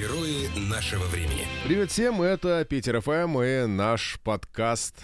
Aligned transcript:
Герои 0.00 0.48
нашего 0.56 1.04
времени. 1.08 1.46
Привет 1.62 1.90
всем, 1.90 2.22
это 2.22 2.64
Питер 2.64 3.02
ФМ 3.02 3.38
и 3.42 3.66
наш 3.66 4.18
подкаст 4.24 4.94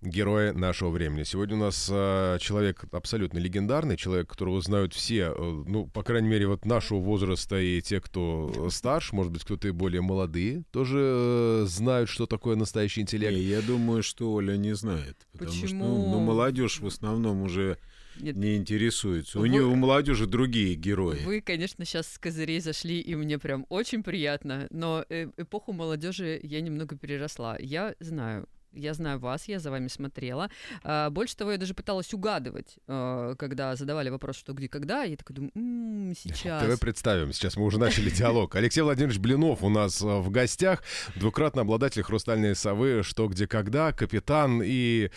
герои 0.00 0.50
нашего 0.50 0.90
времени. 0.90 1.24
Сегодня 1.24 1.56
у 1.56 1.58
нас 1.58 1.88
э, 1.90 2.38
человек 2.40 2.84
абсолютно 2.92 3.38
легендарный, 3.38 3.96
человек, 3.96 4.28
которого 4.28 4.60
знают 4.60 4.94
все, 4.94 5.34
э, 5.36 5.62
ну, 5.66 5.88
по 5.88 6.04
крайней 6.04 6.28
мере, 6.28 6.46
вот 6.46 6.66
нашего 6.66 7.00
возраста 7.00 7.58
и 7.58 7.82
те, 7.82 8.00
кто 8.00 8.68
старше, 8.70 9.16
может 9.16 9.32
быть, 9.32 9.42
кто-то 9.42 9.66
и 9.66 9.72
более 9.72 10.02
молодые, 10.02 10.62
тоже 10.70 11.00
э, 11.00 11.64
знают, 11.66 12.08
что 12.08 12.26
такое 12.26 12.54
настоящий 12.54 13.00
интеллект. 13.00 13.34
Не, 13.34 13.42
я 13.42 13.60
думаю, 13.60 14.04
что 14.04 14.32
Оля 14.34 14.56
не 14.56 14.76
знает. 14.76 15.16
Потому 15.32 15.50
Почему? 15.50 15.66
что 15.66 15.76
ну, 15.76 16.10
ну, 16.12 16.20
молодежь 16.20 16.78
в 16.78 16.86
основном 16.86 17.42
уже 17.42 17.76
Нет. 18.20 18.36
не 18.36 18.56
интересуется. 18.56 19.38
У 19.38 19.42
Вы- 19.42 19.48
нее 19.48 19.62
у 19.64 19.74
молодежи 19.74 20.26
другие 20.26 20.74
герои. 20.74 21.20
Вы, 21.24 21.40
конечно, 21.40 21.84
сейчас 21.84 22.12
с 22.12 22.18
козырей 22.18 22.60
зашли, 22.60 23.00
и 23.00 23.14
мне 23.14 23.38
прям 23.38 23.66
очень 23.68 24.02
приятно, 24.02 24.66
но 24.70 25.04
э, 25.08 25.28
эпоху 25.36 25.72
молодежи 25.72 26.38
я 26.42 26.60
немного 26.60 26.96
переросла. 26.96 27.56
Я 27.58 27.94
знаю. 28.00 28.48
Я 28.76 28.92
знаю 28.92 29.20
вас, 29.20 29.46
я 29.46 29.60
за 29.60 29.70
вами 29.70 29.86
смотрела. 29.86 30.50
А, 30.82 31.08
больше 31.10 31.36
того, 31.36 31.52
я 31.52 31.58
даже 31.58 31.74
пыталась 31.74 32.12
угадывать, 32.12 32.74
а, 32.88 33.36
когда 33.36 33.76
задавали 33.76 34.08
вопрос, 34.08 34.34
что 34.34 34.52
где, 34.52 34.68
когда. 34.68 35.04
Я 35.04 35.16
такая 35.16 35.36
думаю, 35.36 35.52
«М, 35.54 36.12
сейчас. 36.18 36.60
Давай 36.60 36.76
представим, 36.76 37.32
сейчас 37.32 37.56
мы 37.56 37.66
уже 37.66 37.78
начали 37.78 38.10
диалог. 38.10 38.52
Алексей 38.56 38.80
Владимирович 38.80 39.20
Блинов 39.20 39.62
у 39.62 39.68
нас 39.68 40.02
э, 40.02 40.06
в 40.06 40.28
гостях, 40.30 40.82
двукратный 41.14 41.62
обладатель 41.62 42.02
«Хрустальной 42.02 42.56
совы», 42.56 43.02
«Что, 43.04 43.28
где, 43.28 43.46
когда», 43.46 43.92
капитан 43.92 44.60
и 44.64 45.08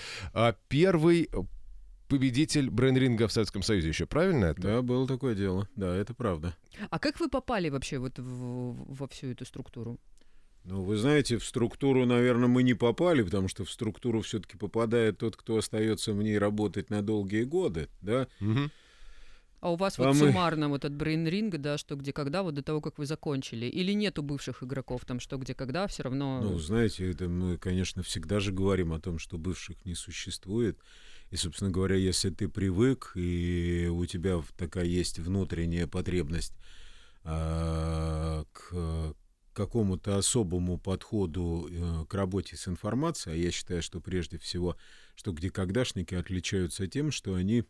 первый 0.67 1.27
победитель 2.07 2.69
брейн-ринга 2.69 3.27
в 3.27 3.31
Советском 3.31 3.63
Союзе 3.63 3.89
еще, 3.89 4.05
правильно 4.05 4.45
это? 4.45 4.61
Да, 4.61 4.81
было 4.81 5.07
такое 5.07 5.35
дело. 5.35 5.67
Да, 5.75 5.95
это 5.95 6.13
правда. 6.13 6.55
А 6.89 6.99
как 6.99 7.19
вы 7.19 7.29
попали 7.29 7.69
вообще 7.69 7.97
вот 7.99 8.17
в- 8.19 8.93
во 8.93 9.07
всю 9.07 9.27
эту 9.27 9.45
структуру? 9.45 9.99
Ну, 10.63 10.83
вы 10.83 10.97
знаете, 10.97 11.37
в 11.37 11.45
структуру, 11.45 12.05
наверное, 12.05 12.47
мы 12.49 12.61
не 12.61 12.73
попали, 12.73 13.23
потому 13.23 13.47
что 13.47 13.63
в 13.63 13.71
структуру 13.71 14.21
все-таки 14.21 14.57
попадает 14.57 15.17
тот, 15.17 15.37
кто 15.37 15.57
остается 15.57 16.11
в 16.13 16.21
ней 16.21 16.37
работать 16.37 16.89
на 16.89 17.01
долгие 17.01 17.43
годы, 17.43 17.87
да. 18.01 18.27
Мгм. 18.41 18.69
А 19.59 19.71
у 19.71 19.75
вас 19.75 19.97
А 19.97 20.03
вот 20.03 20.09
мы- 20.15 20.27
суммарно 20.27 20.69
вот 20.69 20.85
от 20.85 20.91
брейн-ринга, 20.91 21.57
да, 21.57 21.77
что 21.77 21.95
где 21.95 22.13
когда, 22.13 22.43
вот 22.43 22.53
до 22.53 22.61
того, 22.63 22.79
как 22.81 22.97
вы 22.99 23.05
закончили? 23.05 23.65
Или 23.65 23.93
нет 23.93 24.19
у 24.19 24.23
бывших 24.23 24.61
игроков 24.61 25.03
там 25.05 25.19
что 25.19 25.37
где 25.37 25.55
когда, 25.55 25.87
все 25.87 26.03
равно... 26.03 26.41
Ну, 26.41 26.59
знаете, 26.59 27.09
это 27.09 27.27
мы, 27.27 27.57
конечно, 27.57 28.03
всегда 28.03 28.39
же 28.39 28.51
говорим 28.51 28.93
о 28.93 28.99
том, 28.99 29.17
что 29.19 29.37
бывших 29.37 29.83
не 29.85 29.95
существует. 29.95 30.77
И, 31.31 31.35
собственно 31.35 31.71
говоря, 31.71 31.95
если 31.95 32.29
ты 32.29 32.47
привык, 32.47 33.11
и 33.15 33.89
у 33.91 34.05
тебя 34.05 34.41
такая 34.57 34.85
есть 34.85 35.19
внутренняя 35.19 35.87
потребность 35.87 36.53
а, 37.23 38.45
к 38.53 39.15
какому-то 39.57 40.17
особому 40.17 40.77
подходу 40.77 41.67
э, 41.67 42.05
к 42.07 42.13
работе 42.13 42.55
с 42.55 42.67
информацией, 42.67 43.33
а 43.33 43.37
я 43.39 43.51
считаю, 43.51 43.81
что 43.81 43.99
прежде 43.99 44.37
всего, 44.37 44.77
что 45.15 45.31
где 45.31 45.49
когдашники 45.49 46.13
отличаются 46.13 46.85
тем, 46.85 47.09
что 47.09 47.33
они 47.33 47.63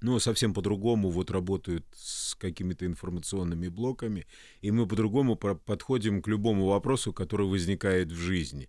ну, 0.00 0.18
совсем 0.18 0.54
по-другому 0.54 1.10
вот 1.10 1.30
работают 1.30 1.84
с 1.94 2.34
какими-то 2.36 2.86
информационными 2.86 3.68
блоками, 3.68 4.26
и 4.62 4.70
мы 4.70 4.86
по-другому 4.86 5.36
подходим 5.36 6.22
к 6.22 6.28
любому 6.28 6.66
вопросу, 6.66 7.12
который 7.12 7.46
возникает 7.46 8.10
в 8.10 8.16
жизни. 8.16 8.68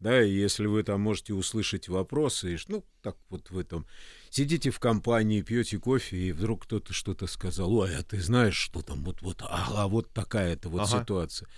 Да, 0.00 0.22
и 0.22 0.32
если 0.32 0.66
вы 0.66 0.82
там 0.82 1.02
можете 1.02 1.34
услышать 1.34 1.88
вопросы, 1.88 2.54
и 2.54 2.58
ну, 2.68 2.82
так 3.02 3.16
вот 3.28 3.50
в 3.50 3.58
этом, 3.58 3.86
сидите 4.30 4.70
в 4.70 4.80
компании, 4.80 5.42
пьете 5.42 5.78
кофе, 5.78 6.16
и 6.16 6.32
вдруг 6.32 6.64
кто-то 6.64 6.94
что-то 6.94 7.26
сказал, 7.26 7.72
ой, 7.74 7.94
а 7.94 8.02
ты 8.02 8.18
знаешь, 8.20 8.56
что 8.56 8.80
там, 8.80 9.04
вот, 9.04 9.20
вот, 9.20 9.42
ага, 9.42 9.88
вот 9.88 10.10
такая-то 10.10 10.70
вот 10.70 10.82
Ага. 10.82 11.00
ситуация. 11.00 11.48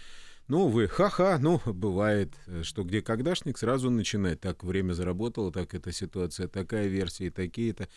Ну, 0.48 0.66
вы, 0.66 0.88
ха-ха, 0.88 1.38
ну, 1.40 1.60
бывает, 1.64 2.34
э, 2.46 2.64
что 2.64 2.82
где 2.82 3.00
когдашник 3.00 3.56
сразу 3.58 3.90
начинает, 3.90 4.40
так 4.40 4.64
время 4.64 4.92
заработало, 4.92 5.52
так 5.52 5.72
эта 5.72 5.92
ситуация, 5.92 6.48
такая 6.48 6.88
версия, 6.88 7.30
такие-то, 7.30 7.88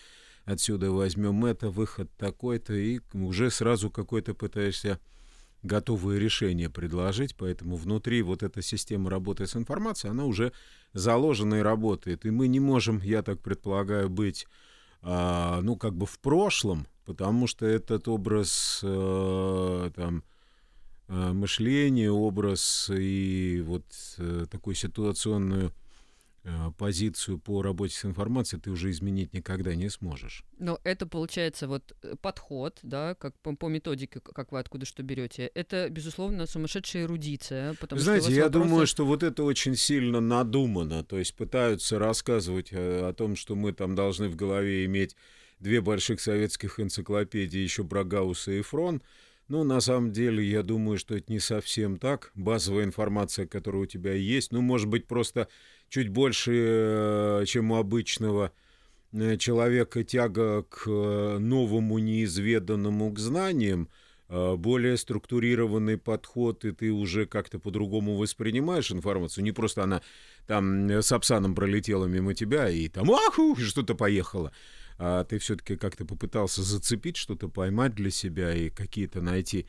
отсюда 0.45 0.91
возьмем 0.91 1.43
это, 1.45 1.71
выход 1.71 2.11
такой-то, 2.17 2.73
и 2.75 2.99
уже 3.13 3.49
сразу 3.49 3.89
какой-то 3.89 4.35
пытаешься 4.35 4.99
готовые 5.65 6.19
решения 6.19 6.69
предложить, 6.69 7.35
поэтому 7.35 7.75
внутри 7.75 8.21
вот 8.21 8.43
эта 8.43 8.61
система 8.61 9.09
работы 9.09 9.47
с 9.47 9.55
информацией, 9.55 10.11
она 10.11 10.25
уже 10.25 10.53
заложена 10.93 11.55
и 11.55 11.61
работает. 11.61 12.25
И 12.25 12.31
мы 12.31 12.47
не 12.47 12.59
можем, 12.59 13.01
я 13.03 13.21
так 13.21 13.41
предполагаю, 13.41 14.09
быть, 14.09 14.47
а, 15.01 15.61
ну, 15.61 15.75
как 15.75 15.95
бы 15.95 16.05
в 16.05 16.19
прошлом, 16.19 16.87
потому 17.05 17.47
что 17.47 17.65
этот 17.65 18.07
образ 18.07 18.79
э, 18.83 19.91
там, 19.95 20.23
э, 21.07 21.33
мышления, 21.33 22.11
образ 22.11 22.89
и 22.93 23.61
вот 23.65 23.85
э, 24.17 24.45
такую 24.49 24.75
ситуационную 24.75 25.67
э, 25.67 25.84
позицию 26.77 27.39
по 27.39 27.61
работе 27.61 27.95
с 27.95 28.05
информацией 28.05 28.61
ты 28.61 28.69
уже 28.71 28.91
изменить 28.91 29.33
никогда 29.33 29.73
не 29.75 29.89
сможешь. 29.89 30.43
Но 30.59 30.79
это 30.83 31.05
получается 31.07 31.67
вот 31.67 31.95
э, 32.03 32.15
подход, 32.21 32.79
да, 32.83 33.15
как 33.15 33.37
по, 33.39 33.55
по 33.55 33.67
методике, 33.67 34.19
как 34.19 34.51
вы 34.51 34.59
откуда 34.59 34.85
что 34.85 35.03
берете. 35.03 35.51
Это, 35.55 35.89
безусловно, 35.89 36.45
сумасшедшая 36.45 37.03
эрудиция, 37.03 37.73
потому 37.75 37.99
что 37.99 38.05
Знаете, 38.05 38.27
вас 38.27 38.35
я 38.35 38.43
вопросы- 38.45 38.51
думаю, 38.69 38.87
что 38.87 39.05
вот 39.05 39.23
это 39.23 39.43
очень 39.43 39.75
сильно 39.75 40.19
надумано. 40.21 41.03
То 41.03 41.17
есть 41.17 41.35
пытаются 41.35 41.99
рассказывать 41.99 42.69
э, 42.71 43.07
о 43.07 43.13
том, 43.13 43.35
что 43.35 43.55
мы 43.55 43.73
там 43.73 43.95
должны 43.95 44.29
в 44.29 44.35
голове 44.35 44.85
иметь 44.85 45.15
две 45.59 45.81
больших 45.81 46.19
советских 46.21 46.79
энциклопедии, 46.79 47.59
еще 47.59 47.83
про 47.83 48.03
Гаусса 48.03 48.51
и 48.51 48.61
Фрон. 48.61 49.01
Ну, 49.47 49.63
на 49.63 49.79
самом 49.79 50.11
деле, 50.11 50.43
я 50.43 50.63
думаю, 50.63 50.97
что 50.97 51.15
это 51.15 51.31
не 51.31 51.39
совсем 51.39 51.97
так. 51.97 52.31
Базовая 52.33 52.83
информация, 52.83 53.45
которая 53.45 53.83
у 53.83 53.85
тебя 53.85 54.13
есть, 54.13 54.51
ну, 54.51 54.61
может 54.61 54.87
быть, 54.87 55.05
просто 55.07 55.47
чуть 55.89 56.09
больше, 56.09 56.51
э, 56.53 57.43
чем 57.45 57.71
у 57.71 57.75
обычного 57.75 58.51
э, 59.13 59.37
человека 59.37 60.03
тяга 60.03 60.63
к 60.63 60.83
э, 60.87 61.37
новому, 61.39 61.99
неизведанному, 61.99 63.11
к 63.11 63.19
знаниям, 63.19 63.89
более 64.27 64.97
структурированный 64.97 65.99
подход, 65.99 66.65
и 66.65 66.71
ты 66.71 66.91
уже 66.91 67.27
как-то 67.27 67.59
по-другому 67.59 68.17
воспринимаешь 68.17 68.91
информацию. 68.91 69.43
Не 69.43 69.51
просто 69.51 69.83
она 69.83 70.01
там 70.47 70.89
с 70.89 71.11
Апсаном 71.11 71.53
пролетела 71.53 72.05
мимо 72.05 72.33
тебя, 72.33 72.67
и 72.67 72.87
там 72.87 73.11
аху, 73.11 73.55
что-то 73.55 73.93
поехало. 73.93 74.51
А 74.97 75.25
ты 75.25 75.37
все-таки 75.37 75.75
как-то 75.75 76.05
попытался 76.05 76.63
зацепить 76.63 77.17
что-то, 77.17 77.49
поймать 77.49 77.93
для 77.93 78.09
себя 78.09 78.51
и 78.51 78.71
какие-то 78.71 79.21
найти 79.21 79.67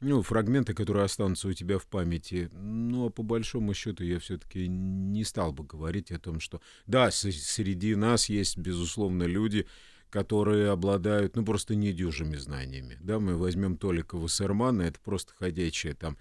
ну, 0.00 0.22
фрагменты, 0.22 0.74
которые 0.74 1.04
останутся 1.04 1.48
у 1.48 1.52
тебя 1.52 1.78
в 1.78 1.86
памяти. 1.86 2.50
Ну, 2.52 3.06
а 3.06 3.10
по 3.10 3.22
большому 3.22 3.74
счету 3.74 4.04
я 4.04 4.18
все-таки 4.18 4.68
не 4.68 5.24
стал 5.24 5.52
бы 5.52 5.64
говорить 5.64 6.12
о 6.12 6.18
том, 6.18 6.40
что 6.40 6.60
да, 6.86 7.10
среди 7.10 7.94
нас 7.94 8.28
есть, 8.28 8.58
безусловно, 8.58 9.24
люди, 9.24 9.66
которые 10.10 10.70
обладают, 10.70 11.36
ну, 11.36 11.44
просто 11.44 11.74
недюжими 11.74 12.36
знаниями. 12.36 12.98
Да, 13.00 13.18
мы 13.18 13.36
возьмем 13.36 13.76
Толика 13.76 14.16
Вассермана, 14.16 14.82
это 14.82 15.00
просто 15.00 15.32
ходячая 15.34 15.94
там 15.94 16.16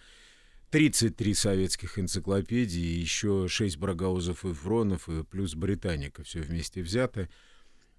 33 0.72 1.34
советских 1.34 2.00
энциклопедии, 2.00 3.00
еще 3.00 3.48
6 3.48 3.78
Брагаузов 3.78 4.46
и 4.46 4.54
Фронов, 4.54 5.08
и 5.10 5.24
плюс 5.24 5.56
Британика, 5.56 6.24
все 6.24 6.42
вместе 6.42 6.82
взятое. 6.82 7.30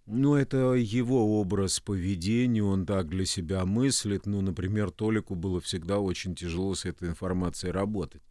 Ну, 0.06 0.37
это 0.37 0.75
его 0.75 1.41
образ 1.41 1.81
поведения, 1.81 2.62
он 2.62 2.87
так 2.87 3.09
для 3.09 3.25
себя 3.27 3.65
мыслит. 3.67 4.25
Ну, 4.27 4.41
например, 4.41 4.91
Толику 4.93 5.34
было 5.34 5.61
всегда 5.61 5.99
очень 5.99 6.34
тяжело 6.37 6.75
с 6.77 6.84
этой 6.84 7.09
информацией 7.09 7.72
работать. 7.72 8.22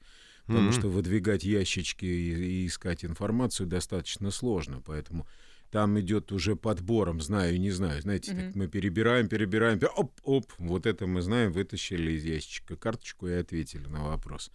Потому 0.47 0.69
Мгм. 0.69 0.71
что 0.71 0.89
выдвигать 0.89 1.43
ящички 1.43 2.05
и, 2.05 2.63
и 2.63 2.67
искать 2.67 3.03
информацию 3.03 3.67
достаточно 3.67 4.31
сложно. 4.31 4.81
Поэтому 4.85 5.27
там 5.75 5.99
идет 5.99 6.31
уже 6.31 6.55
подбором, 6.55 7.19
знаю, 7.19 7.59
не 7.59 7.69
знаю. 7.69 8.01
Знаете, 8.01 8.31
Мгм. 8.31 8.41
так 8.45 8.55
мы 8.55 8.67
перебираем, 8.69 9.27
перебираем, 9.27 9.77
пе- 9.77 9.87
оп, 9.87 10.13
оп, 10.23 10.45
вот 10.57 10.85
это 10.85 11.05
мы 11.05 11.21
знаем, 11.21 11.51
вытащили 11.51 12.13
из 12.13 12.23
ящичка 12.23 12.77
карточку 12.77 13.27
и 13.27 13.33
ответили 13.33 13.85
на 13.87 14.05
вопрос. 14.05 14.51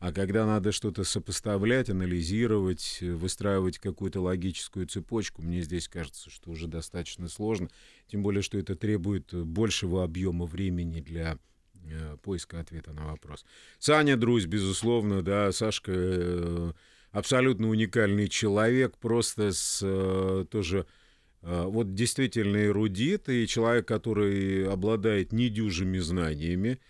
А 0.00 0.12
когда 0.12 0.44
надо 0.46 0.72
что-то 0.72 1.04
сопоставлять, 1.04 1.90
анализировать, 1.90 2.98
выстраивать 3.02 3.78
какую-то 3.78 4.20
логическую 4.20 4.88
цепочку, 4.88 5.42
мне 5.42 5.62
здесь 5.62 5.86
кажется, 5.86 6.28
что 6.28 6.50
уже 6.50 6.66
достаточно 6.66 7.28
сложно. 7.28 7.68
Тем 8.08 8.24
более, 8.24 8.42
что 8.42 8.58
это 8.58 8.74
требует 8.74 9.32
большего 9.32 10.02
объема 10.02 10.44
времени 10.44 11.00
для 11.00 11.38
э, 11.84 12.16
поиска 12.20 12.58
ответа 12.58 12.92
на 12.92 13.06
вопрос. 13.06 13.44
Саня 13.78 14.16
Друзь, 14.16 14.46
безусловно, 14.46 15.22
да, 15.22 15.52
Сашка 15.52 15.92
э, 15.94 16.72
абсолютно 17.14 17.68
уникальный 17.68 18.28
человек, 18.28 18.98
просто 18.98 19.52
с 19.52 19.80
э, 19.82 20.46
тоже 20.50 20.84
э, 21.42 21.64
вот 21.64 21.94
действительно 21.94 22.66
эрудит 22.66 23.28
и 23.28 23.46
человек, 23.46 23.86
который 23.86 24.68
обладает 24.68 25.32
недюжими 25.32 25.98
знаниями, 25.98 26.80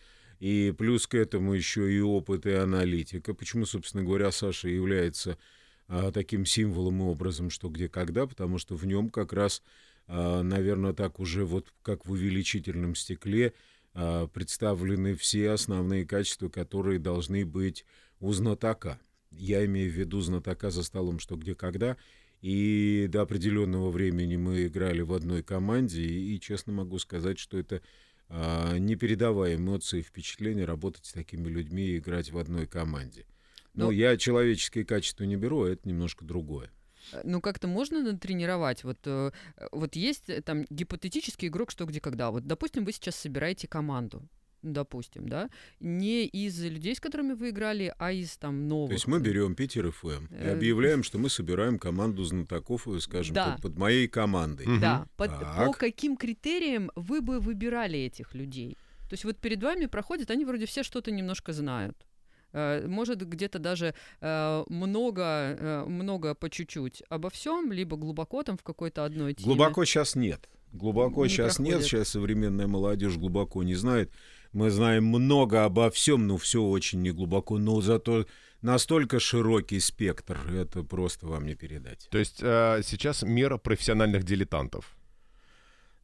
и 0.41 0.75
плюс 0.77 1.07
к 1.07 1.15
этому 1.15 1.53
еще 1.53 1.93
и 1.93 2.01
опыт 2.01 2.47
и 2.47 2.53
аналитика. 2.53 3.35
Почему, 3.35 3.67
собственно 3.67 4.03
говоря, 4.03 4.33
Саша 4.33 4.69
является 4.69 5.39
а, 5.87 6.11
таким 6.11 6.45
символом 6.45 7.01
и 7.01 7.05
образом, 7.05 7.51
что 7.51 7.69
где 7.69 7.89
когда, 7.89 8.27
потому 8.27 8.59
что 8.59 8.77
в 8.77 8.87
нем 8.87 9.11
как 9.11 9.33
раз, 9.33 9.63
наверное, 10.07 10.93
так 10.93 11.21
уже 11.21 11.45
вот 11.45 11.73
как 11.83 12.05
в 12.05 12.11
увеличительном 12.11 12.95
стекле 12.95 13.55
а, 13.95 14.27
представлены 14.27 15.15
все 15.15 15.51
основные 15.51 16.05
качества, 16.05 16.49
которые 16.49 16.99
должны 16.99 17.47
быть 17.47 17.87
у 18.21 18.33
знатока. 18.33 18.99
Я 19.37 19.65
имею 19.65 19.91
в 19.91 19.95
виду 19.95 20.21
знатока 20.21 20.71
за 20.71 20.83
столом 20.83 21.19
«Что, 21.19 21.37
где, 21.37 21.55
когда». 21.55 21.97
И 22.41 23.07
до 23.09 23.23
определенного 23.23 23.91
времени 23.91 24.37
мы 24.37 24.67
играли 24.67 25.01
в 25.01 25.15
одной 25.15 25.43
команде, 25.43 26.03
и, 26.03 26.39
честно 26.41 26.75
могу 26.75 26.99
сказать, 26.99 27.39
что 27.39 27.59
это 27.59 27.81
а, 28.29 28.77
не 28.77 28.97
передавая 28.97 29.57
эмоции 29.57 30.01
и 30.01 30.03
впечатления 30.03 30.65
работать 30.67 31.07
с 31.07 31.13
такими 31.13 31.49
людьми 31.49 31.83
и 31.87 31.99
играть 31.99 32.31
в 32.33 32.39
одной 32.39 32.67
команде. 32.67 33.27
Но, 33.73 33.87
Но 33.87 33.91
я 33.91 34.17
человеческие 34.17 34.85
качества 34.85 35.25
не 35.25 35.37
беру, 35.37 35.65
а 35.65 35.71
это 35.71 35.89
немножко 35.89 36.25
другое. 36.25 36.71
Э, 37.13 37.21
ну, 37.25 37.41
как-то 37.41 37.67
можно 37.67 38.03
натренировать? 38.03 38.85
Вот, 38.85 38.99
э, 39.05 39.31
вот 39.73 39.97
есть 39.97 40.29
э, 40.29 40.43
там 40.43 40.65
гипотетический 40.71 41.49
игрок 41.49 41.71
«Что, 41.71 41.85
где, 41.85 42.01
когда». 42.01 42.31
Вот, 42.31 42.47
допустим, 42.47 42.85
вы 42.85 42.93
сейчас 42.93 43.17
собираете 43.17 43.69
команду 43.69 44.29
допустим, 44.73 45.29
да, 45.29 45.51
не 45.81 46.25
из 46.27 46.63
людей, 46.63 46.95
с 46.95 47.01
которыми 47.01 47.35
вы 47.35 47.51
играли, 47.51 47.95
а 47.99 48.13
из 48.13 48.37
там 48.37 48.69
новых. 48.69 48.91
То 48.91 48.95
есть 48.95 49.07
мы 49.07 49.21
берем 49.21 49.55
Питер 49.55 49.91
ФМ 49.91 50.27
и 50.35 50.49
объявляем, 50.49 51.03
что 51.03 51.19
мы 51.19 51.29
собираем 51.29 51.79
команду 51.79 52.25
знатоков, 52.25 52.87
скажем, 53.01 53.35
да. 53.35 53.53
под, 53.53 53.63
под 53.63 53.79
моей 53.79 54.09
командой. 54.09 54.67
Да. 54.81 55.07
Под, 55.17 55.31
по 55.39 55.73
каким 55.73 56.17
критериям 56.17 56.91
вы 56.97 57.21
бы 57.21 57.41
выбирали 57.41 57.99
этих 57.99 58.35
людей? 58.35 58.77
То 59.09 59.15
есть 59.15 59.25
вот 59.25 59.37
перед 59.39 59.63
вами 59.63 59.87
проходят, 59.87 60.31
они 60.31 60.45
вроде 60.45 60.67
все 60.67 60.83
что-то 60.83 61.11
немножко 61.11 61.53
знают. 61.53 62.07
Э, 62.55 62.87
может 62.87 63.27
где-то 63.27 63.59
даже 63.59 63.95
э, 64.21 64.65
много, 64.69 65.23
э, 65.23 65.85
много 65.87 66.35
по 66.35 66.49
чуть-чуть 66.49 67.03
обо 67.09 67.29
всем, 67.29 67.73
либо 67.73 67.97
глубоко 67.97 68.43
там 68.43 68.57
в 68.57 68.63
какой-то 68.63 69.05
одной 69.05 69.35
теме. 69.35 69.47
Глубоко 69.47 69.85
сейчас 69.85 70.15
нет. 70.15 70.49
Глубоко 70.75 71.25
не 71.25 71.31
сейчас 71.31 71.57
проходит. 71.57 71.79
нет, 71.79 71.87
сейчас 71.87 72.09
современная 72.09 72.67
молодежь 72.67 73.17
глубоко 73.17 73.63
не 73.63 73.77
знает. 73.77 74.11
Мы 74.53 74.71
знаем 74.71 75.07
много 75.07 75.65
обо 75.65 75.89
всем, 75.91 76.27
но 76.27 76.37
все 76.37 76.63
очень 76.63 77.01
неглубоко, 77.01 77.59
но 77.59 77.81
зато 77.81 78.27
настолько 78.61 79.21
широкий 79.21 79.79
спектр, 79.79 80.39
это 80.53 80.83
просто 80.83 81.27
вам 81.29 81.47
не 81.47 81.55
передать. 81.55 82.09
То 82.11 82.19
есть 82.19 82.39
э, 82.41 82.81
сейчас 82.85 83.23
мера 83.23 83.57
профессиональных 83.57 84.25
дилетантов? 84.25 84.97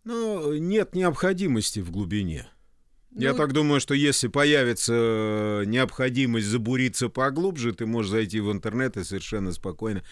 Ну, 0.04 0.54
нет 0.54 0.94
необходимости 0.94 1.80
в 1.80 1.90
глубине. 1.90 2.48
Ну, 3.10 3.22
Я 3.22 3.34
так 3.34 3.52
думаю, 3.52 3.80
что 3.80 3.94
если 3.94 4.28
появится 4.28 4.92
э, 4.94 5.64
необходимость 5.66 6.46
забуриться 6.46 7.08
поглубже, 7.08 7.72
ты 7.72 7.86
можешь 7.86 8.12
зайти 8.12 8.38
в 8.38 8.52
интернет 8.52 8.96
и 8.96 9.02
совершенно 9.02 9.52
спокойно 9.52 10.04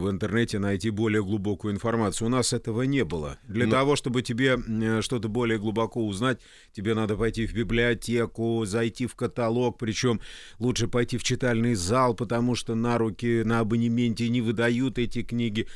в 0.00 0.10
интернете 0.10 0.58
найти 0.58 0.90
более 0.90 1.22
глубокую 1.22 1.74
информацию. 1.74 2.28
У 2.28 2.30
нас 2.30 2.52
этого 2.52 2.82
не 2.82 3.04
было. 3.04 3.38
Для 3.48 3.66
Но... 3.66 3.72
того, 3.72 3.96
чтобы 3.96 4.22
тебе 4.22 4.56
э, 4.56 5.02
что-то 5.02 5.28
более 5.28 5.58
глубоко 5.58 6.06
узнать, 6.06 6.40
тебе 6.72 6.94
надо 6.94 7.16
пойти 7.16 7.46
в 7.46 7.54
библиотеку, 7.54 8.64
зайти 8.64 9.06
в 9.06 9.14
каталог, 9.14 9.78
причем 9.78 10.20
лучше 10.58 10.88
пойти 10.88 11.18
в 11.18 11.22
читальный 11.24 11.74
зал, 11.74 12.14
потому 12.14 12.54
что 12.54 12.74
на 12.74 12.98
руки 12.98 13.42
на 13.44 13.60
абонементе 13.60 14.28
не 14.28 14.40
выдают 14.40 14.98
эти 14.98 15.22
книги. 15.22 15.66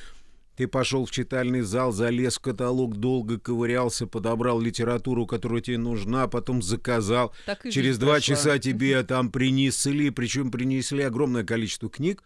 Ты 0.57 0.67
пошел 0.67 1.05
в 1.05 1.11
читальный 1.11 1.61
зал, 1.61 1.93
залез 1.93 2.39
в 2.39 2.41
каталог, 2.41 2.97
долго 2.97 3.39
ковырялся, 3.39 4.07
подобрал 4.07 4.59
литературу, 4.59 5.27
которая 5.27 5.61
тебе 5.61 5.77
нужна, 5.77 6.29
потом 6.29 6.63
заказал. 6.63 7.35
Через 7.71 7.99
два 7.99 8.15
прошла. 8.15 8.35
часа 8.37 8.59
тебе 8.59 9.03
там 9.03 9.31
принесли, 9.31 10.09
причем 10.09 10.51
принесли 10.51 11.03
огромное 11.03 11.45
количество 11.45 11.91
книг. 11.91 12.23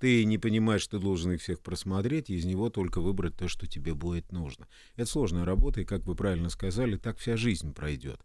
Ты 0.00 0.24
не 0.24 0.38
понимаешь, 0.38 0.80
что 0.80 0.98
должен 0.98 1.32
их 1.32 1.42
всех 1.42 1.60
просмотреть, 1.60 2.30
и 2.30 2.34
из 2.34 2.46
него 2.46 2.70
только 2.70 3.02
выбрать 3.02 3.36
то, 3.36 3.48
что 3.48 3.66
тебе 3.66 3.92
будет 3.94 4.32
нужно. 4.32 4.66
Это 4.96 5.10
сложная 5.10 5.44
работа, 5.44 5.82
и, 5.82 5.84
как 5.84 6.06
вы 6.06 6.14
правильно 6.14 6.48
сказали, 6.48 6.96
так 6.96 7.18
вся 7.18 7.36
жизнь 7.36 7.74
пройдет. 7.74 8.18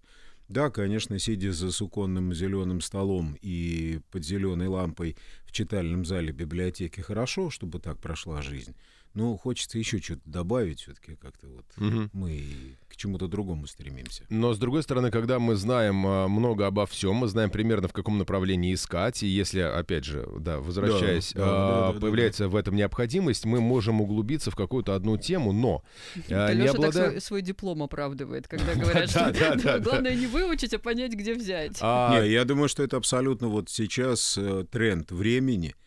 Да, 0.48 0.70
конечно, 0.70 1.20
сидя 1.20 1.52
за 1.52 1.72
суконным 1.72 2.34
зеленым 2.34 2.80
столом 2.80 3.36
и 3.42 4.00
под 4.12 4.24
зеленой 4.24 4.68
лампой 4.68 5.18
в 5.44 5.52
читальном 5.52 6.06
зале 6.06 6.32
библиотеки, 6.32 7.02
хорошо, 7.02 7.50
чтобы 7.50 7.80
так 7.80 8.00
прошла 8.00 8.42
жизнь. 8.42 8.76
Но 9.16 9.38
хочется 9.38 9.80
еще 9.80 10.00
что-то 10.00 10.22
добавить, 10.26 10.82
все-таки 10.82 11.16
как-то 11.16 11.48
вот 11.48 11.66
угу. 11.78 12.10
мы 12.12 12.44
к 12.90 12.98
чему-то 12.98 13.28
другому 13.28 13.66
стремимся. 13.66 14.24
Но 14.30 14.54
с 14.54 14.60
другой 14.60 14.84
стороны, 14.84 15.10
когда 15.10 15.40
мы 15.40 15.56
знаем 15.56 16.06
а, 16.06 16.28
много 16.28 16.68
обо 16.68 16.86
всем, 16.86 17.16
мы 17.16 17.28
знаем 17.30 17.50
примерно 17.50 17.88
в 17.88 17.94
каком 17.94 18.18
направлении 18.18 18.74
искать, 18.74 19.24
и 19.24 19.28
если, 19.28 19.62
опять 19.62 20.04
же, 20.04 20.28
да, 20.40 20.60
возвращаясь, 20.60 21.32
да, 21.34 21.46
да, 21.46 21.94
да, 21.94 22.00
появляется 22.00 22.44
да, 22.44 22.50
да. 22.50 22.52
в 22.52 22.56
этом 22.58 22.76
необходимость, 22.76 23.46
мы 23.46 23.62
можем 23.62 24.02
углубиться 24.02 24.52
в 24.52 24.56
какую-то 24.56 24.96
одну 24.96 25.18
тему, 25.18 25.54
но 25.54 25.82
а, 26.30 26.54
не 26.54 26.68
обладая... 26.68 27.12
свой, 27.12 27.22
свой 27.22 27.42
диплом 27.42 27.84
оправдывает, 27.84 28.50
когда 28.50 28.76
говорят, 28.76 29.10
что 29.10 29.80
главное 29.82 30.14
не 30.14 30.28
выучить, 30.28 30.74
а 30.74 30.80
понять, 30.80 31.14
где 31.14 31.36
взять. 31.36 31.78
А, 31.80 32.22
я 32.22 32.44
думаю, 32.44 32.68
что 32.68 32.84
это 32.84 32.98
абсолютно 32.98 33.48
вот 33.48 33.70
сейчас 33.70 34.38
э, 34.38 34.66
тренд 34.70 35.12
времени— 35.12 35.74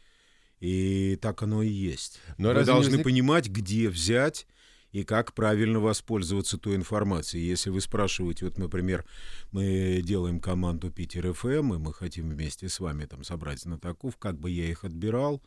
и 0.60 1.16
так 1.20 1.43
оно 1.43 1.62
и 1.62 1.69
есть. 1.69 2.20
Но 2.37 2.52
Вы 2.52 2.64
должны 2.64 2.90
возник... 2.90 3.05
понимать, 3.05 3.49
где 3.49 3.88
взять 3.88 4.46
и 4.93 5.05
как 5.05 5.34
правильно 5.34 5.81
воспользоваться 5.81 6.58
той 6.58 6.76
информацией. 6.76 7.46
Если 7.46 7.70
вы 7.70 7.81
спрашиваете, 7.81 8.46
вот, 8.46 8.58
например, 8.58 9.05
мы 9.52 10.00
делаем 10.02 10.40
команду 10.40 10.90
Питер 10.90 11.32
ФМ, 11.32 11.75
и 11.75 11.78
мы 11.78 11.93
хотим 11.93 12.31
вместе 12.31 12.69
с 12.69 12.81
вами 12.81 13.05
там 13.05 13.22
собрать 13.22 13.60
знатоков, 13.60 14.16
как 14.16 14.38
бы 14.38 14.50
я 14.50 14.64
их 14.64 14.84
отбирал, 14.84 15.43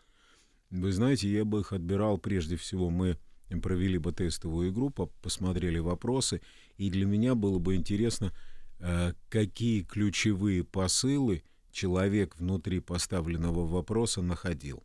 вы 0.69 0.91
знаете, 0.91 1.29
я 1.29 1.43
бы 1.43 1.61
их 1.61 1.73
отбирал 1.73 2.17
прежде 2.17 2.55
всего, 2.55 2.89
мы 2.89 3.17
провели 3.61 3.97
бы 3.97 4.13
тестовую 4.13 4.69
игру, 4.69 4.89
посмотрели 5.21 5.79
вопросы, 5.79 6.41
и 6.77 6.89
для 6.89 7.05
меня 7.05 7.35
было 7.35 7.59
бы 7.59 7.75
интересно, 7.75 8.31
э, 8.79 9.13
какие 9.27 9.81
ключевые 9.81 10.63
посылы 10.63 11.43
человек 11.71 12.37
внутри 12.37 12.79
поставленного 12.79 13.65
вопроса 13.65 14.21
находил 14.21 14.83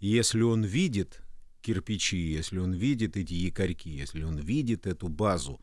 если 0.00 0.42
он 0.42 0.64
видит 0.64 1.22
кирпичи, 1.60 2.18
если 2.18 2.58
он 2.58 2.72
видит 2.72 3.16
эти 3.16 3.34
якорьки, 3.34 3.88
если 3.88 4.22
он 4.22 4.38
видит 4.38 4.86
эту 4.86 5.08
базу, 5.08 5.60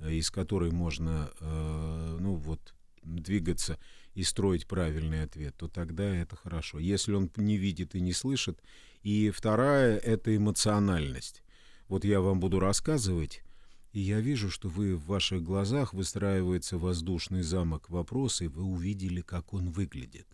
э, 0.00 0.14
из 0.14 0.30
которой 0.30 0.70
можно, 0.70 1.30
э, 1.40 2.16
ну 2.20 2.34
вот, 2.34 2.74
двигаться 3.02 3.78
и 4.14 4.22
строить 4.22 4.66
правильный 4.66 5.22
ответ, 5.22 5.54
то 5.56 5.68
тогда 5.68 6.04
это 6.04 6.36
хорошо. 6.36 6.78
Если 6.78 7.12
он 7.12 7.30
не 7.36 7.56
видит 7.56 7.94
и 7.94 8.00
не 8.00 8.12
слышит. 8.12 8.60
И 9.02 9.30
вторая— 9.30 9.98
это 10.04 10.34
эмоциональность. 10.34 11.42
Вот 11.88 12.04
я 12.04 12.20
вам 12.20 12.40
буду 12.40 12.58
рассказывать, 12.58 13.42
и 13.92 14.00
я 14.00 14.20
вижу, 14.20 14.50
что 14.50 14.68
вы 14.68 14.96
в 14.96 15.06
ваших 15.06 15.42
глазах 15.42 15.92
выстраивается 15.92 16.78
воздушный 16.78 17.42
замок 17.42 17.90
вопроса, 17.90 18.44
и 18.44 18.48
вы 18.48 18.62
увидели, 18.62 19.20
как 19.20 19.52
он 19.52 19.70
выглядит. 19.70 20.26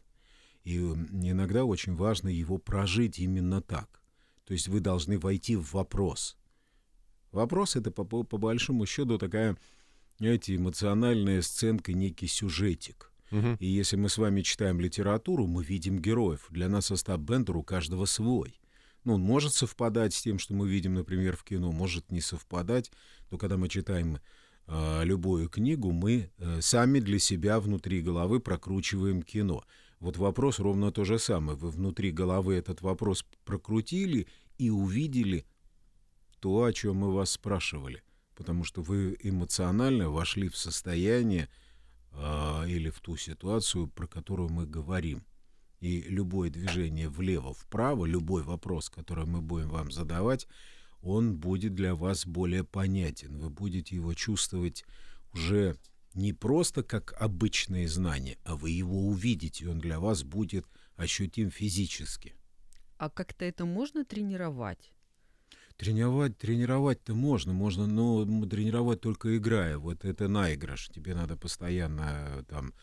И 0.64 0.76
иногда 0.78 1.64
очень 1.64 1.94
важно 1.94 2.28
его 2.28 2.58
прожить 2.58 3.18
именно 3.18 3.62
так. 3.62 4.02
То 4.44 4.52
есть 4.52 4.68
вы 4.68 4.80
должны 4.80 5.18
войти 5.18 5.56
в 5.56 5.72
вопрос. 5.72 6.36
Вопрос 7.32 7.76
это 7.76 7.90
по, 7.90 8.04
по 8.04 8.38
большому 8.38 8.86
счету 8.86 9.18
такая, 9.18 9.56
знаете, 10.18 10.56
эмоциональная 10.56 11.42
сценка, 11.42 11.92
некий 11.92 12.26
сюжетик. 12.26 13.12
Угу. 13.30 13.56
И 13.60 13.66
если 13.66 13.96
мы 13.96 14.08
с 14.08 14.18
вами 14.18 14.42
читаем 14.42 14.80
литературу, 14.80 15.46
мы 15.46 15.62
видим 15.62 16.00
героев. 16.00 16.46
Для 16.50 16.68
нас 16.68 16.90
Остап 16.90 17.20
Бендер 17.20 17.56
у 17.56 17.62
каждого 17.62 18.04
свой. 18.04 18.60
Ну, 19.04 19.14
он 19.14 19.22
может 19.22 19.54
совпадать 19.54 20.12
с 20.14 20.22
тем, 20.22 20.38
что 20.38 20.54
мы 20.54 20.68
видим, 20.68 20.94
например, 20.94 21.36
в 21.36 21.44
кино, 21.44 21.72
может 21.72 22.10
не 22.10 22.20
совпадать. 22.20 22.90
Но 23.30 23.38
когда 23.38 23.56
мы 23.56 23.68
читаем 23.68 24.18
э, 24.66 25.04
любую 25.04 25.48
книгу, 25.48 25.90
мы 25.92 26.30
э, 26.36 26.60
сами 26.60 27.00
для 27.00 27.18
себя 27.18 27.60
внутри 27.60 28.02
головы 28.02 28.40
прокручиваем 28.40 29.22
кино. 29.22 29.64
Вот 30.00 30.16
вопрос 30.16 30.58
ровно 30.58 30.90
то 30.90 31.04
же 31.04 31.18
самое. 31.18 31.58
Вы 31.58 31.70
внутри 31.70 32.10
головы 32.10 32.54
этот 32.54 32.80
вопрос 32.80 33.24
прокрутили 33.44 34.26
и 34.56 34.70
увидели 34.70 35.44
то, 36.40 36.64
о 36.64 36.72
чем 36.72 36.96
мы 36.96 37.12
вас 37.12 37.32
спрашивали. 37.32 38.02
Потому 38.34 38.64
что 38.64 38.80
вы 38.80 39.16
эмоционально 39.22 40.08
вошли 40.08 40.48
в 40.48 40.56
состояние 40.56 41.50
э, 42.12 42.64
или 42.66 42.88
в 42.88 43.00
ту 43.00 43.18
ситуацию, 43.18 43.88
про 43.88 44.06
которую 44.06 44.48
мы 44.48 44.66
говорим. 44.66 45.22
И 45.80 46.00
любое 46.02 46.48
движение 46.48 47.10
влево-вправо, 47.10 48.06
любой 48.06 48.42
вопрос, 48.42 48.88
который 48.88 49.26
мы 49.26 49.42
будем 49.42 49.68
вам 49.68 49.90
задавать, 49.90 50.46
он 51.02 51.36
будет 51.36 51.74
для 51.74 51.94
вас 51.94 52.26
более 52.26 52.64
понятен. 52.64 53.38
Вы 53.38 53.50
будете 53.50 53.96
его 53.96 54.14
чувствовать 54.14 54.84
уже 55.34 55.76
не 56.14 56.32
просто 56.32 56.82
как 56.82 57.14
обычные 57.20 57.88
знания, 57.88 58.38
а 58.44 58.56
вы 58.56 58.70
его 58.70 59.06
увидите, 59.06 59.64
и 59.64 59.68
он 59.68 59.78
для 59.78 60.00
вас 60.00 60.22
будет 60.22 60.66
ощутим 60.96 61.50
физически. 61.50 62.34
А 62.98 63.08
как-то 63.08 63.44
это 63.44 63.64
можно 63.64 64.04
тренировать? 64.04 64.92
Тренировать, 65.76 66.36
тренировать-то 66.36 67.14
можно, 67.14 67.54
можно, 67.54 67.86
но 67.86 68.26
тренировать 68.46 69.00
только 69.00 69.38
играя. 69.38 69.78
Вот 69.78 70.04
это 70.04 70.28
наигрыш. 70.28 70.90
Тебе 70.90 71.14
надо 71.14 71.38
постоянно 71.38 72.44
там 72.48 72.74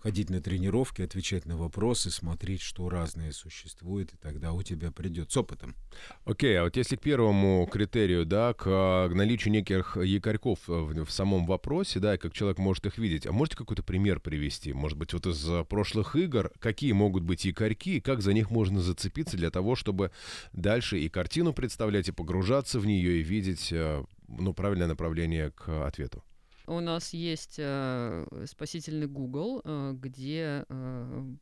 ходить 0.00 0.30
на 0.30 0.40
тренировки, 0.40 1.02
отвечать 1.02 1.46
на 1.46 1.56
вопросы, 1.56 2.10
смотреть, 2.10 2.62
что 2.62 2.88
разное 2.88 3.32
существует, 3.32 4.12
и 4.12 4.16
тогда 4.16 4.52
у 4.52 4.62
тебя 4.62 4.90
придет 4.90 5.30
с 5.30 5.36
опытом. 5.36 5.76
Окей, 6.24 6.58
а 6.58 6.64
вот 6.64 6.76
если 6.76 6.96
к 6.96 7.00
первому 7.00 7.68
критерию, 7.70 8.24
да, 8.24 8.54
к, 8.54 8.64
к 8.64 9.10
наличию 9.14 9.52
неких 9.52 9.96
якорьков 9.96 10.60
в, 10.66 11.04
в 11.04 11.10
самом 11.10 11.46
вопросе, 11.46 12.00
да, 12.00 12.14
и 12.14 12.18
как 12.18 12.32
человек 12.32 12.58
может 12.58 12.86
их 12.86 12.98
видеть, 12.98 13.26
а 13.26 13.32
можете 13.32 13.56
какой-то 13.56 13.82
пример 13.82 14.20
привести? 14.20 14.72
Может 14.72 14.98
быть, 14.98 15.12
вот 15.12 15.26
из 15.26 15.66
прошлых 15.66 16.16
игр, 16.16 16.50
какие 16.58 16.92
могут 16.92 17.22
быть 17.22 17.44
якорьки, 17.44 17.96
и 17.96 18.00
как 18.00 18.22
за 18.22 18.32
них 18.32 18.50
можно 18.50 18.80
зацепиться 18.80 19.36
для 19.36 19.50
того, 19.50 19.76
чтобы 19.76 20.10
дальше 20.52 20.98
и 20.98 21.08
картину 21.08 21.52
представлять, 21.52 22.08
и 22.08 22.12
погружаться 22.12 22.80
в 22.80 22.86
нее, 22.86 23.20
и 23.20 23.22
видеть, 23.22 23.72
э, 23.72 24.04
ну, 24.28 24.54
правильное 24.54 24.86
направление 24.86 25.50
к 25.50 25.86
ответу? 25.86 26.24
У 26.70 26.78
нас 26.78 27.12
есть 27.12 27.56
э, 27.58 28.44
спасительный 28.46 29.08
Google, 29.08 29.60
э, 29.64 29.92
где 29.96 30.64
э, 30.68 31.34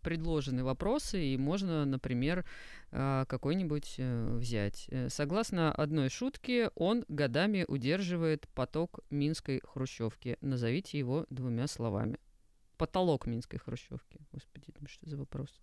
предложены 0.00 0.64
вопросы, 0.64 1.24
и 1.24 1.36
можно, 1.36 1.84
например, 1.84 2.44
э, 2.90 3.24
какой-нибудь 3.28 3.94
э, 3.98 4.36
взять. 4.38 4.86
Э, 4.88 5.08
согласно 5.08 5.72
одной 5.72 6.08
шутке, 6.08 6.72
он 6.74 7.04
годами 7.06 7.64
удерживает 7.68 8.48
поток 8.56 8.98
Минской 9.08 9.62
хрущевки. 9.64 10.36
Назовите 10.40 10.98
его 10.98 11.26
двумя 11.30 11.68
словами. 11.68 12.18
Потолок 12.76 13.26
Минской 13.26 13.60
хрущевки. 13.60 14.18
Господи, 14.32 14.74
что 14.88 15.08
за 15.08 15.16
вопрос? 15.16 15.60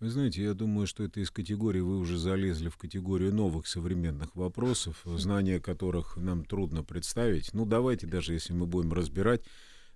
Вы 0.00 0.10
знаете, 0.10 0.44
я 0.44 0.54
думаю, 0.54 0.86
что 0.86 1.02
это 1.02 1.18
из 1.18 1.30
категории, 1.30 1.80
вы 1.80 1.98
уже 1.98 2.18
залезли 2.18 2.68
в 2.68 2.76
категорию 2.76 3.34
новых 3.34 3.66
современных 3.66 4.36
вопросов, 4.36 5.00
знания 5.04 5.58
которых 5.58 6.16
нам 6.16 6.44
трудно 6.44 6.84
представить. 6.84 7.52
Ну, 7.52 7.66
давайте 7.66 8.06
даже, 8.06 8.32
если 8.32 8.52
мы 8.52 8.66
будем 8.66 8.92
разбирать, 8.92 9.42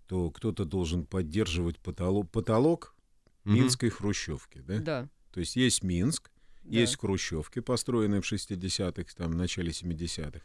то 0.09 0.31
кто-то 0.31 0.65
должен 0.65 1.07
поддерживать 1.07 1.79
потолок, 1.79 2.31
потолок 2.33 2.97
угу. 3.45 3.55
Минской 3.55 3.91
хрущевки, 3.91 4.59
да? 4.67 4.79
Да. 4.79 5.09
То 5.33 5.39
есть 5.39 5.55
есть 5.55 5.85
Минск, 5.85 6.33
да. 6.65 6.81
есть 6.81 6.99
хрущевки, 6.99 7.61
построенные 7.61 8.21
в 8.21 8.31
60-х, 8.31 9.05
там, 9.17 9.31
в 9.31 9.37
начале 9.37 9.71
70-х, 9.71 10.45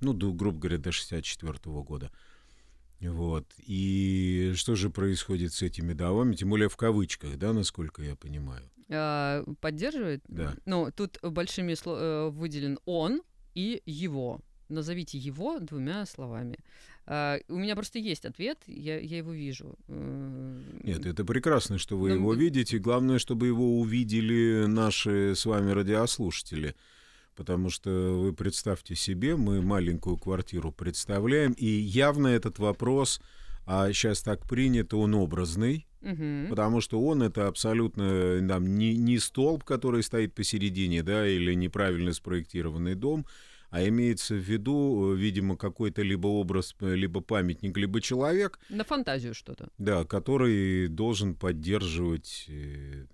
ну, 0.00 0.14
до, 0.14 0.32
грубо 0.32 0.58
говоря, 0.58 0.78
до 0.78 0.92
64 0.92 1.52
-го 1.52 1.84
года. 1.84 2.10
Вот. 3.10 3.46
И 3.58 4.52
что 4.56 4.74
же 4.74 4.90
происходит 4.90 5.52
с 5.52 5.62
этими 5.62 5.92
домами, 5.92 6.34
тем 6.34 6.50
более 6.50 6.68
в 6.68 6.76
кавычках, 6.76 7.36
да, 7.36 7.52
насколько 7.52 8.02
я 8.02 8.16
понимаю? 8.16 8.70
А, 8.90 9.44
поддерживает. 9.60 10.22
Да. 10.28 10.54
Ну, 10.66 10.90
тут 10.94 11.18
большими 11.22 11.72
сло- 11.72 11.98
э, 11.98 12.30
выделен 12.30 12.78
он 12.84 13.22
и 13.54 13.82
его. 13.86 14.40
Назовите 14.68 15.18
его 15.18 15.58
двумя 15.58 16.06
словами. 16.06 16.58
Uh, 17.06 17.44
у 17.48 17.58
меня 17.58 17.74
просто 17.74 17.98
есть 17.98 18.24
ответ, 18.24 18.58
я, 18.66 18.98
я 18.98 19.18
его 19.18 19.30
вижу. 19.30 19.76
Нет, 19.88 21.04
это 21.04 21.22
прекрасно, 21.26 21.76
что 21.76 21.98
вы 21.98 22.08
ну, 22.08 22.14
его 22.14 22.32
видите. 22.32 22.78
Главное, 22.78 23.18
чтобы 23.18 23.46
его 23.46 23.78
увидели 23.78 24.64
наши 24.66 25.34
с 25.36 25.44
вами 25.44 25.72
радиослушатели. 25.72 26.74
Потому 27.36 27.70
что 27.70 27.90
вы 27.90 28.32
представьте 28.32 28.94
себе, 28.94 29.36
мы 29.36 29.60
маленькую 29.60 30.16
квартиру 30.16 30.70
представляем, 30.72 31.52
и 31.52 31.66
явно 31.66 32.28
этот 32.28 32.58
вопрос, 32.58 33.20
а 33.66 33.92
сейчас 33.92 34.22
так 34.22 34.46
принято, 34.46 34.96
он 34.96 35.14
образный. 35.14 35.86
Угу. 36.02 36.50
Потому 36.50 36.80
что 36.80 37.00
он 37.00 37.22
это 37.22 37.48
абсолютно 37.48 38.46
там, 38.46 38.76
не, 38.76 38.94
не 38.94 39.18
столб, 39.18 39.64
который 39.64 40.02
стоит 40.02 40.34
посередине, 40.34 41.02
да, 41.02 41.26
или 41.26 41.54
неправильно 41.54 42.12
спроектированный 42.12 42.94
дом, 42.94 43.26
а 43.70 43.88
имеется 43.88 44.34
в 44.34 44.38
виду, 44.38 45.14
видимо, 45.14 45.56
какой-то 45.56 46.02
либо 46.02 46.26
образ, 46.26 46.76
либо 46.80 47.20
памятник, 47.20 47.76
либо 47.76 48.00
человек. 48.00 48.60
На 48.68 48.84
фантазию 48.84 49.34
что-то. 49.34 49.68
Да, 49.78 50.04
который 50.04 50.88
должен 50.88 51.34
поддерживать 51.34 52.44
э, 52.48 53.06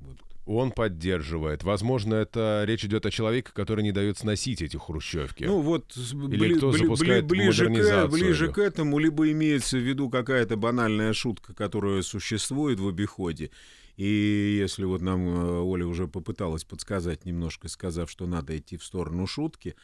вот, 0.00 0.18
он 0.46 0.72
поддерживает. 0.72 1.62
Возможно, 1.62 2.14
это 2.14 2.64
речь 2.66 2.84
идет 2.84 3.06
о 3.06 3.10
человеке, 3.10 3.50
который 3.52 3.82
не 3.82 3.92
дает 3.92 4.18
сносить 4.18 4.60
эти 4.62 4.76
хрущевки. 4.76 5.44
Ну 5.44 5.60
вот, 5.60 5.96
Или 5.96 6.36
бли, 6.36 6.54
кто 6.56 6.72
запускает 6.72 7.26
бли, 7.26 7.44
ближе, 7.44 7.66
к, 7.66 8.08
ближе 8.10 8.52
к 8.52 8.58
этому, 8.58 8.98
либо 8.98 9.30
имеется 9.30 9.78
в 9.78 9.80
виду 9.80 10.10
какая-то 10.10 10.56
банальная 10.56 11.12
шутка, 11.12 11.54
которая 11.54 12.02
существует 12.02 12.78
в 12.78 12.88
обиходе. 12.88 13.50
И 13.96 14.56
если 14.60 14.84
вот 14.84 15.00
нам 15.00 15.28
э, 15.28 15.60
Оля 15.60 15.86
уже 15.86 16.08
попыталась 16.08 16.64
подсказать 16.64 17.24
немножко, 17.24 17.68
сказав, 17.68 18.10
что 18.10 18.26
надо 18.26 18.58
идти 18.58 18.76
в 18.76 18.84
сторону 18.84 19.26
шутки, 19.26 19.76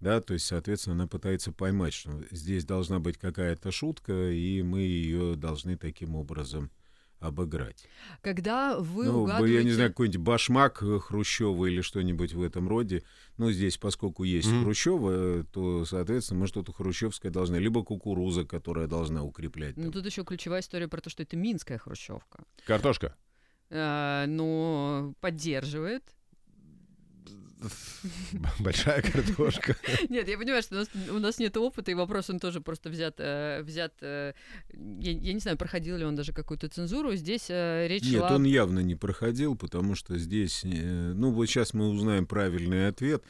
да, 0.00 0.20
то 0.20 0.34
есть, 0.34 0.46
соответственно, 0.46 0.94
она 0.94 1.06
пытается 1.06 1.52
поймать, 1.52 1.94
что 1.94 2.22
здесь 2.30 2.64
должна 2.64 3.00
быть 3.00 3.18
какая-то 3.18 3.72
шутка, 3.72 4.30
и 4.30 4.62
мы 4.62 4.80
ее 4.80 5.36
должны 5.36 5.76
таким 5.76 6.14
образом 6.14 6.70
обыграть. 7.20 7.86
Когда 8.22 8.78
вы 8.78 9.06
ну, 9.06 9.22
угадываете... 9.22 9.56
Я 9.56 9.62
не 9.64 9.70
знаю, 9.70 9.90
какой-нибудь 9.90 10.20
башмак 10.20 10.82
э, 10.82 10.98
Хрущева 10.98 11.66
или 11.66 11.80
что-нибудь 11.80 12.34
в 12.34 12.42
этом 12.42 12.68
роде. 12.68 13.02
Ну, 13.38 13.50
здесь, 13.50 13.78
поскольку 13.78 14.24
есть 14.24 14.48
mm-hmm. 14.48 14.62
Хрущева, 14.62 15.10
э, 15.12 15.44
то, 15.52 15.84
соответственно, 15.84 16.40
мы 16.40 16.46
что-то 16.46 16.72
хрущевское 16.72 17.30
должны. 17.30 17.56
Либо 17.56 17.82
кукуруза, 17.82 18.44
которая 18.44 18.86
должна 18.86 19.22
укреплять. 19.22 19.76
Ну, 19.76 19.90
тут 19.90 20.06
еще 20.06 20.24
ключевая 20.24 20.60
история 20.60 20.88
про 20.88 21.00
то, 21.00 21.10
что 21.10 21.22
это 21.22 21.36
минская 21.36 21.78
хрущевка. 21.78 22.44
Картошка. 22.64 23.16
А, 23.70 24.26
ну, 24.26 25.14
поддерживает. 25.20 26.02
Большая 28.60 29.02
картошка. 29.02 29.76
Нет, 30.08 30.28
я 30.28 30.36
понимаю, 30.36 30.62
что 30.62 30.74
у 30.74 30.78
нас, 30.78 30.88
у 31.10 31.18
нас 31.18 31.38
нет 31.38 31.56
опыта, 31.56 31.90
и 31.90 31.94
вопрос 31.94 32.30
он 32.30 32.38
тоже 32.38 32.60
просто 32.60 32.90
взят, 32.90 33.14
э, 33.18 33.62
взят 33.62 33.94
э, 34.02 34.34
я, 34.72 35.12
я 35.12 35.32
не 35.32 35.40
знаю, 35.40 35.56
проходил 35.56 35.96
ли 35.96 36.04
он 36.04 36.14
даже 36.14 36.32
какую-то 36.32 36.68
цензуру. 36.68 37.14
Здесь 37.14 37.46
э, 37.48 37.86
речь 37.88 38.04
Нет, 38.04 38.20
шла... 38.20 38.34
он 38.34 38.44
явно 38.44 38.80
не 38.80 38.94
проходил, 38.94 39.56
потому 39.56 39.94
что 39.94 40.18
здесь, 40.18 40.62
ну 40.64 41.32
вот 41.32 41.46
сейчас 41.46 41.74
мы 41.74 41.88
узнаем 41.88 42.26
правильный 42.26 42.88
ответ, 42.88 43.22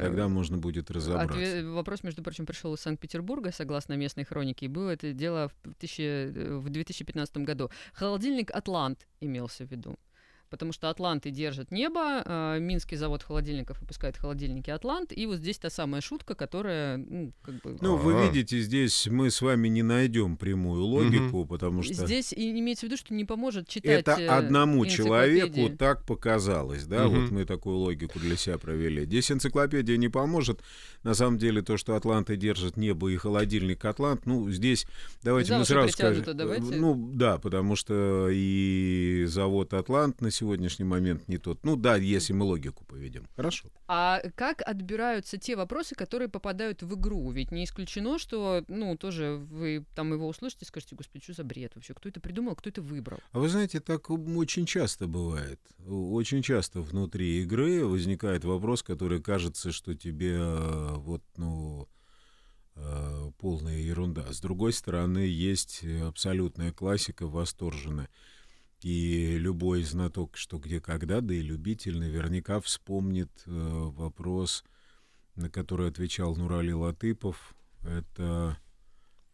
тогда 0.00 0.28
можно 0.28 0.56
будет 0.56 0.90
разобраться. 0.90 1.34
Ответ, 1.34 1.64
вопрос, 1.66 2.02
между 2.02 2.22
прочим, 2.22 2.46
пришел 2.46 2.74
из 2.74 2.80
Санкт-Петербурга, 2.80 3.52
согласно 3.52 3.94
местной 3.94 4.24
хронике, 4.24 4.66
и 4.66 4.68
было 4.68 4.90
это 4.90 5.12
дело 5.12 5.50
в, 5.62 5.74
тысячи, 5.74 6.28
в 6.58 6.68
2015 6.70 7.38
году. 7.38 7.70
Холодильник 7.92 8.50
«Атлант» 8.50 9.06
имелся 9.20 9.66
в 9.66 9.70
виду 9.70 9.98
потому 10.54 10.70
что 10.70 10.88
Атланты 10.88 11.32
держат 11.32 11.72
небо, 11.72 12.22
э, 12.24 12.58
Минский 12.60 12.94
завод 12.94 13.24
холодильников 13.24 13.80
выпускает 13.80 14.16
холодильники 14.16 14.70
Атлант, 14.70 15.12
и 15.12 15.26
вот 15.26 15.38
здесь 15.38 15.58
та 15.58 15.68
самая 15.68 16.00
шутка, 16.00 16.36
которая, 16.36 16.96
ну, 16.96 17.32
как 17.42 17.56
бы... 17.56 17.76
Ну, 17.80 17.96
вы 17.96 18.28
видите, 18.28 18.60
здесь 18.60 19.08
мы 19.08 19.32
с 19.32 19.42
вами 19.42 19.66
не 19.66 19.82
найдем 19.82 20.36
прямую 20.36 20.84
логику, 20.84 21.38
угу. 21.38 21.46
потому 21.46 21.82
что... 21.82 21.92
Здесь 21.92 22.32
и 22.32 22.50
имеется 22.50 22.86
в 22.86 22.88
виду, 22.88 22.96
что 22.96 23.12
не 23.14 23.24
поможет 23.24 23.66
читать 23.66 24.02
Это 24.06 24.12
э, 24.12 24.28
одному 24.28 24.86
человеку 24.86 25.70
так 25.76 26.04
показалось, 26.04 26.84
да, 26.84 27.08
угу. 27.08 27.16
вот 27.16 27.30
мы 27.32 27.46
такую 27.46 27.78
логику 27.78 28.20
для 28.20 28.36
себя 28.36 28.56
провели. 28.56 29.06
Здесь 29.06 29.32
энциклопедия 29.32 29.96
не 29.96 30.08
поможет. 30.08 30.60
На 31.02 31.14
самом 31.14 31.36
деле, 31.36 31.62
то, 31.62 31.76
что 31.76 31.96
Атланты 31.96 32.36
держат 32.36 32.76
небо 32.76 33.08
и 33.08 33.16
холодильник 33.16 33.84
Атлант, 33.84 34.24
ну, 34.24 34.48
здесь, 34.52 34.86
давайте 35.24 35.48
За 35.48 35.58
мы 35.58 35.64
сразу 35.64 35.92
скажем... 35.92 36.24
Давайте. 36.36 36.76
Ну, 36.76 36.94
да, 37.12 37.38
потому 37.38 37.74
что 37.74 38.28
и 38.30 39.24
завод 39.26 39.74
Атлант 39.74 40.20
на 40.20 40.30
сегодняшний 40.44 40.84
момент 40.84 41.26
не 41.26 41.38
тот. 41.38 41.64
Ну 41.64 41.74
да, 41.74 41.96
если 41.96 42.34
мы 42.34 42.44
логику 42.44 42.84
поведем. 42.84 43.26
Хорошо. 43.34 43.68
А 43.88 44.20
как 44.34 44.60
отбираются 44.60 45.38
те 45.38 45.56
вопросы, 45.56 45.94
которые 45.94 46.28
попадают 46.28 46.82
в 46.82 46.94
игру? 46.94 47.30
Ведь 47.30 47.50
не 47.50 47.64
исключено, 47.64 48.18
что, 48.18 48.62
ну, 48.68 48.94
тоже 48.98 49.36
вы 49.50 49.86
там 49.94 50.12
его 50.12 50.28
услышите 50.28 50.66
скажете, 50.66 50.96
господи, 50.96 51.24
что 51.24 51.32
за 51.32 51.44
бред 51.44 51.72
вообще? 51.74 51.94
Кто 51.94 52.10
это 52.10 52.20
придумал, 52.20 52.56
кто 52.56 52.68
это 52.68 52.82
выбрал? 52.82 53.20
А 53.32 53.38
вы 53.38 53.48
знаете, 53.48 53.80
так 53.80 54.10
очень 54.10 54.66
часто 54.66 55.06
бывает. 55.06 55.60
Очень 55.86 56.42
часто 56.42 56.82
внутри 56.82 57.42
игры 57.42 57.86
возникает 57.86 58.44
вопрос, 58.44 58.82
который 58.82 59.22
кажется, 59.22 59.72
что 59.72 59.94
тебе 59.94 60.34
э, 60.34 60.94
вот, 60.96 61.22
ну, 61.38 61.88
э, 62.74 63.30
полная 63.38 63.78
ерунда. 63.78 64.30
С 64.30 64.40
другой 64.40 64.74
стороны, 64.74 65.20
есть 65.20 65.82
абсолютная 66.02 66.70
классика 66.70 67.26
восторженная. 67.26 68.10
И 68.84 69.38
любой 69.38 69.82
знаток, 69.82 70.36
что 70.36 70.58
где 70.58 70.78
когда, 70.78 71.22
да 71.22 71.32
и 71.32 71.40
любитель 71.40 71.98
наверняка 71.98 72.60
вспомнит 72.60 73.30
э, 73.46 73.50
вопрос, 73.50 74.62
на 75.36 75.48
который 75.48 75.88
отвечал 75.88 76.36
Нурали 76.36 76.72
Латыпов. 76.72 77.56
Это 77.80 78.58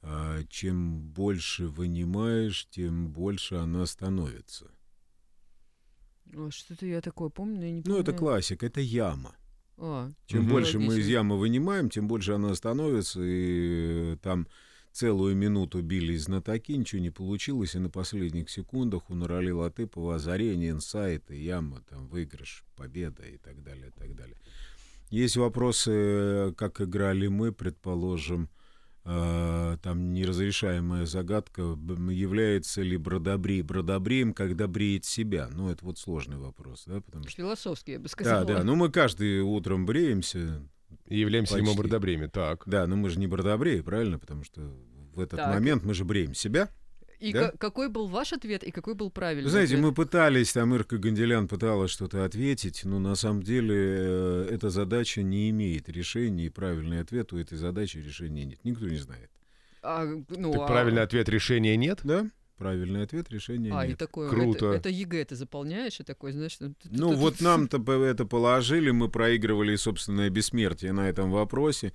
э, 0.02 0.45
чем 0.49 1.00
больше 1.00 1.66
вынимаешь, 1.66 2.69
тем 2.71 3.11
больше 3.11 3.57
она 3.57 3.87
становится. 3.87 4.71
Что-то 6.50 6.87
я 6.87 7.00
такое 7.00 7.28
помню, 7.28 7.61
я 7.61 7.73
не 7.73 7.83
помню. 7.83 7.97
Ну, 7.97 8.02
это 8.02 8.12
классик, 8.12 8.62
это 8.62 8.80
яма. 8.80 9.35
А, 9.78 10.12
чем 10.26 10.42
угу. 10.42 10.50
больше 10.50 10.78
мы 10.78 10.97
из 10.97 11.09
ямы 11.09 11.37
вынимаем, 11.37 11.90
тем 11.90 12.07
больше 12.07 12.35
она 12.35 12.54
становится, 12.54 13.21
и 13.21 14.16
там 14.23 14.47
Целую 14.92 15.37
минуту 15.37 15.82
бились 15.82 16.25
знатоки, 16.25 16.73
ничего 16.73 17.00
не 17.00 17.11
получилось, 17.11 17.75
и 17.76 17.78
на 17.78 17.90
последних 17.90 18.50
секундах 18.50 19.09
у 19.09 19.14
Нурали 19.14 19.50
Латыпова 19.50 20.16
озарение, 20.16 20.70
инсайты, 20.70 21.37
яма, 21.40 21.82
там, 21.88 22.09
выигрыш, 22.09 22.64
победа 22.76 23.23
и 23.23 23.37
так 23.38 23.62
далее, 23.62 23.88
и 23.88 23.99
так 23.99 24.16
далее. 24.16 24.37
Есть 25.11 25.37
вопросы, 25.37 26.52
как 26.56 26.80
играли 26.80 27.28
мы, 27.28 27.52
предположим, 27.52 28.49
э, 29.04 29.76
там 29.82 30.12
неразрешаемая 30.12 31.06
загадка, 31.06 31.62
является 31.62 32.82
ли 32.82 32.97
бродобрей 32.97 33.62
бродобреем, 33.62 34.35
когда 34.35 34.66
бреет 34.66 35.04
себя. 35.04 35.49
Ну, 35.52 35.70
это 35.70 35.85
вот 35.85 35.99
сложный 35.99 36.37
вопрос, 36.37 36.85
да, 36.87 37.00
потому 37.00 37.25
что... 37.28 37.37
Философский, 37.37 37.92
я 37.92 37.99
бы 37.99 38.04
Да, 38.04 38.09
сказала. 38.11 38.44
да, 38.44 38.64
ну 38.64 38.75
мы 38.75 38.90
каждый 38.90 39.40
утром 39.40 39.87
бреемся, 39.87 40.62
И 41.06 41.18
являемся 41.18 41.56
ли 41.56 41.62
мы 41.62 41.75
Почти. 41.75 42.26
Так. 42.28 42.62
да, 42.66 42.87
но 42.87 42.97
мы 42.97 43.11
же 43.11 43.18
не 43.18 43.26
бродобреи, 43.26 43.80
правильно, 43.80 44.18
потому 44.18 44.44
что 44.44 44.61
в 45.14 45.20
этот 45.20 45.38
Так. 45.38 45.54
момент 45.54 45.85
мы 45.85 45.94
же 45.94 46.04
бреем 46.04 46.35
себя. 46.35 46.68
И 47.18 47.32
Да? 47.35 47.50
ка- 47.50 47.59
какой 47.59 47.88
был 47.90 48.06
ваш 48.06 48.32
ответ, 48.32 48.64
и 48.64 48.70
какой 48.70 48.94
был 48.94 49.11
правильный 49.11 49.44
Вы 49.44 49.50
знаете, 49.50 49.75
ответ? 49.75 49.87
мы 49.88 49.94
пытались, 49.94 50.52
там 50.54 50.75
Ирка 50.75 50.97
Ганделян 50.97 51.49
пыталась 51.49 51.90
что-то 51.90 52.25
ответить, 52.25 52.82
но 52.85 52.99
на 52.99 53.14
самом 53.14 53.42
деле 53.42 53.76
э, 53.76 54.49
эта 54.50 54.70
задача 54.70 55.23
не 55.23 55.50
имеет 55.50 55.88
решения, 55.90 56.47
и 56.47 56.49
правильный 56.49 57.00
ответ 57.00 57.32
у 57.35 57.37
этой 57.38 57.59
задачи 57.59 57.99
решения 57.99 58.44
нет. 58.47 58.61
Никто 58.64 58.87
не 58.87 58.97
знает. 58.97 59.30
А, 59.82 60.04
ну, 60.06 60.52
Так 60.52 60.62
а- 60.62 60.66
правильный 60.66 61.02
ответ 61.02 61.28
решения 61.28 61.76
нет? 61.76 62.00
Да? 62.04 62.30
Правильный 62.60 63.02
ответ 63.04 63.30
решения 63.30 63.72
А, 63.74 63.86
и 63.86 63.88
нет. 63.88 63.98
такое, 63.98 64.28
Круто. 64.28 64.66
Это, 64.66 64.76
это 64.76 64.88
ЕГЭ 64.90 65.24
ты 65.24 65.34
заполняешь, 65.34 65.98
и 65.98 66.02
такой, 66.02 66.32
знаешь... 66.32 66.56
ты- 66.58 66.68
ты- 66.74 66.90
Ну 66.90 67.08
ты- 67.10 67.16
вот 67.16 67.36
ты- 67.36 67.44
нам-то 67.44 67.78
это 68.04 68.26
положили, 68.26 68.90
мы 68.90 69.08
проигрывали 69.08 69.76
собственное 69.76 70.28
бессмертие 70.28 70.92
на 70.92 71.08
этом 71.08 71.30
вопросе. 71.30 71.94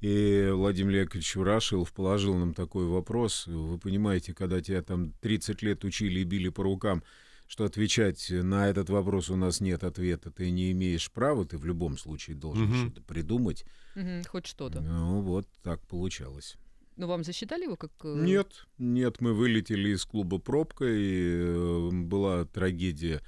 И 0.00 0.50
Владимир 0.52 1.02
Яковлевич 1.02 1.36
Ворошилов 1.36 1.92
положил 1.92 2.34
нам 2.34 2.54
такой 2.54 2.86
вопрос. 2.86 3.46
Вы 3.46 3.78
понимаете, 3.78 4.34
когда 4.34 4.60
тебя 4.60 4.82
там 4.82 5.12
30 5.20 5.62
лет 5.62 5.84
учили 5.84 6.18
и 6.20 6.24
били 6.24 6.48
по 6.48 6.64
рукам, 6.64 7.04
что 7.46 7.64
отвечать 7.64 8.30
на 8.30 8.68
этот 8.68 8.90
вопрос 8.90 9.30
у 9.30 9.36
нас 9.36 9.60
нет 9.60 9.84
ответа, 9.84 10.32
ты 10.32 10.50
не 10.50 10.72
имеешь 10.72 11.08
права, 11.12 11.44
ты 11.44 11.56
в 11.56 11.64
любом 11.66 11.96
случае 11.98 12.34
должен 12.36 12.64
Мгм. 12.66 12.74
что-то 12.90 13.02
придумать. 13.02 13.64
Мгм, 13.94 14.24
хоть 14.24 14.46
что-то. 14.48 14.80
Ну 14.80 15.20
вот 15.20 15.46
так 15.62 15.80
получалось. 15.86 16.56
Ну, 17.00 17.06
вам 17.06 17.24
засчитали 17.24 17.64
его 17.64 17.76
как... 17.76 17.92
э, 18.04 18.14
Нет, 18.14 18.66
нет, 18.76 19.22
мы 19.22 19.32
вылетели 19.32 19.88
из 19.88 20.04
клуба 20.04 20.36
«Пробка», 20.36 20.84
и 20.84 21.32
э, 21.32 21.88
была 21.92 22.44
трагедия 22.44 23.22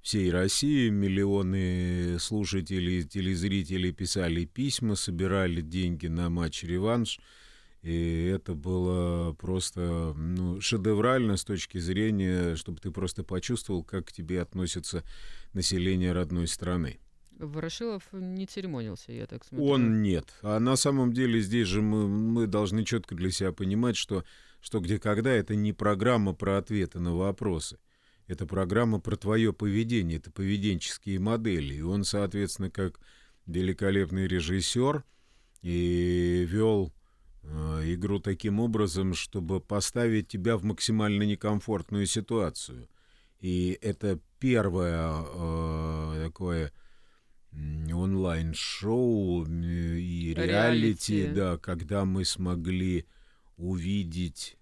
всей 0.00 0.30
России. 0.30 0.88
Миллионы 0.88 2.18
слушателей, 2.18 3.02
телезрителей 3.02 3.92
писали 3.92 4.46
письма, 4.46 4.94
собирали 4.94 5.60
деньги 5.60 6.06
на 6.06 6.30
матч-реванш. 6.30 7.20
И 7.82 8.24
это 8.34 8.54
было 8.54 9.34
просто 9.34 10.14
ну, 10.16 10.58
шедеврально 10.62 11.36
с 11.36 11.44
точки 11.44 11.76
зрения, 11.76 12.56
чтобы 12.56 12.80
ты 12.80 12.90
просто 12.90 13.22
почувствовал, 13.22 13.84
как 13.84 14.06
к 14.06 14.12
тебе 14.12 14.40
относится 14.40 15.04
население 15.52 16.12
родной 16.12 16.48
страны. 16.48 17.00
Ворошилов 17.46 18.02
не 18.12 18.46
церемонился, 18.46 19.12
я 19.12 19.26
так 19.26 19.44
смотрю. 19.44 19.66
Он 19.66 20.02
нет. 20.02 20.26
А 20.42 20.58
на 20.58 20.76
самом 20.76 21.12
деле 21.12 21.40
здесь 21.40 21.68
же 21.68 21.82
мы, 21.82 22.06
мы 22.08 22.46
должны 22.46 22.84
четко 22.84 23.14
для 23.14 23.30
себя 23.30 23.52
понимать, 23.52 23.96
что 23.96 24.24
что 24.60 24.80
где 24.80 24.98
когда 24.98 25.30
это 25.30 25.54
не 25.54 25.72
программа 25.72 26.34
про 26.34 26.58
ответы 26.58 27.00
на 27.00 27.16
вопросы. 27.16 27.78
Это 28.26 28.46
программа 28.46 29.00
про 29.00 29.16
твое 29.16 29.52
поведение, 29.52 30.18
это 30.18 30.30
поведенческие 30.30 31.18
модели. 31.18 31.74
И 31.74 31.80
он, 31.80 32.04
соответственно, 32.04 32.70
как 32.70 33.00
великолепный 33.46 34.28
режиссер 34.28 35.02
и 35.62 36.46
вел 36.48 36.92
э, 37.42 37.48
игру 37.94 38.20
таким 38.20 38.60
образом, 38.60 39.14
чтобы 39.14 39.60
поставить 39.60 40.28
тебя 40.28 40.56
в 40.56 40.62
максимально 40.62 41.24
некомфортную 41.24 42.06
ситуацию. 42.06 42.88
И 43.40 43.76
это 43.80 44.20
первое 44.38 45.10
э, 45.10 46.22
такое 46.26 46.72
онлайн-шоу 47.92 49.44
и 49.46 50.34
реалити, 50.34 51.12
Реалити. 51.22 51.26
да, 51.34 51.56
когда 51.58 52.04
мы 52.04 52.24
смогли 52.24 53.04
увидеть, 53.56 54.56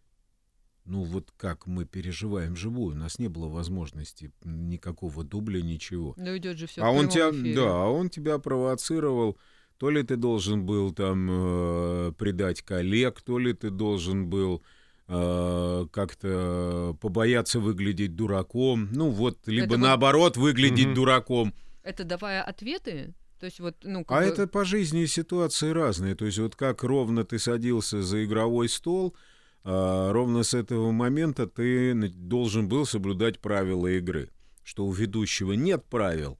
ну 0.84 1.02
вот 1.04 1.30
как 1.36 1.66
мы 1.66 1.84
переживаем 1.84 2.56
живую. 2.56 2.94
У 2.96 2.98
нас 2.98 3.18
не 3.18 3.28
было 3.28 3.48
возможности 3.48 4.30
никакого 4.44 5.22
дубля, 5.24 5.60
ничего. 5.62 6.14
Ну, 6.16 6.36
идет 6.36 6.56
же 6.58 6.66
все 6.66 6.82
А 6.82 6.90
он 6.90 7.08
тебя, 7.08 7.30
да, 7.54 7.70
а 7.84 7.86
он 7.88 8.08
тебя 8.08 8.38
провоцировал. 8.38 9.36
То 9.78 9.90
ли 9.90 10.02
ты 10.02 10.16
должен 10.16 10.66
был 10.66 10.92
там 10.92 11.28
э, 11.30 12.12
предать 12.18 12.62
коллег, 12.62 13.20
то 13.22 13.38
ли 13.38 13.52
ты 13.52 13.70
должен 13.70 14.28
был 14.28 14.60
э, 15.06 15.86
как-то 15.92 16.96
побояться 17.00 17.60
выглядеть 17.60 18.16
дураком. 18.16 18.88
Ну 18.90 19.10
вот, 19.10 19.38
либо 19.46 19.70
вот- 19.74 19.78
наоборот 19.78 20.36
выглядеть 20.36 20.86
Мгм. 20.86 20.94
дураком. 20.94 21.54
Это 21.88 22.04
давая 22.04 22.42
ответы? 22.42 23.14
То 23.40 23.46
есть 23.46 23.60
вот, 23.60 23.76
ну, 23.82 24.04
как 24.04 24.18
А 24.18 24.20
бы- 24.20 24.26
это 24.26 24.46
по 24.46 24.62
жизни 24.66 25.06
ситуации 25.06 25.70
разные. 25.70 26.14
То 26.14 26.26
есть 26.26 26.38
вот 26.38 26.54
как 26.54 26.82
ровно 26.82 27.24
ты 27.24 27.38
садился 27.38 28.02
за 28.02 28.26
игровой 28.26 28.68
стол, 28.68 29.16
а, 29.64 30.12
ровно 30.12 30.42
с 30.42 30.52
этого 30.52 30.92
момента 30.92 31.46
ты 31.46 31.94
должен 32.10 32.68
был 32.68 32.84
соблюдать 32.84 33.38
правила 33.40 33.86
игры. 33.86 34.28
Что 34.64 34.84
у 34.84 34.92
ведущего 34.92 35.54
нет 35.54 35.82
правил, 35.86 36.38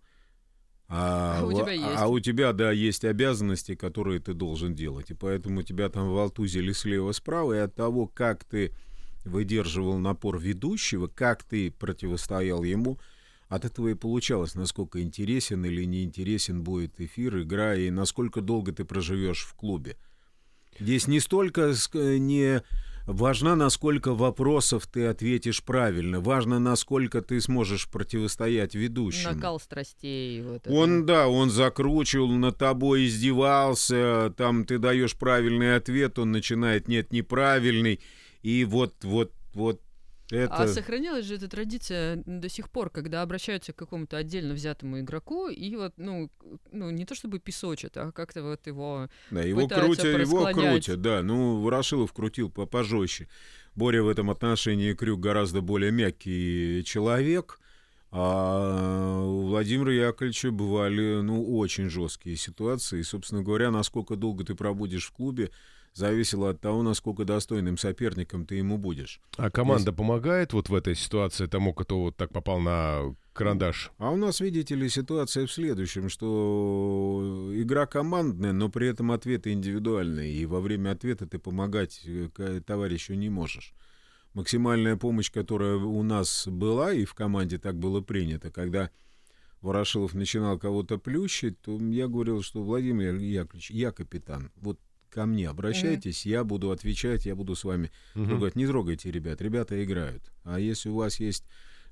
а, 0.87 1.39
А 1.41 1.45
у 1.47 1.53
тебя 1.53 1.73
есть. 1.73 1.97
а 1.97 2.09
у 2.09 2.21
тебя, 2.21 2.53
да, 2.53 2.71
есть 2.71 3.07
обязанности, 3.07 3.75
которые 3.75 4.21
ты 4.21 4.35
должен 4.35 4.75
делать. 4.75 5.11
И 5.11 5.15
поэтому 5.15 5.63
тебя 5.63 5.89
там 5.89 6.11
волтузили 6.11 6.73
слева-справа, 6.73 7.55
и 7.55 7.59
от 7.61 7.75
того, 7.75 8.07
как 8.07 8.45
ты 8.45 8.75
выдерживал 9.25 9.97
напор 9.97 10.39
ведущего, 10.39 11.07
как 11.07 11.43
ты 11.43 11.71
противостоял 11.71 12.63
ему, 12.65 12.99
от 13.49 13.65
этого 13.65 13.89
и 13.89 13.95
получалось, 13.95 14.55
насколько 14.55 15.01
интересен 15.01 15.65
или 15.65 15.85
неинтересен 15.85 16.63
будет 16.63 17.01
эфир, 17.01 17.41
игра, 17.41 17.75
и 17.75 17.91
насколько 17.91 18.41
долго 18.41 18.73
ты 18.73 18.85
проживешь 18.85 19.45
в 19.45 19.55
клубе. 19.55 19.97
Здесь 20.79 21.09
не 21.09 21.19
столько 21.19 21.75
не 21.95 22.63
важно, 23.07 23.57
насколько 23.57 24.15
вопросов 24.15 24.87
ты 24.87 25.07
ответишь 25.07 25.65
правильно, 25.65 26.21
важно, 26.21 26.59
насколько 26.59 27.23
ты 27.23 27.41
сможешь 27.41 27.89
противостоять 27.89 28.75
ведущему. 28.75 29.35
накал 29.35 29.59
страстей. 29.59 30.43
Вот 30.43 30.67
это. 30.67 30.71
Он, 30.71 31.07
да, 31.07 31.29
он 31.29 31.51
закручивал, 31.51 32.29
над 32.29 32.59
тобой 32.59 33.07
издевался, 33.07 34.33
там 34.37 34.65
ты 34.65 34.79
даешь 34.79 35.17
правильный 35.17 35.75
ответ, 35.75 36.19
он 36.19 36.33
начинает, 36.33 36.87
нет, 36.87 37.13
неправильный, 37.13 38.01
и 38.43 38.65
вот, 38.65 39.03
вот, 39.03 39.33
вот 39.55 39.81
это... 40.31 40.55
А 40.55 40.69
сохранилась 40.69 41.25
же 41.25 41.37
эта 41.37 41.49
традиция 41.49 42.23
до 42.27 42.49
сих 42.49 42.71
пор, 42.71 42.91
когда 42.91 43.23
обращаются 43.23 43.73
к 43.73 43.77
какому-то 43.77 44.17
отдельно 44.17 44.55
взятому 44.55 45.01
игроку, 45.01 45.49
и 45.49 45.75
вот, 45.77 45.95
ну, 45.97 46.31
ну 46.71 46.91
не 46.91 47.05
то 47.05 47.15
чтобы 47.15 47.39
песочат, 47.39 47.97
а 47.97 48.13
как-то 48.13 48.43
вот 48.43 48.67
его... 48.67 49.09
Да, 49.31 49.43
его 49.43 49.67
крутят, 49.69 50.21
его 50.21 50.51
крутят, 50.53 51.01
да. 51.01 51.23
Ну, 51.23 51.61
Ворошилов 51.61 52.13
крутил 52.13 52.51
по 52.51 52.67
пожестче. 52.67 53.29
Боря 53.75 54.03
в 54.03 54.09
этом 54.09 54.29
отношении 54.31 54.93
Крюк 54.93 55.21
гораздо 55.21 55.61
более 55.61 55.93
мягкий 55.93 56.83
человек. 56.85 57.61
А 58.11 59.23
у 59.23 59.49
Владимира 59.49 59.93
Яковлевича 59.93 60.51
бывали, 60.51 61.21
ну, 61.21 61.57
очень 61.59 61.91
жесткие 61.91 62.37
ситуации. 62.37 63.01
И, 63.01 63.03
собственно 63.03 63.43
говоря, 63.43 63.71
насколько 63.71 64.17
долго 64.17 64.45
ты 64.45 64.55
пробудешь 64.55 65.07
в 65.07 65.13
клубе, 65.13 65.51
зависело 65.99 66.51
от 66.51 66.61
того, 66.61 66.83
насколько 66.83 67.25
достойным 67.25 67.77
соперником 67.77 68.47
ты 68.47 68.55
ему 68.55 68.79
будешь. 68.79 69.21
А 69.37 69.51
команда 69.51 69.93
помогает 69.93 70.53
вот 70.53 70.69
в 70.69 70.75
этой 70.75 70.95
ситуации 70.95 71.47
тому, 71.47 71.75
кто 71.75 72.01
вот 72.01 72.17
так 72.17 72.33
попал 72.33 72.61
на 72.61 73.15
карандаш? 73.33 73.91
А 73.99 74.11
у 74.11 74.17
нас, 74.17 74.41
видите 74.41 74.75
ли, 74.75 74.89
ситуация 74.89 75.47
в 75.47 75.53
следующем, 75.53 76.09
что 76.09 77.51
игра 77.55 77.87
командная, 77.87 78.53
но 78.53 78.69
при 78.69 78.89
этом 78.89 79.13
ответы 79.13 79.53
индивидуальные, 79.53 80.33
и 80.33 80.47
во 80.47 80.61
время 80.61 80.93
ответа 80.93 81.27
ты 81.27 81.39
помогать 81.39 82.01
э, 82.07 82.61
товарищу 82.65 83.15
не 83.15 83.29
можешь. 83.29 83.75
Максимальная 84.35 84.97
помощь, 84.97 85.33
которая 85.33 85.77
у 85.77 86.03
нас 86.03 86.47
была, 86.47 86.93
и 86.93 87.05
в 87.05 87.15
команде 87.15 87.59
так 87.59 87.77
было 87.77 88.01
принято, 88.01 88.51
когда 88.51 88.91
Ворошилов 89.61 90.15
начинал 90.15 90.59
кого-то 90.59 90.99
плющить, 90.99 91.61
то 91.61 91.77
я 91.79 92.07
говорил, 92.07 92.43
что 92.43 92.63
Владимир 92.63 93.17
Яковлевич, 93.17 93.71
я 93.71 93.91
капитан, 93.91 94.53
вот 94.57 94.79
ко 95.11 95.27
мне 95.27 95.49
обращайтесь, 95.49 96.27
я 96.27 96.45
буду 96.45 96.71
отвечать, 96.71 97.27
я 97.27 97.35
буду 97.35 97.55
с 97.55 97.65
вами 97.65 97.91
Мгм. 98.15 98.33
Ругать, 98.33 98.57
не 98.57 98.67
трогайте, 98.67 99.11
ребят, 99.11 99.41
ребята 99.41 99.83
играют. 99.83 100.23
А 100.45 100.59
если 100.59 100.89
у 100.89 100.97
вас 100.97 101.21
есть 101.21 101.45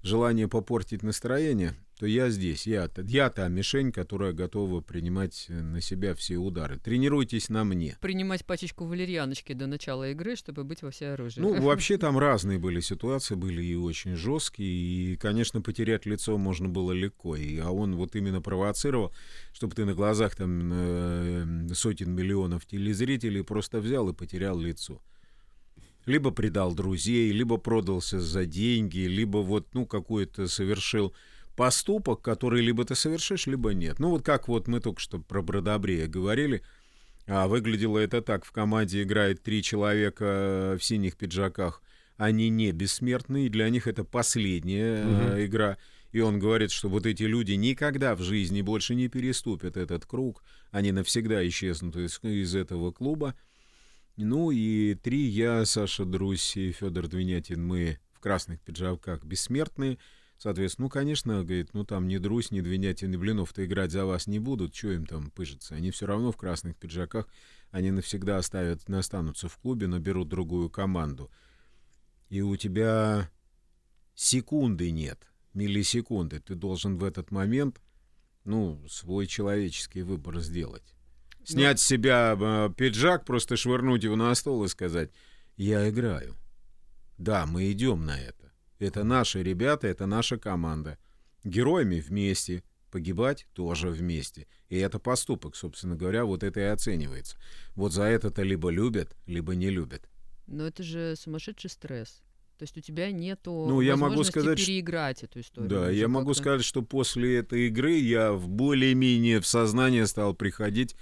желание 0.03 0.49
попортить 0.49 1.03
настроение, 1.03 1.75
то 1.99 2.05
я 2.07 2.29
здесь, 2.29 2.67
я, 2.67 2.91
я 3.05 3.31
та 3.31 3.49
мишень, 3.49 3.91
которая 3.91 4.35
готова 4.35 4.83
принимать 4.83 5.47
э, 5.49 5.63
на 5.63 5.81
себя 5.81 6.15
все 6.15 6.37
удары. 6.37 6.79
Тренируйтесь 6.79 7.49
на 7.49 7.65
мне. 7.65 7.97
Принимать 8.03 8.45
пачечку 8.45 8.85
валерьяночки 8.85 9.55
до 9.55 9.67
начала 9.67 10.11
игры, 10.11 10.37
чтобы 10.37 10.65
быть 10.65 10.83
во 10.83 10.91
всеоружии. 10.91 11.41
Ну, 11.41 11.55
вообще 11.63 11.97
там 11.97 12.19
разные 12.19 12.59
были 12.59 12.81
ситуации, 12.81 13.35
были 13.35 13.65
и 13.65 13.75
очень 13.75 14.15
жесткие, 14.15 15.15
и, 15.15 15.17
конечно, 15.17 15.63
потерять 15.63 16.05
лицо 16.05 16.37
можно 16.37 16.69
было 16.69 16.93
легко. 16.93 17.35
И, 17.35 17.59
а 17.59 17.71
он 17.71 17.97
вот 17.97 18.15
именно 18.15 18.43
провоцировал, 18.43 19.15
чтобы 19.55 19.75
ты 19.75 19.87
на 19.87 19.95
глазах 19.95 20.37
там 20.37 20.71
э, 20.75 21.69
сотен 21.73 22.15
миллионов 22.15 22.67
телезрителей 22.67 23.43
просто 23.43 23.81
взял 23.81 24.07
и 24.11 24.13
потерял 24.13 24.59
лицо. 24.59 25.01
Либо 26.05 26.31
предал 26.31 26.75
друзей, 26.75 27.33
либо 27.33 27.57
продался 27.57 28.21
за 28.21 28.45
деньги, 28.45 28.99
либо 28.99 29.39
вот, 29.39 29.73
ну, 29.73 29.87
какой-то 29.87 30.47
совершил 30.47 31.15
поступок, 31.57 32.21
который 32.23 32.63
либо 32.63 32.85
ты 32.85 32.95
совершишь, 32.95 33.47
либо 33.47 33.73
нет. 33.75 33.99
Ну, 33.99 34.11
вот 34.11 34.23
как 34.23 34.47
вот 34.49 34.69
мы 34.69 34.81
только 34.81 35.01
что 35.01 35.19
про 35.19 35.43
Бродобрея 35.43 36.07
говорили, 36.07 36.63
А 37.29 37.49
выглядело 37.49 37.99
это 37.99 38.23
так. 38.23 38.45
В 38.45 38.53
команде 38.53 39.03
играет 39.03 39.43
три 39.43 39.61
человека 39.61 40.77
в 40.79 40.85
синих 40.85 41.17
пиджаках. 41.17 41.83
Они 42.17 42.51
не 42.51 42.71
бессмертные, 42.71 43.49
для 43.51 43.69
них 43.69 43.89
это 43.89 44.05
последняя 44.05 45.05
Мгм. 45.05 45.45
игра. 45.45 45.77
И 46.13 46.21
он 46.21 46.39
говорит, 46.39 46.71
что 46.71 46.89
вот 46.89 47.05
эти 47.05 47.25
люди 47.25 47.53
никогда 47.53 48.15
в 48.15 48.23
жизни 48.23 48.63
больше 48.63 48.95
не 48.95 49.09
переступят 49.09 49.77
этот 49.77 50.07
круг. 50.07 50.45
Они 50.71 50.93
навсегда 50.93 51.47
исчезнут 51.49 51.97
из, 51.97 52.21
из 52.23 52.55
этого 52.55 52.93
клуба. 52.93 53.35
Ну 54.17 54.51
и 54.53 54.95
три, 54.95 55.25
я, 55.27 55.65
Саша 55.67 56.05
Друсь 56.05 56.57
и 56.57 56.71
Федор 56.73 57.09
Двинятин, 57.09 57.63
мы 57.63 57.99
в 58.15 58.21
красных 58.21 58.61
пиджаках 58.61 59.25
бессмертные. 59.25 59.99
Соответственно, 60.39 60.87
ну, 60.87 60.91
конечно, 60.91 61.45
говорит, 61.45 61.73
ну 61.73 61.85
там 61.85 62.09
ни 62.09 62.19
Друсь, 62.19 62.51
ни 62.51 62.61
Двинятин, 62.61 63.11
ни 63.11 63.17
Блинов-то 63.17 63.65
играть 63.65 63.91
за 63.91 64.05
вас 64.05 64.27
не 64.27 64.39
будут, 64.39 64.75
что 64.75 64.93
им 64.93 65.07
там 65.07 65.31
пыжиться. 65.31 65.75
Они 65.75 65.91
все 65.91 66.07
равно 66.07 66.31
в 66.31 66.37
красных 66.37 66.77
пиджаках, 66.77 67.27
они 67.71 67.91
навсегда 67.91 68.37
оставят, 68.37 68.89
останутся 68.91 69.49
в 69.49 69.57
клубе, 69.57 69.87
наберут 69.87 70.29
другую 70.29 70.69
команду. 70.69 71.31
И 72.29 72.43
у 72.43 72.55
тебя 72.57 73.31
секунды 74.15 74.91
нет, 74.91 75.27
миллисекунды. 75.55 76.41
Ты 76.41 76.55
должен 76.55 76.99
в 76.99 77.05
этот 77.05 77.31
момент, 77.31 77.81
ну, 78.45 78.85
свой 78.89 79.27
человеческий 79.27 80.03
выбор 80.03 80.41
сделать. 80.41 80.95
Снять 81.45 81.79
с 81.79 81.85
себя 81.85 82.37
э, 82.39 82.71
пиджак, 82.77 83.25
просто 83.25 83.57
швырнуть 83.57 84.03
его 84.03 84.17
на 84.17 84.35
стол 84.35 84.65
и 84.65 84.69
сказать, 84.69 85.11
я 85.57 85.89
играю. 85.89 86.35
Да, 87.19 87.47
мы 87.47 87.71
идем 87.71 88.05
на 88.05 88.21
это. 88.21 88.36
Это 88.79 89.05
наши 89.05 89.43
ребята, 89.43 89.87
это 89.87 90.07
наша 90.07 90.39
команда. 90.39 90.99
Героями 91.45 92.01
вместе, 92.01 92.63
погибать 92.91 93.47
тоже 93.55 93.89
вместе. 93.89 94.47
И 94.69 94.77
это 94.77 94.99
поступок, 94.99 95.57
собственно 95.57 95.97
говоря, 95.97 96.25
вот 96.25 96.43
это 96.43 96.61
и 96.61 96.65
оценивается. 96.65 97.37
Вот 97.75 97.93
за 97.93 98.05
это-то 98.05 98.43
либо 98.43 98.71
любят, 98.71 99.17
либо 99.27 99.55
не 99.55 99.71
любят. 99.71 100.09
Но 100.47 100.67
это 100.67 100.83
же 100.83 101.15
сумасшедший 101.17 101.71
стресс. 101.71 102.23
То 102.59 102.63
есть 102.63 102.77
у 102.79 102.81
тебя 102.81 103.11
нету 103.11 103.67
Ну, 103.69 103.83
я 103.83 103.97
могу 103.97 104.25
сказать, 104.25 104.57
переиграть 104.57 105.23
эту 105.23 105.41
историю. 105.41 105.69
Да, 105.69 105.83
уже 105.83 105.95
я 105.95 106.09
могу 106.09 106.29
как-то. 106.29 106.43
сказать, 106.43 106.65
что 106.65 106.83
после 106.83 107.37
этой 107.37 107.67
игры 107.67 107.93
я 107.93 108.33
в 108.33 108.49
более-менее 108.49 109.41
в 109.41 109.47
сознание 109.47 110.07
стал 110.07 110.35
приходить, 110.35 110.97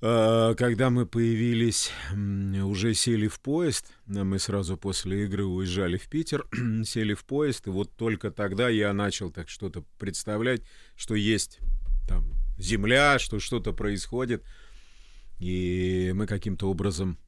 когда 0.00 0.88
мы 0.88 1.04
появились, 1.04 1.92
уже 2.64 2.94
сели 2.94 3.28
в 3.28 3.38
поезд, 3.38 3.92
а 4.08 4.24
мы 4.24 4.38
сразу 4.38 4.78
после 4.78 5.24
игры 5.24 5.44
уезжали 5.44 5.98
в 5.98 6.08
Питер, 6.08 6.46
сели 6.84 7.12
в 7.12 7.24
поезд, 7.24 7.66
и 7.66 7.70
вот 7.70 7.94
только 7.96 8.30
тогда 8.30 8.70
я 8.70 8.94
начал 8.94 9.30
так 9.30 9.50
что-то 9.50 9.84
представлять, 9.98 10.62
что 10.96 11.14
есть 11.14 11.58
там 12.08 12.32
земля, 12.56 13.18
что 13.18 13.40
что-то 13.40 13.72
происходит, 13.74 14.42
и 15.38 16.12
мы 16.14 16.26
каким-то 16.26 16.70
образом 16.70 17.18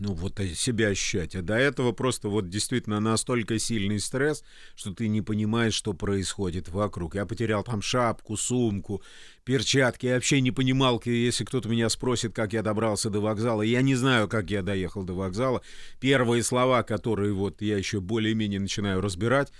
ну, 0.00 0.12
вот 0.14 0.38
э, 0.40 0.48
себя 0.54 0.88
ощущать. 0.88 1.34
А 1.34 1.42
до 1.42 1.54
этого 1.54 1.92
просто 1.92 2.28
вот 2.28 2.48
действительно 2.48 3.00
настолько 3.00 3.58
сильный 3.58 4.00
стресс, 4.00 4.44
что 4.76 4.92
ты 4.92 5.08
не 5.08 5.22
понимаешь, 5.22 5.74
что 5.74 5.92
происходит 5.92 6.68
вокруг. 6.68 7.14
Я 7.14 7.26
потерял 7.26 7.64
там 7.64 7.82
шапку, 7.82 8.36
сумку, 8.36 9.02
перчатки. 9.44 10.06
Я 10.06 10.14
вообще 10.14 10.40
не 10.40 10.50
понимал, 10.50 11.02
если 11.04 11.44
кто-то 11.44 11.68
меня 11.68 11.88
спросит, 11.88 12.34
как 12.34 12.52
я 12.52 12.62
добрался 12.62 13.10
до 13.10 13.20
вокзала. 13.20 13.62
Я 13.62 13.82
не 13.82 13.94
знаю, 13.94 14.28
как 14.28 14.50
я 14.50 14.62
доехал 14.62 15.04
до 15.04 15.14
вокзала. 15.14 15.62
Первые 16.00 16.42
слова, 16.42 16.82
которые 16.82 17.32
вот 17.32 17.62
я 17.62 17.76
еще 17.76 18.00
более-менее 18.00 18.60
начинаю 18.60 19.00
разбирать, 19.00 19.52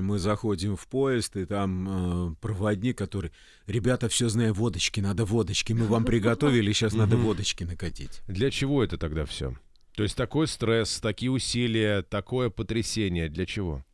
мы 0.00 0.18
заходим 0.18 0.76
в 0.76 0.86
поезд, 0.88 1.36
и 1.36 1.44
там 1.44 2.32
э, 2.32 2.34
проводник, 2.40 2.96
который... 2.96 3.30
Ребята, 3.66 4.08
все 4.08 4.28
знаю, 4.28 4.54
водочки, 4.54 5.00
надо 5.00 5.24
водочки. 5.24 5.72
Мы 5.74 5.86
вам 5.86 6.04
приготовили, 6.04 6.72
сейчас 6.72 6.94
надо 6.94 7.16
водочки 7.16 7.64
накатить. 7.64 8.22
Для 8.26 8.50
чего 8.50 8.82
это 8.82 8.96
тогда 8.96 9.26
все? 9.26 9.54
То 9.94 10.02
есть 10.02 10.16
такой 10.16 10.46
стресс, 10.46 11.00
такие 11.00 11.30
усилия, 11.30 12.02
такое 12.02 12.48
потрясение. 12.48 13.28
Для 13.28 13.44
чего? 13.44 13.84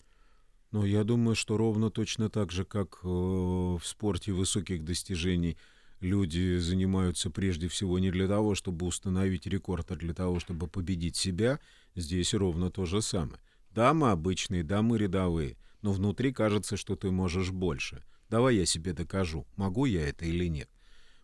Ну, 0.71 0.85
я 0.85 1.03
думаю, 1.03 1.35
что 1.35 1.57
ровно 1.57 1.91
точно 1.91 2.29
так 2.29 2.53
же, 2.53 2.65
как 2.65 3.01
э, 3.03 3.09
в 3.09 3.81
спорте 3.83 4.33
высоких 4.33 4.85
достижений 4.85 5.57
люди 6.01 6.59
занимаются 6.59 7.31
прежде 7.31 7.69
всего 7.69 7.99
не 7.99 8.11
для 8.11 8.29
того, 8.29 8.55
чтобы 8.55 8.87
установить 8.87 9.47
рекорд, 9.47 9.91
а 9.91 9.97
для 9.97 10.15
того, 10.15 10.39
чтобы 10.39 10.69
победить 10.69 11.17
себя, 11.17 11.59
здесь 11.97 12.35
ровно 12.35 12.71
то 12.71 12.85
же 12.85 13.03
самое. 13.03 13.41
Да, 13.75 13.95
мы 13.95 14.11
обычные, 14.11 14.63
да, 14.63 14.83
мы 14.83 14.99
рядовые, 14.99 15.57
но 15.83 15.93
внутри 15.93 16.33
кажется, 16.33 16.77
что 16.77 16.97
ты 16.97 17.11
можешь 17.11 17.51
больше. 17.51 18.03
Давай 18.29 18.57
я 18.57 18.67
себе 18.67 18.93
докажу, 18.93 19.47
могу 19.57 19.85
я 19.87 20.09
это 20.09 20.25
или 20.25 20.47
нет. 20.47 20.69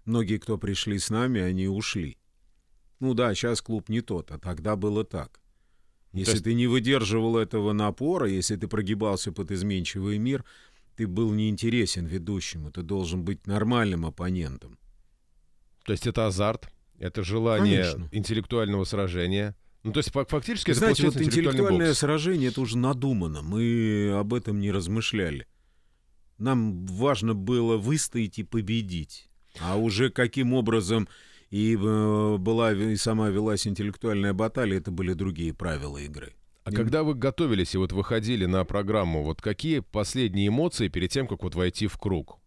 Многие, 0.05 0.38
кто 0.38 0.59
пришли 0.59 0.99
с 0.99 1.11
нами, 1.11 1.40
они 1.40 1.69
ушли. 1.69 2.19
Ну 3.01 3.14
да, 3.14 3.35
сейчас 3.35 3.61
клуб 3.62 3.88
не 3.88 4.01
тот, 4.01 4.31
а 4.31 4.38
тогда 4.38 4.77
было 4.77 5.05
так. 5.05 5.40
Если 6.12 6.33
есть- 6.35 6.45
ты 6.45 6.55
не 6.55 6.67
выдерживал 6.67 7.37
этого 7.37 7.73
напора, 7.73 8.29
если 8.29 8.57
ты 8.57 8.69
прогибался 8.69 9.33
под 9.33 9.51
изменчивый 9.51 10.19
мир, 10.19 10.45
ты 10.97 11.07
был 11.09 11.33
неинтересен 11.33 12.07
ведущему, 12.07 12.71
ты 12.71 12.83
должен 12.83 13.25
быть 13.25 13.47
нормальным 13.47 14.07
оппонентом. 14.07 14.79
То 15.85 15.93
есть 15.93 16.07
это 16.07 16.27
азарт, 16.27 16.69
это 16.99 17.25
желание 17.25 17.83
Конечно. 17.83 18.09
интеллектуального 18.12 18.85
сражения. 18.85 19.57
Ну, 19.85 19.92
то 19.92 19.99
есть 19.99 20.11
фак- 20.11 20.31
фактически 20.31 20.70
это 20.70 20.81
Знаете, 20.81 21.05
вот 21.07 21.20
интеллектуальное 21.20 21.88
бокс. 21.88 21.99
сражение 21.99 22.49
это 22.49 22.61
уже 22.62 22.79
надумано. 22.79 23.42
Мы 23.42 24.11
об 24.18 24.33
этом 24.33 24.59
не 24.59 24.73
размышляли. 24.73 25.47
Нам 26.38 26.87
важно 26.87 27.35
было 27.35 27.77
выстоять 27.77 28.38
и 28.38 28.42
победить. 28.42 29.29
А 29.61 29.77
уже 29.77 30.11
каким 30.11 30.55
образом 30.55 31.07
и 31.51 31.75
э, 31.81 32.37
была 32.38 32.73
и 32.73 32.97
сама 32.97 33.29
велась 33.29 33.66
интеллектуальная 33.66 34.33
баталия, 34.33 34.79
это 34.79 34.90
были 34.90 35.12
другие 35.12 35.53
правила 35.55 35.99
игры. 35.99 36.33
А 36.64 36.73
когда 36.73 37.03
вы 37.03 37.14
готовились 37.14 37.75
и 37.75 37.79
вот 37.79 37.92
выходили 37.92 38.47
на 38.47 38.64
программу, 38.64 39.23
вот 39.23 39.42
какие 39.42 39.81
последние 39.81 40.49
эмоции 40.49 40.88
перед 40.88 41.11
тем, 41.11 41.29
как 41.29 41.42
вот 41.42 41.55
войти 41.55 41.87
в 41.87 41.99
круг? 41.99 42.38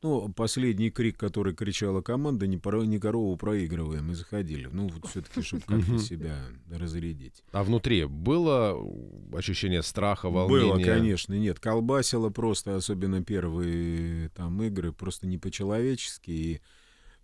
Ну, 0.00 0.32
последний 0.32 0.90
крик, 0.90 1.16
который 1.16 1.54
кричала 1.54 2.02
команда, 2.02 2.46
не, 2.46 2.56
пора, 2.56 2.84
не 2.86 3.00
корову 3.00 3.36
проигрываем, 3.36 4.12
и 4.12 4.14
заходили. 4.14 4.68
Ну, 4.72 4.86
вот 4.88 5.10
все-таки, 5.10 5.42
чтобы 5.42 5.62
как-то 5.66 5.98
себя 5.98 6.38
разрядить. 6.70 7.42
А 7.50 7.64
внутри 7.64 8.04
было 8.04 8.80
ощущение 9.32 9.82
страха, 9.82 10.28
волнения? 10.30 10.84
Было, 10.84 10.84
конечно, 10.84 11.34
нет. 11.34 11.58
Колбасило 11.58 12.30
просто, 12.30 12.76
особенно 12.76 13.24
первые 13.24 14.28
там 14.30 14.62
игры, 14.62 14.92
просто 14.92 15.26
не 15.26 15.36
по-человечески. 15.36 16.30
И 16.30 16.60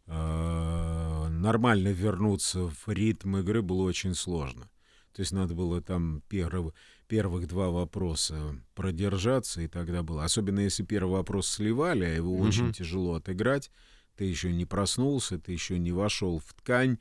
э, 0.06 1.28
нормально 1.28 1.88
вернуться 1.88 2.68
в 2.68 2.88
ритм 2.88 3.37
игры 3.37 3.62
было 3.62 3.82
очень 3.82 4.14
сложно. 4.14 4.68
То 5.12 5.20
есть 5.20 5.30
надо 5.30 5.54
было 5.54 5.80
там 5.80 6.22
перв- 6.28 6.72
первых 7.06 7.46
два 7.46 7.70
вопроса 7.70 8.56
продержаться, 8.74 9.62
и 9.62 9.68
тогда 9.68 10.02
было. 10.02 10.24
Особенно 10.24 10.60
если 10.60 10.82
первый 10.82 11.12
вопрос 11.12 11.48
сливали, 11.48 12.04
а 12.04 12.14
его 12.14 12.34
Мгм. 12.34 12.48
очень 12.48 12.72
тяжело 12.72 13.14
отыграть. 13.14 13.70
Ты 14.16 14.24
еще 14.24 14.52
не 14.52 14.64
проснулся, 14.64 15.38
ты 15.38 15.52
еще 15.52 15.78
не 15.78 15.92
вошел 15.92 16.38
в 16.38 16.54
ткань, 16.54 16.98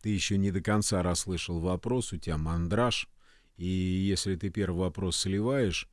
ты 0.00 0.10
еще 0.10 0.38
не 0.38 0.50
до 0.50 0.60
конца 0.60 1.02
расслышал 1.02 1.60
вопрос, 1.60 2.12
у 2.12 2.18
тебя 2.18 2.36
мандраж. 2.36 3.08
И 3.56 3.66
если 3.66 4.36
ты 4.36 4.50
первый 4.50 4.80
вопрос 4.80 5.16
сливаешь, 5.16 5.88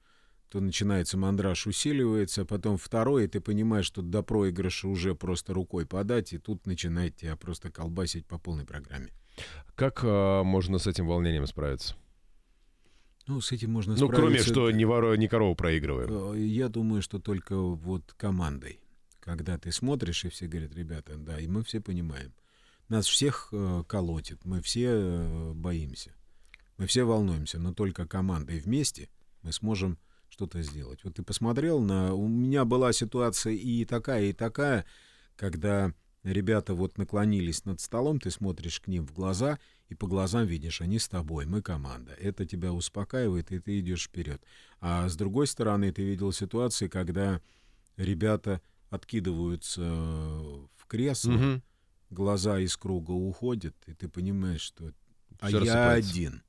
то 0.49 0.59
начинается 0.59 1.17
мандраж, 1.17 1.67
усиливается, 1.67 2.41
а 2.41 2.45
потом 2.45 2.77
второй, 2.77 3.25
и 3.25 3.27
ты 3.27 3.39
понимаешь, 3.39 3.85
что 3.85 4.01
до 4.01 4.23
проигрыша 4.23 4.87
уже 4.87 5.13
просто 5.13 5.53
рукой 5.53 5.85
подать, 5.85 6.33
и 6.33 6.39
тут 6.39 6.65
начинает 6.65 7.15
тебя 7.17 7.35
просто 7.35 7.71
колбасить 7.71 8.25
по 8.25 8.39
полной 8.39 8.65
программе. 8.65 9.11
Как 9.75 10.01
а, 10.03 10.43
можно 10.43 10.79
с 10.79 10.87
этим 10.87 11.07
волнением 11.07 11.45
справиться? 11.45 11.95
Ну, 13.29 13.41
с 13.41 13.51
этим 13.51 13.71
можно 13.71 13.95
Ну, 13.95 14.07
кроме 14.07 14.39
справиться, 14.39 14.49
что 14.49 14.71
не, 14.71 14.85
воро... 14.85 15.15
не 15.15 15.27
корову 15.27 15.53
проигрываем. 15.53 16.33
э, 16.33 16.39
Я 16.39 16.67
думаю, 16.67 17.03
что 17.03 17.19
только 17.19 17.55
вот 17.55 18.13
командой. 18.17 18.79
Когда 19.19 19.59
ты 19.59 19.71
смотришь, 19.71 20.25
и 20.25 20.29
все 20.29 20.47
говорят, 20.47 20.73
ребята, 20.75 21.15
да, 21.15 21.39
и 21.39 21.45
мы 21.47 21.63
все 21.63 21.79
понимаем. 21.79 22.33
Нас 22.87 23.05
всех 23.05 23.49
э, 23.51 23.83
колотит, 23.87 24.43
мы 24.45 24.63
все 24.63 24.89
э, 24.89 25.51
боимся. 25.53 26.15
Мы 26.77 26.87
все 26.87 27.03
волнуемся, 27.03 27.59
но 27.59 27.71
только 27.71 28.07
командой 28.07 28.59
вместе 28.59 29.09
мы 29.43 29.51
сможем 29.51 29.99
что-то 30.29 30.63
сделать. 30.63 31.03
Вот 31.03 31.13
ты 31.13 31.21
посмотрел 31.21 31.81
на... 31.81 32.15
У 32.15 32.27
меня 32.27 32.65
была 32.65 32.93
ситуация 32.93 33.53
и 33.53 33.85
такая, 33.85 34.23
и 34.25 34.33
такая, 34.33 34.85
когда 35.35 35.93
ребята 36.23 36.73
вот 36.73 36.97
наклонились 36.97 37.63
над 37.65 37.79
столом, 37.79 38.19
ты 38.19 38.31
смотришь 38.31 38.79
к 38.79 38.87
ним 38.87 39.05
в 39.05 39.13
глаза, 39.13 39.59
и 39.89 39.95
по 39.95 40.07
глазам 40.07 40.45
видишь, 40.45 40.81
они 40.81 40.99
с 40.99 41.07
тобой, 41.07 41.45
мы 41.45 41.61
команда. 41.61 42.13
Это 42.13 42.45
тебя 42.45 42.71
успокаивает, 42.71 43.51
и 43.51 43.59
ты 43.59 43.79
идешь 43.79 44.05
вперед. 44.05 44.41
А 44.79 45.09
с 45.09 45.15
другой 45.15 45.47
стороны, 45.47 45.91
ты 45.91 46.03
видел 46.03 46.31
ситуации, 46.31 46.87
когда 46.87 47.41
ребята 47.97 48.61
откидываются 48.91 49.81
в 49.81 50.85
кресло, 50.87 51.31
Мгм. 51.31 51.63
глаза 52.11 52.59
из 52.59 52.77
круга 52.77 53.11
уходят, 53.11 53.75
и 53.87 53.93
ты 53.93 54.07
понимаешь, 54.07 54.61
что 54.61 54.93
а 55.39 55.47
Всё 55.47 55.63
я 55.63 55.91
один. 55.91 56.43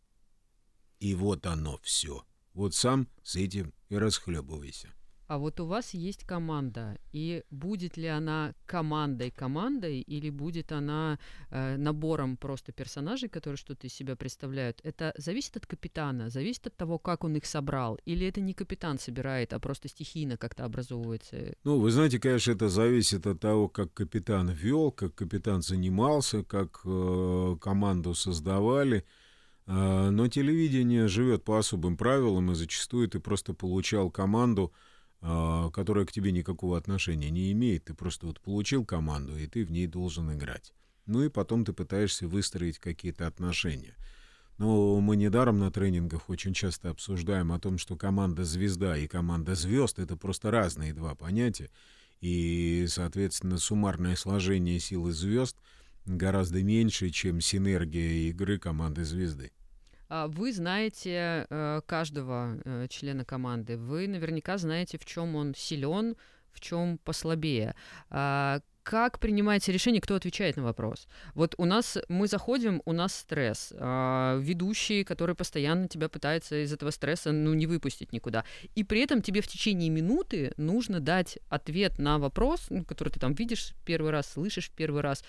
И 0.99 1.15
вот 1.15 1.47
оно 1.47 1.79
все. 1.83 2.25
Вот 2.53 2.75
сам 2.75 3.09
с 3.23 3.37
этим 3.37 3.73
и 3.89 3.97
расхлебывайся. 3.97 4.93
А 5.31 5.39
вот 5.39 5.61
у 5.61 5.65
вас 5.65 5.95
есть 5.95 6.25
команда, 6.25 6.99
и 7.13 7.45
будет 7.53 7.97
ли 7.97 8.09
она 8.09 8.53
командой-командой, 8.67 10.01
или 10.01 10.29
будет 10.29 10.73
она 10.73 11.21
э, 11.51 11.77
набором 11.77 12.37
просто 12.37 12.73
персонажей, 12.73 13.29
которые 13.29 13.57
что-то 13.57 13.87
из 13.87 13.93
себя 13.93 14.17
представляют? 14.17 14.81
Это 14.83 15.15
зависит 15.17 15.57
от 15.57 15.67
капитана, 15.67 16.31
зависит 16.31 16.67
от 16.67 16.77
того, 16.77 16.99
как 16.99 17.23
он 17.23 17.37
их 17.37 17.47
собрал, 17.47 17.97
или 18.07 18.27
это 18.27 18.41
не 18.41 18.55
капитан 18.55 18.99
собирает, 18.99 19.53
а 19.53 19.61
просто 19.61 19.87
стихийно 19.87 20.37
как-то 20.37 20.65
образовывается? 20.65 21.55
Ну, 21.63 21.79
вы 21.79 21.93
знаете, 21.93 22.19
конечно, 22.19 22.51
это 22.51 22.69
зависит 22.69 23.25
от 23.25 23.39
того, 23.39 23.69
как 23.69 23.95
капитан 23.95 24.51
вел, 24.51 24.91
как 24.91 25.15
капитан 25.15 25.63
занимался, 25.63 26.43
как 26.43 26.81
э, 26.85 27.57
команду 27.61 28.15
создавали. 28.15 29.05
Э, 29.69 30.11
но 30.11 30.27
телевидение 30.27 31.07
живет 31.07 31.45
по 31.45 31.57
особым 31.57 31.97
правилам, 31.97 32.51
и 32.51 32.57
зачастую 32.57 33.09
ты 33.09 33.21
просто 33.21 33.55
получал 33.55 34.11
команду, 34.11 34.73
которая 35.21 36.07
к 36.07 36.13
тебе 36.13 36.33
никакого 36.33 36.79
отношения 36.79 37.31
не 37.31 37.53
имеет. 37.53 37.85
Ты 37.85 37.95
просто 37.95 38.27
вот 38.27 38.41
получил 38.41 38.85
команду, 38.85 39.37
и 39.37 39.47
ты 39.47 39.65
в 39.65 39.71
ней 39.71 39.87
должен 39.87 40.33
играть. 40.33 40.73
Ну 41.07 41.23
и 41.23 41.29
потом 41.29 41.65
ты 41.65 41.73
пытаешься 41.73 42.27
выстроить 42.29 42.79
какие-то 42.79 43.27
отношения. 43.27 43.97
Но 44.59 45.01
мы 45.01 45.17
недаром 45.17 45.59
на 45.59 45.71
тренингах 45.71 46.29
очень 46.29 46.53
часто 46.53 46.91
обсуждаем 46.91 47.51
о 47.51 47.59
том, 47.59 47.79
что 47.79 47.97
команда 47.97 48.45
звезда 48.45 48.97
и 48.97 49.07
команда 49.07 49.55
звезд 49.55 49.99
это 49.99 50.17
просто 50.17 50.51
разные 50.51 50.93
два 50.93 51.15
понятия. 51.15 51.71
И, 52.21 52.85
соответственно, 52.89 53.57
суммарное 53.57 54.17
сложение 54.17 54.79
силы 54.79 55.13
звезд 55.13 55.57
гораздо 56.05 56.63
меньше, 56.63 57.09
чем 57.09 57.41
синергия 57.41 58.29
игры 58.29 58.59
команды 58.59 59.05
звезды. 59.05 59.53
А, 60.11 60.27
вы 60.27 60.53
знаете 60.53 61.47
э, 61.49 61.81
каждого 61.87 62.59
э, 62.65 62.87
члена 62.91 63.25
команды. 63.25 63.77
Вы 63.77 64.09
наверняка 64.09 64.59
знаете, 64.59 64.99
в 64.99 65.05
чем 65.05 65.37
он 65.37 65.55
силен, 65.57 66.17
в 66.53 66.61
чем 66.61 66.99
послабее. 66.99 67.77
А, 68.11 68.61
как 68.83 69.21
принимаете 69.21 69.71
решение, 69.71 70.01
кто 70.01 70.17
отвечает 70.17 70.57
на 70.57 70.65
вопрос? 70.65 71.07
Вот 71.35 71.55
у 71.59 71.65
нас 71.65 71.97
мы 72.09 72.27
заходим, 72.27 72.83
у 72.87 72.93
нас 72.93 73.15
стресс. 73.15 73.73
А, 73.79 74.37
ведущий, 74.39 75.05
который 75.05 75.37
постоянно 75.37 75.87
тебя 75.87 76.09
пытается 76.09 76.65
из 76.65 76.73
этого 76.73 76.91
стресса 76.91 77.31
ну, 77.31 77.55
не 77.55 77.69
выпустить 77.69 78.13
никуда. 78.13 78.45
И 78.75 78.83
при 78.83 79.03
этом 79.03 79.23
тебе 79.23 79.43
в 79.43 79.47
течение 79.47 79.91
минуты 79.91 80.53
нужно 80.57 80.99
дать 80.99 81.39
ответ 81.49 82.01
на 82.01 82.19
вопрос, 82.19 82.67
ну, 82.71 82.85
который 82.85 83.11
ты 83.11 83.21
там 83.21 83.35
видишь 83.35 83.75
первый 83.87 84.11
раз, 84.11 84.33
слышишь 84.33 84.73
первый 84.75 85.03
раз. 85.03 85.23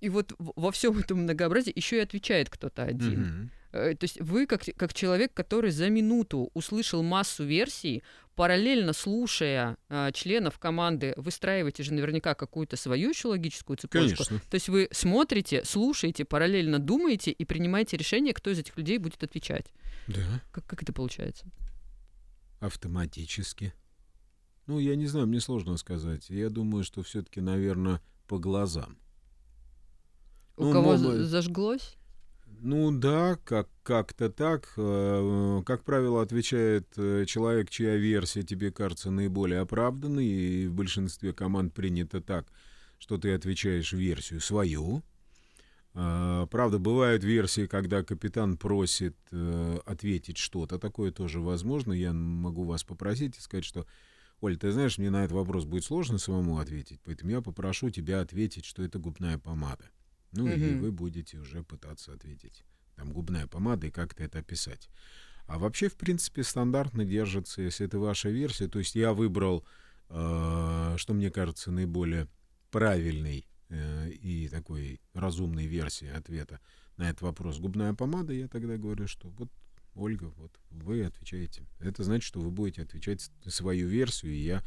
И 0.00 0.08
вот 0.08 0.32
во 0.38 0.70
всем 0.70 0.98
этом 0.98 1.22
многообразии 1.22 1.72
еще 1.74 1.96
и 1.98 2.00
отвечает 2.00 2.48
кто-то 2.48 2.82
один. 2.82 3.22
Mm-hmm. 3.22 3.65
Э, 3.76 3.94
то 3.94 4.04
есть 4.04 4.20
вы, 4.20 4.46
как, 4.46 4.62
как 4.76 4.94
человек, 4.94 5.32
который 5.34 5.70
за 5.70 5.88
минуту 5.90 6.50
услышал 6.54 7.02
массу 7.02 7.44
версий, 7.44 8.02
параллельно 8.34 8.92
слушая 8.92 9.76
э, 9.88 10.10
членов 10.12 10.58
команды, 10.58 11.14
выстраиваете 11.16 11.82
же 11.82 11.94
наверняка 11.94 12.34
какую-то 12.34 12.76
свою 12.76 13.10
еще 13.10 13.28
логическую 13.28 13.76
цепочку. 13.76 14.24
Конечно. 14.24 14.40
То 14.50 14.54
есть 14.54 14.68
вы 14.68 14.88
смотрите, 14.92 15.64
слушаете, 15.64 16.24
параллельно 16.24 16.78
думаете 16.78 17.30
и 17.30 17.44
принимаете 17.44 17.96
решение, 17.96 18.34
кто 18.34 18.50
из 18.50 18.58
этих 18.58 18.76
людей 18.76 18.98
будет 18.98 19.22
отвечать. 19.22 19.66
Да. 20.06 20.42
Как, 20.52 20.66
как 20.66 20.82
это 20.82 20.92
получается? 20.92 21.46
Автоматически. 22.60 23.74
Ну, 24.66 24.78
я 24.78 24.96
не 24.96 25.06
знаю, 25.06 25.26
мне 25.26 25.40
сложно 25.40 25.76
сказать. 25.76 26.28
Я 26.28 26.50
думаю, 26.50 26.82
что 26.84 27.02
все-таки, 27.02 27.40
наверное, 27.40 28.00
по 28.26 28.38
глазам. 28.38 28.98
У 30.56 30.64
ну, 30.64 30.72
кого 30.72 30.96
мама... 30.96 31.24
зажглось? 31.24 31.96
Ну 32.60 32.90
да, 32.90 33.36
как, 33.44 33.68
как-то 33.82 34.30
так. 34.30 34.72
Э, 34.76 35.62
как 35.64 35.84
правило, 35.84 36.22
отвечает 36.22 36.86
э, 36.96 37.24
человек, 37.26 37.70
чья 37.70 37.96
версия 37.96 38.42
тебе 38.42 38.72
кажется 38.72 39.10
наиболее 39.10 39.60
оправданной, 39.60 40.26
и 40.26 40.66
в 40.66 40.74
большинстве 40.74 41.32
команд 41.32 41.74
принято 41.74 42.20
так, 42.20 42.46
что 42.98 43.18
ты 43.18 43.34
отвечаешь 43.34 43.92
версию 43.92 44.40
свою. 44.40 45.02
А, 45.98 46.46
правда, 46.46 46.78
бывают 46.78 47.24
версии, 47.24 47.66
когда 47.66 48.02
капитан 48.02 48.56
просит 48.56 49.16
э, 49.32 49.78
ответить 49.86 50.36
что-то, 50.36 50.78
такое 50.78 51.10
тоже 51.10 51.40
возможно. 51.40 51.92
Я 51.92 52.12
могу 52.12 52.64
вас 52.64 52.84
попросить 52.84 53.38
и 53.38 53.40
сказать, 53.40 53.64
что 53.64 53.86
Оль, 54.40 54.58
ты 54.58 54.72
знаешь, 54.72 54.98
мне 54.98 55.08
на 55.08 55.24
этот 55.24 55.32
вопрос 55.32 55.64
будет 55.64 55.84
сложно 55.84 56.18
самому 56.18 56.58
ответить, 56.58 57.00
поэтому 57.04 57.30
я 57.30 57.40
попрошу 57.40 57.88
тебя 57.88 58.20
ответить, 58.20 58.66
что 58.66 58.82
это 58.82 58.98
губная 58.98 59.38
помада. 59.38 59.84
Ну 60.32 60.44
угу. 60.44 60.52
и 60.52 60.74
вы 60.74 60.92
будете 60.92 61.38
уже 61.38 61.62
пытаться 61.62 62.12
ответить. 62.12 62.64
Там 62.96 63.12
губная 63.12 63.46
помада 63.46 63.86
и 63.86 63.90
как-то 63.90 64.24
это 64.24 64.38
описать. 64.38 64.88
А 65.46 65.58
вообще, 65.58 65.88
в 65.88 65.96
принципе, 65.96 66.42
стандартно 66.42 67.04
держится, 67.04 67.62
если 67.62 67.86
это 67.86 67.98
ваша 67.98 68.30
версия. 68.30 68.68
То 68.68 68.78
есть 68.78 68.94
я 68.94 69.12
выбрал, 69.12 69.64
э, 70.08 70.94
что 70.96 71.14
мне 71.14 71.30
кажется 71.30 71.70
наиболее 71.70 72.28
правильной 72.70 73.46
э, 73.68 74.10
и 74.10 74.48
такой 74.48 75.00
разумной 75.14 75.66
версией 75.66 76.12
ответа 76.12 76.60
на 76.96 77.08
этот 77.08 77.22
вопрос. 77.22 77.58
Губная 77.58 77.94
помада, 77.94 78.32
я 78.32 78.48
тогда 78.48 78.76
говорю, 78.76 79.06
что 79.06 79.28
вот 79.28 79.50
Ольга, 79.94 80.32
вот 80.36 80.52
вы 80.70 81.04
отвечаете. 81.04 81.62
Это 81.80 82.04
значит, 82.04 82.26
что 82.26 82.40
вы 82.40 82.50
будете 82.50 82.82
отвечать 82.82 83.30
свою 83.46 83.88
версию, 83.88 84.32
и 84.32 84.38
я 84.38 84.62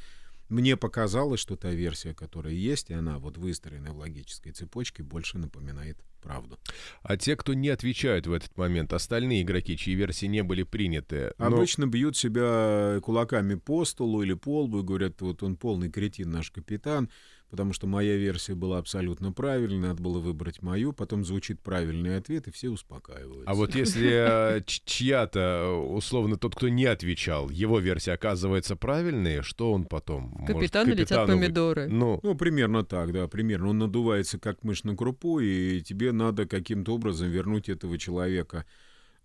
мне 0.50 0.76
показалось, 0.76 1.40
что 1.40 1.56
та 1.56 1.70
версия, 1.72 2.14
которая 2.14 2.54
есть, 2.54 2.90
и 2.90 2.94
она 2.94 3.20
вот 3.20 3.38
выстроена 3.38 3.94
в 3.94 4.00
логической 4.00 4.52
цепочке, 4.52 5.04
больше 5.04 5.38
напоминает 5.38 5.98
правду. 6.22 6.60
А 7.02 7.18
те, 7.18 7.36
кто 7.36 7.54
не 7.54 7.70
отвечают 7.70 8.28
в 8.28 8.34
этот 8.34 8.58
момент, 8.58 8.94
остальные 8.94 9.44
игроки, 9.44 9.78
чьи 9.78 9.96
версии 9.96 10.26
не 10.26 10.44
были 10.44 10.64
приняты... 10.64 11.34
Но... 11.38 11.48
Обычно 11.48 11.88
бьют 11.88 12.18
себя 12.18 13.00
кулаками 13.02 13.56
по 13.56 13.86
столу 13.86 14.24
или 14.24 14.34
по 14.34 14.64
лбу 14.64 14.80
и 14.80 14.84
говорят, 14.84 15.22
вот 15.22 15.44
он 15.44 15.56
полный 15.56 15.90
кретин, 15.90 16.32
наш 16.32 16.52
капитан, 16.52 17.10
потому 17.50 17.74
что 17.74 17.88
моя 17.88 18.16
версия 18.16 18.54
была 18.54 18.78
абсолютно 18.78 19.32
правильной, 19.32 19.90
надо 19.90 20.02
было 20.02 20.20
выбрать 20.20 20.62
мою, 20.62 20.94
потом 20.94 21.26
звучит 21.26 21.62
правильный 21.62 22.18
ответ, 22.18 22.48
и 22.48 22.52
все 22.52 22.70
успокаиваются. 22.70 23.50
А 23.50 23.56
вот 23.56 23.76
если 23.76 24.58
э, 24.58 24.62
чья-то, 24.66 25.74
условно, 25.74 26.38
тот, 26.38 26.56
кто 26.56 26.70
не 26.70 26.86
отвечал, 26.86 27.50
его 27.50 27.80
версия 27.80 28.14
оказывается 28.14 28.76
правильной, 28.76 29.42
что 29.42 29.72
он 29.72 29.86
потом? 29.86 30.46
Капитану 30.46 30.94
летят 30.94 31.28
помидоры. 31.28 31.88
Ну, 31.88 32.20
ну, 32.22 32.36
примерно 32.36 32.84
так, 32.84 33.12
да, 33.12 33.28
примерно. 33.28 33.70
Он 33.70 33.80
надувается, 33.80 34.40
как 34.40 34.64
мышь 34.64 34.84
на 34.84 34.96
крупу, 34.96 35.40
и 35.40 35.82
тебе 35.82 36.12
надо 36.12 36.46
каким-то 36.46 36.94
образом 36.94 37.30
вернуть 37.30 37.68
этого 37.70 37.98
человека 37.98 38.66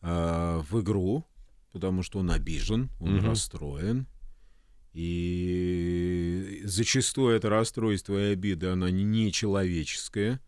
э, 0.00 0.62
в 0.70 0.80
игру, 0.80 1.26
потому 1.72 2.02
что 2.02 2.20
он 2.20 2.30
обижен, 2.30 2.88
он 3.00 3.18
угу. 3.18 3.26
расстроен, 3.26 4.06
и 4.94 6.62
зачастую 6.64 7.34
это 7.34 7.50
расстройство 7.50 8.16
и 8.16 8.32
обида, 8.32 8.74
она 8.74 8.90
не 8.90 9.32
человеческая. 9.32 10.40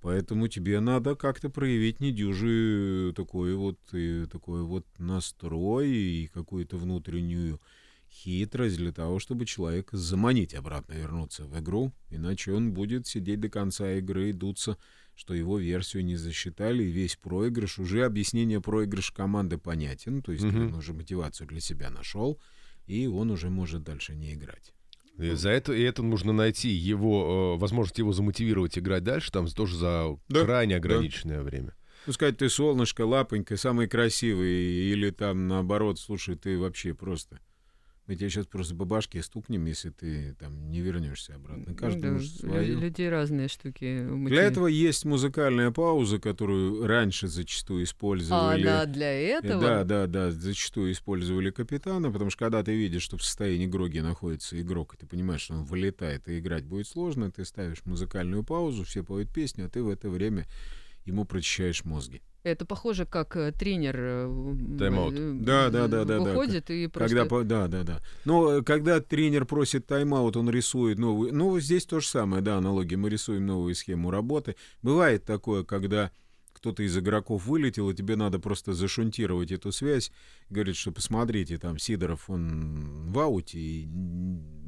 Поэтому 0.00 0.46
тебе 0.46 0.78
надо 0.78 1.16
как-то 1.16 1.50
проявить 1.50 1.98
недюжий 1.98 3.12
такой 3.14 3.56
вот, 3.56 3.80
и 3.92 4.26
такой 4.30 4.62
вот 4.62 4.86
настрой 4.98 5.90
и 5.90 6.26
какую-то 6.28 6.76
внутреннюю 6.76 7.60
хитрость 8.08 8.76
для 8.76 8.92
того, 8.92 9.18
чтобы 9.18 9.44
человека 9.44 9.96
заманить 9.96 10.54
обратно 10.54 10.92
вернуться 10.92 11.44
в 11.44 11.58
игру, 11.58 11.92
иначе 12.10 12.52
он 12.52 12.72
будет 12.72 13.08
сидеть 13.08 13.40
до 13.40 13.48
конца 13.48 13.92
игры 13.94 14.30
и 14.30 14.32
дуться, 14.32 14.78
что 15.16 15.34
его 15.34 15.58
версию 15.58 16.04
не 16.04 16.14
засчитали, 16.14 16.84
и 16.84 16.92
весь 16.92 17.16
проигрыш, 17.16 17.80
уже 17.80 18.04
объяснение 18.04 18.60
проигрыша 18.60 19.12
команды 19.12 19.58
понятен, 19.58 20.22
то 20.22 20.30
есть 20.30 20.44
mm-hmm. 20.44 20.68
он 20.68 20.74
уже 20.74 20.94
мотивацию 20.94 21.48
для 21.48 21.60
себя 21.60 21.90
нашел, 21.90 22.40
и 22.88 23.06
он 23.06 23.30
уже 23.30 23.50
может 23.50 23.84
дальше 23.84 24.14
не 24.14 24.34
играть. 24.34 24.72
И 25.18 25.32
за 25.32 25.50
это, 25.50 25.72
и 25.72 25.82
это 25.82 26.02
нужно 26.02 26.32
найти 26.32 26.68
его, 26.68 27.56
э, 27.56 27.60
возможность 27.60 27.98
его 27.98 28.12
замотивировать 28.12 28.78
играть 28.78 29.02
дальше, 29.02 29.32
там 29.32 29.48
тоже 29.48 29.76
за 29.76 30.16
да, 30.28 30.44
крайне 30.44 30.76
ограниченное 30.76 31.38
да. 31.38 31.42
время. 31.42 31.74
Ну, 32.06 32.12
сказать, 32.12 32.38
ты 32.38 32.48
солнышко, 32.48 33.04
лапонька, 33.04 33.56
самый 33.56 33.88
красивый, 33.88 34.90
или 34.90 35.10
там 35.10 35.48
наоборот, 35.48 35.98
слушай, 35.98 36.36
ты 36.36 36.56
вообще 36.56 36.94
просто 36.94 37.40
мы 38.08 38.16
тебе 38.16 38.30
сейчас 38.30 38.46
просто 38.46 38.74
по 38.74 38.86
башке 38.86 39.22
стукнем, 39.22 39.66
если 39.66 39.90
ты 39.90 40.34
там 40.40 40.70
не 40.70 40.80
вернешься 40.80 41.34
обратно. 41.34 41.74
Каждый 41.74 42.00
да, 42.00 42.10
может 42.12 42.36
свою. 42.36 42.80
Людей 42.80 43.10
разные 43.10 43.48
штуки. 43.48 44.00
Мотив... 44.00 44.34
Для 44.34 44.44
этого 44.44 44.66
есть 44.66 45.04
музыкальная 45.04 45.70
пауза, 45.70 46.18
которую 46.18 46.86
раньше 46.86 47.28
зачастую 47.28 47.84
использовали. 47.84 48.62
А, 48.62 48.64
да, 48.64 48.86
для 48.86 49.12
этого? 49.12 49.60
Да, 49.60 49.84
да, 49.84 50.06
да, 50.06 50.30
зачастую 50.30 50.92
использовали 50.92 51.50
капитана, 51.50 52.10
потому 52.10 52.30
что 52.30 52.38
когда 52.38 52.62
ты 52.62 52.74
видишь, 52.74 53.02
что 53.02 53.18
в 53.18 53.22
состоянии 53.22 53.66
гроги 53.66 54.00
находится 54.00 54.58
игрок, 54.58 54.94
и 54.94 54.96
ты 54.96 55.06
понимаешь, 55.06 55.42
что 55.42 55.54
он 55.54 55.64
вылетает, 55.64 56.28
и 56.28 56.38
играть 56.38 56.64
будет 56.64 56.88
сложно, 56.88 57.30
ты 57.30 57.44
ставишь 57.44 57.84
музыкальную 57.84 58.42
паузу, 58.42 58.84
все 58.84 59.04
поют 59.04 59.30
песню, 59.34 59.66
а 59.66 59.68
ты 59.68 59.82
в 59.82 59.88
это 59.90 60.08
время 60.08 60.46
ему 61.04 61.26
прочищаешь 61.26 61.84
мозги. 61.84 62.22
Это 62.48 62.64
похоже, 62.64 63.06
как 63.06 63.36
э, 63.36 63.52
тренер 63.52 63.96
э, 63.98 64.56
тайм-аут. 64.78 65.42
Да, 65.42 65.70
да, 65.70 65.86
да, 65.88 66.04
да, 66.04 66.18
выходит 66.18 66.66
да. 66.68 66.74
и 66.74 66.86
просто... 66.86 67.16
Когда, 67.16 67.42
да, 67.44 67.68
да, 67.68 67.82
да. 67.84 68.02
Но 68.24 68.54
э, 68.54 68.62
когда 68.62 69.00
тренер 69.00 69.44
просит 69.44 69.86
тайм-аут, 69.86 70.36
он 70.36 70.50
рисует 70.50 70.98
новую... 70.98 71.34
Ну, 71.34 71.58
здесь 71.60 71.84
то 71.84 72.00
же 72.00 72.06
самое, 72.06 72.42
да, 72.42 72.56
аналогия. 72.56 72.96
Мы 72.96 73.10
рисуем 73.10 73.46
новую 73.46 73.74
схему 73.74 74.10
работы. 74.10 74.56
Бывает 74.82 75.24
такое, 75.24 75.64
когда 75.64 76.10
кто-то 76.52 76.82
из 76.82 76.96
игроков 76.98 77.46
вылетел, 77.46 77.90
и 77.90 77.94
тебе 77.94 78.16
надо 78.16 78.38
просто 78.38 78.72
зашунтировать 78.72 79.52
эту 79.52 79.70
связь. 79.70 80.10
Говорит, 80.50 80.76
что 80.76 80.90
посмотрите, 80.90 81.58
там 81.58 81.78
Сидоров, 81.78 82.28
он 82.28 83.12
в 83.12 83.18
ауте, 83.18 83.58
и 83.58 83.88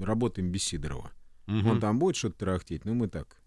работаем 0.01 0.53
без 0.53 0.63
Сидорова. 0.63 1.11
Мгм. 1.47 1.67
Он 1.67 1.81
там 1.81 1.99
будет 1.99 2.17
что-то 2.17 2.39
трахтеть, 2.39 2.85
ну 2.85 2.95
мы 2.95 3.09
так. 3.09 3.40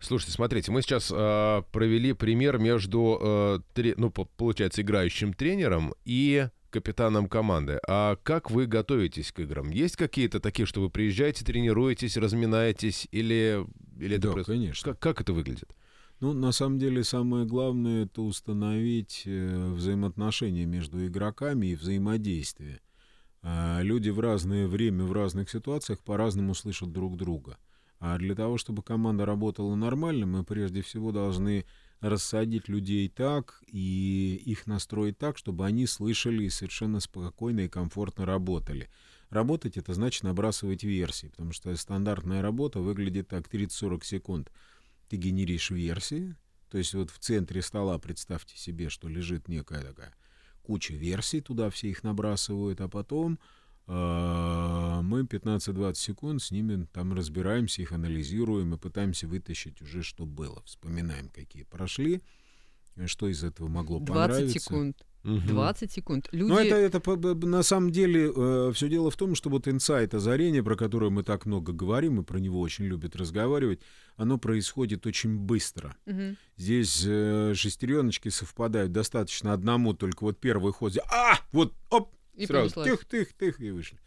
Слушайте, 0.00 0.32
смотрите, 0.32 0.70
мы 0.72 0.82
сейчас 0.82 1.10
э, 1.14 1.62
провели 1.72 2.12
пример 2.12 2.58
между, 2.58 3.18
э, 3.20 3.58
тре- 3.74 3.94
ну, 3.96 4.10
по- 4.10 4.24
получается, 4.24 4.82
играющим 4.82 5.32
тренером 5.34 5.94
и 6.04 6.48
капитаном 6.70 7.28
команды. 7.28 7.78
А 7.86 8.16
как 8.22 8.50
вы 8.50 8.66
готовитесь 8.66 9.30
к 9.32 9.40
играм? 9.40 9.70
Есть 9.70 9.96
какие-то 9.96 10.40
такие, 10.40 10.64
что 10.66 10.80
вы 10.80 10.88
приезжаете, 10.90 11.44
тренируетесь, 11.44 12.16
разминаетесь, 12.16 13.06
или, 13.12 13.66
или 13.98 14.16
это 14.16 14.28
Да, 14.28 14.32
просто- 14.32 14.52
конечно. 14.52 14.92
Как, 14.92 14.98
как 15.00 15.20
это 15.20 15.32
выглядит? 15.32 15.74
Ну, 16.20 16.32
на 16.32 16.52
самом 16.52 16.78
деле, 16.78 17.02
самое 17.04 17.44
главное 17.44 18.04
это 18.04 18.22
установить 18.22 19.22
э, 19.26 19.70
взаимоотношения 19.74 20.64
между 20.64 21.04
игроками 21.04 21.66
и 21.66 21.74
взаимодействие. 21.74 22.80
А, 23.42 23.80
Люди 23.82 24.08
в 24.10 24.20
разное 24.20 24.68
время, 24.68 25.02
в 25.04 25.12
разных 25.12 25.50
ситуациях 25.50 25.98
по-разному 26.04 26.54
слышат 26.54 26.92
друг 26.92 27.16
друга. 27.16 27.58
А 28.04 28.18
для 28.18 28.34
того, 28.34 28.58
чтобы 28.58 28.82
команда 28.82 29.24
работала 29.24 29.76
нормально, 29.76 30.26
мы 30.26 30.42
прежде 30.42 30.82
всего 30.82 31.12
должны 31.12 31.64
рассадить 32.00 32.68
людей 32.68 33.08
так 33.08 33.62
и 33.68 34.42
их 34.44 34.66
настроить 34.66 35.18
так, 35.18 35.38
чтобы 35.38 35.66
они 35.66 35.86
слышали 35.86 36.42
и 36.42 36.50
совершенно 36.50 36.98
спокойно 36.98 37.60
и 37.60 37.68
комфортно 37.68 38.26
работали. 38.26 38.90
Работать 39.30 39.76
это 39.76 39.94
значит 39.94 40.24
набрасывать 40.24 40.82
версии, 40.82 41.28
потому 41.28 41.52
что 41.52 41.72
стандартная 41.76 42.42
работа 42.42 42.80
выглядит 42.80 43.28
так 43.28 43.46
30-40 43.46 44.04
секунд 44.04 44.52
ты 45.08 45.14
генеришь 45.14 45.70
версии, 45.70 46.34
то 46.70 46.78
есть 46.78 46.94
вот 46.94 47.08
в 47.08 47.20
центре 47.20 47.62
стола 47.62 48.00
представьте 48.00 48.58
себе, 48.58 48.88
что 48.88 49.06
лежит 49.06 49.46
некая 49.46 49.80
такая 49.80 50.12
куча 50.64 50.94
версий, 50.94 51.40
туда 51.40 51.70
все 51.70 51.90
их 51.90 52.02
набрасывают, 52.02 52.80
а 52.80 52.88
потом 52.88 53.38
мы 53.92 55.22
15-20 55.22 55.94
секунд 55.94 56.42
с 56.42 56.50
ними 56.50 56.86
там 56.92 57.12
разбираемся, 57.12 57.82
их 57.82 57.92
анализируем 57.92 58.74
и 58.74 58.78
пытаемся 58.78 59.26
вытащить 59.26 59.82
уже, 59.82 60.02
что 60.02 60.24
было. 60.24 60.62
Вспоминаем, 60.64 61.28
какие 61.28 61.64
прошли, 61.64 62.22
э, 62.96 63.06
что 63.06 63.28
из 63.28 63.44
этого 63.44 63.68
могло 63.68 63.98
20 63.98 64.08
понравиться. 64.08 64.58
секунд. 64.58 65.06
Мгм. 65.24 65.46
20 65.46 65.92
секунд. 65.92 66.28
Люди... 66.32 66.50
Ну, 66.50 66.58
это, 66.58 66.74
это 66.74 67.46
на 67.46 67.62
самом 67.62 67.92
деле 67.92 68.72
все 68.72 68.88
дело 68.88 69.08
в 69.10 69.16
том, 69.16 69.36
что 69.36 69.50
вот 69.50 69.68
инсайт 69.68 70.14
озарение, 70.14 70.64
про 70.64 70.74
которое 70.74 71.10
мы 71.10 71.22
так 71.22 71.46
много 71.46 71.72
говорим, 71.72 72.20
и 72.20 72.24
про 72.24 72.38
него 72.38 72.60
очень 72.60 72.86
любят 72.86 73.14
разговаривать, 73.14 73.80
оно 74.16 74.38
происходит 74.38 75.06
очень 75.06 75.36
быстро. 75.38 75.94
Мгм. 76.06 76.36
Здесь 76.56 77.04
э, 77.06 77.52
шестереночки 77.54 78.30
совпадают 78.30 78.90
достаточно 78.90 79.52
одному, 79.52 79.94
только 79.94 80.24
вот 80.24 80.38
первый 80.40 80.72
ход. 80.72 80.96
А! 81.08 81.38
Вот, 81.52 81.72
оп! 81.90 82.12
И 82.34 82.46
сразу 82.46 82.74
понеслась. 82.74 82.98
тых, 83.00 83.04
тых, 83.08 83.32
тых, 83.34 83.60
и 83.60 83.70
вышли. 83.70 83.98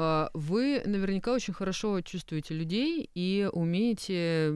А, 0.00 0.30
Вы 0.32 0.80
наверняка 0.84 1.32
очень 1.32 1.52
хорошо 1.52 2.00
чувствуете 2.02 2.54
людей 2.54 3.10
и 3.14 3.48
умеете 3.52 4.54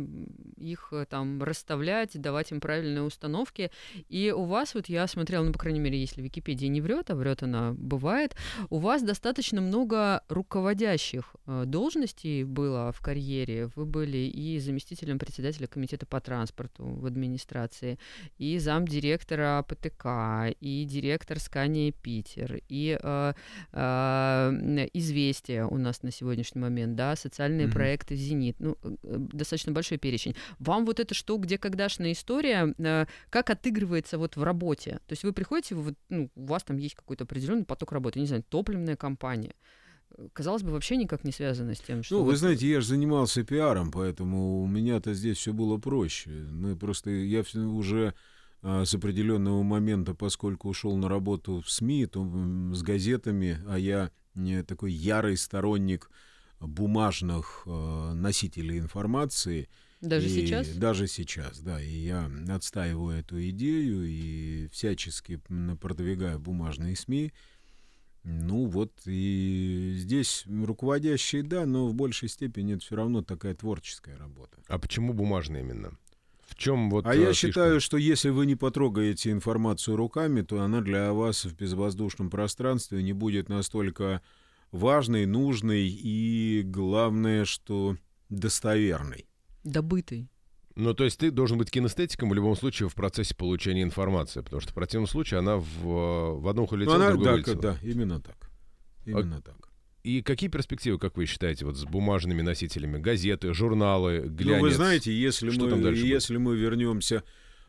их 0.56 0.88
э, 0.92 1.04
там 1.08 1.42
расставлять, 1.42 2.20
давать 2.20 2.52
им 2.52 2.60
правильные 2.60 3.02
установки. 3.02 3.72
И 4.08 4.30
у 4.30 4.44
вас, 4.44 4.74
вот 4.74 4.88
я 4.88 5.04
смотрела, 5.08 5.42
ну, 5.42 5.52
по 5.52 5.58
крайней 5.58 5.80
мере, 5.80 6.00
если 6.00 6.22
Википедия 6.22 6.68
не 6.68 6.80
врет, 6.80 7.10
а 7.10 7.16
врет 7.16 7.42
она 7.42 7.72
бывает, 7.72 8.36
у 8.70 8.78
вас 8.78 9.02
достаточно 9.02 9.60
много 9.60 10.22
руководящих 10.28 11.34
э, 11.46 11.64
должностей 11.66 12.44
было 12.44 12.92
в 12.92 13.00
карьере. 13.00 13.68
Вы 13.74 13.84
были 13.84 14.18
и 14.18 14.60
заместителем 14.60 15.18
председателя 15.18 15.66
комитета 15.66 16.06
по 16.06 16.20
транспорту 16.20 16.84
в 16.84 17.04
администрации, 17.04 17.98
и 18.38 18.60
замдиректора 18.60 19.64
ПТК, 19.66 20.54
и 20.60 20.84
директор 20.84 21.40
Скания 21.40 21.90
Питер, 21.90 22.60
и 22.68 22.96
э, 23.02 23.32
э, 23.72 24.88
известия 24.94 25.64
у 25.66 25.78
нас 25.78 26.02
на 26.02 26.10
сегодняшний 26.10 26.60
момент, 26.60 26.94
да, 26.96 27.16
социальные 27.16 27.66
Мгм. 27.66 27.74
проекты 27.74 28.14
Зенит, 28.14 28.56
ну 28.58 28.76
э, 28.82 28.96
э, 29.02 29.16
достаточно 29.32 29.72
большой 29.72 29.98
перечень. 29.98 30.34
Вам 30.58 30.84
вот 30.84 31.00
это 31.00 31.14
что, 31.14 31.36
где 31.38 31.58
когдашная 31.58 32.12
история, 32.12 32.74
э, 32.78 33.06
как 33.30 33.50
отыгрывается 33.50 34.18
вот 34.18 34.36
в 34.36 34.42
работе? 34.42 35.00
То 35.06 35.12
есть 35.12 35.24
вы 35.24 35.32
приходите, 35.32 35.74
вы 35.74 35.94
ну, 36.08 36.30
у 36.34 36.44
вас 36.44 36.62
там 36.64 36.76
есть 36.76 36.94
какой-то 36.94 37.24
определенный 37.24 37.64
поток 37.64 37.92
работы, 37.92 38.20
не 38.20 38.26
знаю, 38.26 38.44
топливная 38.48 38.96
компания. 38.96 39.54
Казалось 40.34 40.62
бы, 40.62 40.72
вообще 40.72 40.96
никак 40.96 41.24
не 41.24 41.32
связано 41.32 41.74
с 41.74 41.80
тем, 41.80 42.02
что 42.02 42.16
Ну, 42.18 42.24
вы 42.24 42.32
вот- 42.32 42.38
знаете, 42.38 42.68
я 42.68 42.82
же 42.82 42.88
занимался 42.88 43.44
пиаром, 43.44 43.90
поэтому 43.90 44.62
у 44.62 44.66
меня-то 44.66 45.14
здесь 45.14 45.38
все 45.38 45.54
было 45.54 45.78
проще. 45.78 46.30
Мы 46.30 46.76
просто, 46.76 47.10
я 47.10 47.42
уже 47.54 48.12
а, 48.64 48.84
с 48.84 48.94
определенного 48.94 49.62
момента, 49.64 50.14
поскольку 50.14 50.68
ушел 50.68 50.96
на 50.96 51.08
работу 51.08 51.62
в 51.62 51.70
СМИ, 51.70 52.06
то 52.06 52.22
с 52.72 52.82
газетами, 52.82 53.58
а 53.66 53.76
я 53.76 54.10
не 54.34 54.62
такой 54.62 54.92
ярый 54.92 55.36
сторонник 55.36 56.10
бумажных 56.60 57.62
э, 57.66 58.12
носителей 58.14 58.78
информации. 58.78 59.68
даже 60.00 60.26
И 60.26 60.28
сейчас? 60.28 60.68
Даже 60.68 61.06
сейчас, 61.06 61.60
да. 61.60 61.80
И 61.80 61.90
я 61.90 62.30
отстаиваю 62.48 63.18
эту 63.18 63.40
идею 63.50 64.04
и 64.04 64.68
всячески 64.68 65.40
продвигаю 65.80 66.38
бумажные 66.38 66.96
СМИ. 66.96 67.32
Ну 68.24 68.66
вот 68.66 68.92
и 69.06 69.94
здесь 69.96 70.44
руководящие, 70.46 71.42
да, 71.42 71.66
но 71.66 71.88
в 71.88 71.94
большей 71.94 72.28
степени 72.28 72.74
это 72.74 72.84
все 72.84 72.94
равно 72.94 73.22
такая 73.22 73.54
творческая 73.54 74.16
работа. 74.16 74.58
А 74.68 74.78
почему 74.78 75.12
бумажный 75.12 75.60
именно? 75.60 75.98
В 76.52 76.54
чем 76.54 76.90
вот 76.90 77.06
А 77.06 77.14
э, 77.14 77.18
я 77.18 77.26
фишка? 77.28 77.46
считаю, 77.46 77.80
что 77.80 77.96
если 77.96 78.28
вы 78.28 78.44
не 78.44 78.56
потрогаете 78.56 79.30
информацию 79.30 79.96
руками, 79.96 80.42
то 80.42 80.60
она 80.60 80.82
для 80.82 81.14
вас 81.14 81.46
в 81.46 81.56
безвоздушном 81.56 82.28
пространстве 82.28 83.02
не 83.02 83.14
будет 83.14 83.48
настолько 83.48 84.20
важной, 84.70 85.24
нужной 85.24 85.88
и, 85.88 86.62
главное, 86.62 87.46
что 87.46 87.96
достоверной. 88.28 89.24
Добытый. 89.64 90.28
Ну, 90.74 90.92
то 90.92 91.04
есть 91.04 91.18
ты 91.18 91.30
должен 91.30 91.56
быть 91.56 91.70
кинестетиком 91.70 92.28
в 92.28 92.34
любом 92.34 92.54
случае 92.54 92.90
в 92.90 92.94
процессе 92.94 93.34
получения 93.34 93.82
информации, 93.82 94.42
потому 94.42 94.60
что 94.60 94.72
в 94.72 94.74
противном 94.74 95.06
случае 95.06 95.38
она 95.38 95.56
в, 95.56 95.64
э, 95.86 96.34
в 96.34 96.48
одном 96.48 96.66
Ну, 96.70 96.76
улетела, 96.76 96.98
в 96.98 97.02
она, 97.02 97.16
да, 97.16 97.54
да, 97.54 97.78
именно 97.82 98.20
так. 98.20 98.50
Именно 99.06 99.40
так. 99.40 99.71
И 100.02 100.22
какие 100.22 100.50
перспективы, 100.50 100.98
как 100.98 101.16
вы 101.16 101.26
считаете, 101.26 101.64
вот 101.64 101.76
с 101.76 101.84
бумажными 101.84 102.42
носителями? 102.42 102.98
Газеты, 102.98 103.54
журналы, 103.54 104.24
глянец? 104.26 104.60
Ну, 104.60 104.68
вы 104.68 104.70
знаете, 104.72 105.12
если 105.12 105.50
Что 105.50 105.68
мы, 105.68 105.76
будет? 105.76 105.96
если 105.96 106.38
мы 106.38 106.56
вернемся 106.56 107.22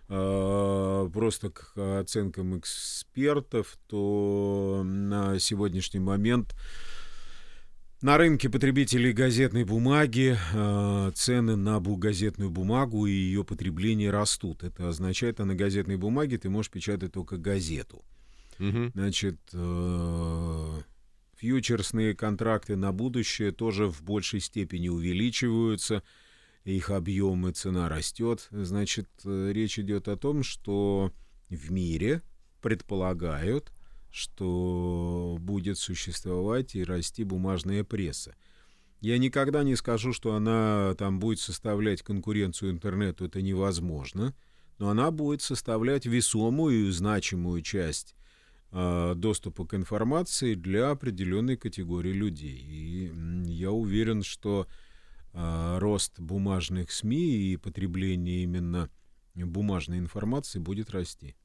э, 0.10 1.10
просто 1.14 1.52
к 1.52 2.00
оценкам 2.00 2.58
экспертов, 2.58 3.78
то 3.88 4.82
на 4.84 5.38
сегодняшний 5.38 6.00
момент 6.00 6.56
на 8.02 8.18
рынке 8.18 8.50
потребителей 8.50 9.14
газетной 9.14 9.64
бумаги 9.64 10.36
э, 10.54 11.12
цены 11.16 11.56
на 11.56 11.80
газетную 11.80 12.50
бумагу 12.50 13.06
и 13.06 13.12
ее 13.12 13.44
потребление 13.46 14.10
растут. 14.10 14.64
Это 14.64 14.90
означает, 14.90 15.36
что 15.36 15.46
на 15.46 15.56
газетной 15.56 15.98
бумаге 15.98 16.38
ты 16.38 16.50
можешь 16.50 16.72
печатать 16.72 17.14
только 17.14 17.38
газету. 17.38 18.04
Мгм. 18.58 18.92
Значит, 18.94 19.38
э, 19.54 20.82
фьючерсные 21.44 22.16
контракты 22.16 22.78
на 22.78 22.94
будущее 22.94 23.52
тоже 23.52 23.88
в 23.88 24.02
большей 24.02 24.40
степени 24.40 24.88
увеличиваются, 24.88 26.02
их 26.64 26.90
объем 26.90 27.46
и 27.50 27.52
цена 27.52 27.90
растет. 27.90 28.48
Значит, 28.52 29.10
э, 29.26 29.52
речь 29.52 29.78
идет 29.78 30.08
о 30.08 30.16
том, 30.16 30.44
что 30.44 31.12
в 31.50 31.70
мире 31.70 32.22
предполагают, 32.62 33.74
что 34.10 35.36
будет 35.42 35.78
существовать 35.78 36.76
и 36.76 36.86
расти 36.86 37.26
бумажная 37.26 37.84
пресса. 37.84 38.36
Я 39.02 39.18
никогда 39.18 39.64
не 39.64 39.76
скажу, 39.76 40.14
что 40.14 40.36
она 40.36 40.96
там 40.98 41.20
будет 41.20 41.42
составлять 41.42 42.04
конкуренцию 42.04 42.72
интернету, 42.72 43.26
это 43.26 43.42
невозможно, 43.42 44.34
но 44.78 44.88
она 44.90 45.12
будет 45.12 45.42
составлять 45.42 46.06
весомую 46.06 46.88
и 46.88 46.92
значимую 46.92 47.62
часть 47.64 48.16
доступа 48.74 49.68
к 49.68 49.76
информации 49.76 50.56
для 50.56 50.90
определенной 50.90 51.58
категории 51.58 52.12
людей. 52.12 52.58
И 52.58 53.12
я 53.46 53.72
уверен, 53.72 54.24
что 54.24 54.68
а, 55.34 55.80
рост 55.80 56.20
бумажных 56.20 56.92
СМИ 56.92 57.54
и 57.54 57.58
потребление 57.58 58.44
именно 58.44 58.90
бумажной 59.36 59.98
информации 59.98 60.60
будет 60.60 60.92
расти. 60.92 61.36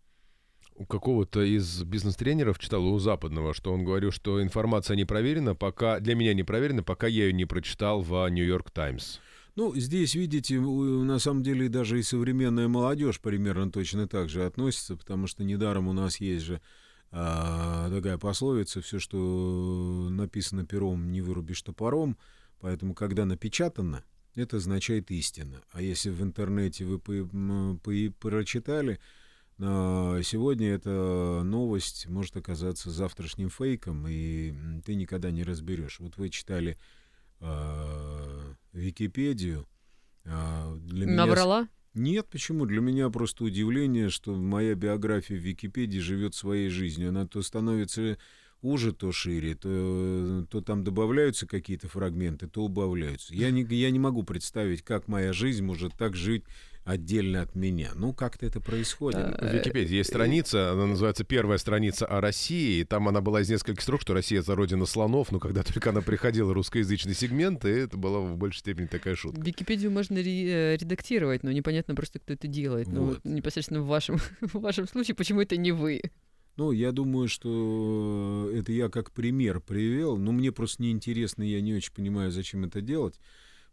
У 0.75 0.87
какого-то 0.87 1.43
из 1.43 1.83
бизнес-тренеров 1.83 2.59
читал 2.59 2.87
у 2.87 2.99
западного, 2.99 3.53
что 3.53 3.73
он 3.73 3.85
говорил, 3.85 4.13
что 4.13 4.43
информация 4.43 4.97
не 4.97 5.05
проверена, 5.05 5.55
пока 5.55 5.99
для 5.99 6.15
меня 6.15 6.35
не 6.35 6.45
проверена, 6.45 6.83
пока 6.83 7.09
я 7.09 7.25
ее 7.25 7.33
не 7.33 7.47
прочитал 7.47 8.01
в 8.01 8.29
Нью-Йорк 8.29 8.71
Таймс. 8.71 9.19
Ну, 9.57 9.75
здесь, 9.75 10.15
видите, 10.15 10.61
на 10.61 11.19
самом 11.19 11.43
деле 11.43 11.69
даже 11.69 11.99
и 11.99 12.03
современная 12.03 12.69
молодежь 12.69 13.21
примерно 13.21 13.73
точно 13.73 14.07
так 14.07 14.29
же 14.29 14.47
относится, 14.47 14.97
потому 14.97 15.27
что 15.27 15.43
недаром 15.43 15.89
у 15.89 15.93
нас 15.93 16.21
есть 16.21 16.45
же 16.45 16.61
а, 17.11 17.91
такая 17.91 18.19
пословица, 18.19 18.81
все, 18.81 18.99
что 18.99 20.09
написано 20.11 20.67
пером, 20.67 21.11
не 21.11 21.21
вырубишь 21.21 21.63
топором, 21.63 22.19
поэтому, 22.61 22.95
когда 22.95 23.25
напечатано, 23.25 24.05
это 24.35 24.59
означает 24.59 25.11
истина. 25.11 25.63
А 25.73 25.81
если 25.81 26.11
в 26.11 26.23
интернете 26.23 26.85
вы 26.85 26.99
по, 26.99 27.13
по, 27.83 27.93
прочитали, 28.21 29.01
а, 29.61 30.21
сегодня 30.23 30.69
эта 30.71 31.43
новость 31.45 32.07
может 32.07 32.37
оказаться 32.37 32.91
завтрашним 32.91 33.51
фейком, 33.51 34.07
и 34.09 34.55
ты 34.85 34.95
никогда 34.95 35.31
не 35.31 35.43
разберешь. 35.43 35.99
Вот 36.01 36.17
вы 36.17 36.29
читали 36.29 36.79
э, 37.41 38.55
Википедию. 38.73 39.67
Э, 40.25 40.77
для 40.77 41.07
Набрала? 41.07 41.69
Нет, 41.99 42.29
почему? 42.31 42.65
Для 42.65 42.81
меня 42.81 43.11
просто 43.11 43.45
удивление, 43.45 44.09
что 44.09 44.35
моя 44.35 44.75
биография 44.75 45.37
в 45.37 45.41
Википедии 45.41 45.99
живет 45.99 46.35
своей 46.35 46.69
жизнью. 46.69 47.09
Она 47.09 47.27
то 47.27 47.43
становится 47.43 48.17
уже, 48.63 48.93
то 48.93 49.13
шире, 49.13 49.55
то, 49.55 50.47
то 50.51 50.61
там 50.61 50.85
добавляются 50.85 51.47
какие-то 51.47 51.89
фрагменты, 51.89 52.49
то 52.49 52.65
убавляются. 52.65 53.35
Я 53.35 53.51
не, 53.51 53.63
я 53.63 53.91
не 53.91 53.99
могу 53.99 54.23
представить, 54.23 54.83
как 54.83 55.09
моя 55.09 55.33
жизнь 55.33 55.65
может 55.65 55.95
так 55.95 56.17
жить 56.17 56.45
отдельно 56.89 57.43
от 57.43 57.55
меня. 57.55 57.91
Ну, 57.95 58.15
как-то 58.15 58.47
это 58.47 58.61
происходит. 58.61 59.39
В 59.39 59.55
Википедии 59.55 59.97
есть 59.97 60.09
страница, 60.09 60.73
она 60.73 60.87
называется 60.87 61.23
«Первая 61.23 61.59
страница 61.59 62.07
о 62.07 62.23
России», 62.23 62.81
и 62.81 62.85
там 62.85 63.09
она 63.09 63.21
была 63.21 63.43
из 63.43 63.51
нескольких 63.51 63.83
строк, 63.83 64.01
что 64.01 64.15
Россия— 64.15 64.41
это 64.41 64.55
родина 64.55 64.87
слонов, 64.87 65.31
но 65.31 65.39
когда 65.39 65.63
только 65.75 65.91
она 65.91 66.01
приходила, 66.01 66.55
русскоязычный 66.55 67.15
сегмент, 67.15 67.67
и 67.67 67.69
это 67.69 67.99
была 67.99 68.21
в 68.21 68.39
большей 68.39 68.61
степени 68.61 68.87
такая 68.87 69.17
шутка. 69.17 69.41
Википедию 69.43 69.91
можно 69.91 70.17
э, 70.17 70.77
редактировать, 70.77 71.43
но 71.43 71.53
непонятно 71.53 71.95
просто, 71.95 72.21
кто 72.21 72.33
это 72.33 72.49
делает. 72.49 72.89
Ну, 72.89 73.05
вот. 73.05 73.21
Ну, 73.23 73.35
непосредственно 73.35 73.83
в 73.83 73.87
вашем, 73.87 74.17
в 74.41 74.55
вашем 74.55 74.89
случае, 74.89 75.15
почему 75.15 75.43
это 75.43 75.59
не 75.59 75.73
вы? 75.73 76.01
Ну, 76.57 76.73
я 76.73 76.91
думаю, 76.91 77.29
что 77.29 78.51
это 78.53 78.73
я 78.73 78.89
как 78.89 79.13
пример 79.13 79.61
привел, 79.61 80.17
но 80.17 80.33
мне 80.33 80.53
просто 80.53 80.83
неинтересно, 80.83 81.43
я 81.43 81.61
не 81.61 81.75
очень 81.75 81.93
понимаю, 81.93 82.33
зачем 82.33 82.65
это 82.65 82.81
делать 82.81 83.21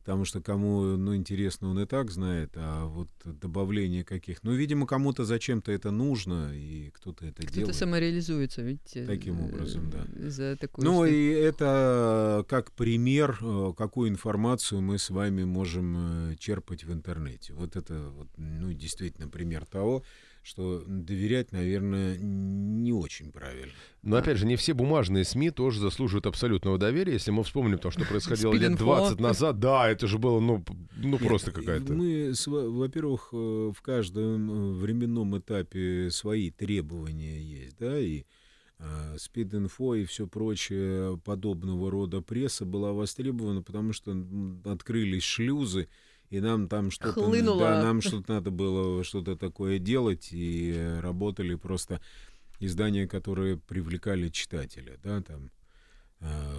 потому 0.06 0.24
что 0.24 0.40
кому, 0.40 0.98
ну, 0.98 1.16
интересно, 1.16 1.72
он 1.72 1.80
и 1.80 1.88
так 1.88 2.12
знает, 2.12 2.52
а 2.56 2.86
вот 2.86 3.10
добавление 3.24 4.04
каких... 4.04 4.44
Ну, 4.44 4.54
видимо, 4.54 4.86
кому-то 4.86 5.26
зачем-то 5.26 5.72
это 5.72 5.90
нужно, 5.90 6.52
и 6.54 6.92
кто-то 6.92 7.26
это 7.26 7.42
кто 7.42 7.52
делает. 7.52 7.70
Кто-то 7.70 7.80
самореализуется, 7.80 8.62
видите. 8.62 9.08
Таким 9.08 9.42
образом, 9.42 9.90
да. 9.90 10.06
За 10.30 10.58
такую 10.58 10.86
ну, 10.86 11.06
и 11.06 11.30
это 11.30 12.46
как 12.48 12.72
пример, 12.74 13.40
э, 13.42 13.74
какую 13.76 14.10
информацию 14.10 14.80
мы 14.80 15.00
с 15.00 15.10
вами 15.10 15.44
можем 15.44 15.96
э, 15.98 16.36
черпать 16.38 16.84
в 16.84 16.94
интернете. 16.94 17.54
Вот 17.54 17.76
это, 17.76 18.12
вот, 18.16 18.28
ну, 18.38 18.74
действительно 18.74 19.28
пример 19.28 19.66
того, 19.66 20.04
что 20.46 20.84
доверять, 20.86 21.52
наверное, 21.52 22.18
не 22.20 22.94
очень 22.94 23.32
правильно. 23.32 23.74
Но 24.04 24.18
опять 24.18 24.38
же, 24.38 24.46
не 24.46 24.56
все 24.58 24.76
бумажные 24.76 25.24
СМИ 25.24 25.50
тоже 25.50 25.80
заслуживают 25.80 26.28
абсолютного 26.28 26.78
доверия. 26.78 27.14
Если 27.14 27.32
мы 27.32 27.44
вспомним 27.44 27.80
то, 27.80 27.90
что 27.90 28.06
происходило 28.06 28.54
лет 28.54 28.76
20 28.76 29.20
назад, 29.20 29.60
да, 29.60 29.90
это 29.90 30.06
же 30.06 30.20
было, 30.20 30.40
ну, 30.40 30.64
ну 30.98 31.18
просто 31.18 31.52
какая-то. 31.52 31.94
Мы, 31.94 32.32
во-первых, 32.46 33.30
э, 33.34 33.72
в 33.76 33.82
каждом 33.82 34.52
э, 34.52 34.74
временном 34.76 35.36
этапе 35.40 36.12
свои 36.12 36.52
требования 36.52 37.42
есть, 37.42 37.78
да, 37.80 38.00
и 38.00 38.26
спид-инфо 39.18 39.96
и 39.96 40.04
все 40.04 40.28
прочее 40.28 41.18
подобного 41.24 41.90
рода 41.90 42.22
пресса 42.22 42.66
была 42.66 42.92
востребована, 42.92 43.64
потому 43.64 43.94
что 43.94 44.14
открылись 44.66 45.24
шлюзы, 45.24 45.88
и 46.36 46.42
нам 46.42 46.68
там 46.68 46.92
что-то, 46.92 47.14
да, 47.60 47.84
нам 47.84 48.02
что-то 48.02 48.34
надо 48.34 48.52
было 48.52 49.04
что-то 49.04 49.36
такое 49.38 49.80
делать, 49.80 50.30
и 50.32 50.98
работали 51.02 51.56
просто 51.56 52.02
издания, 52.60 53.08
которые 53.08 53.58
привлекали 53.58 54.30
читателя, 54.30 54.98
да, 55.04 55.22
там. 55.22 55.46
Э, 55.46 55.55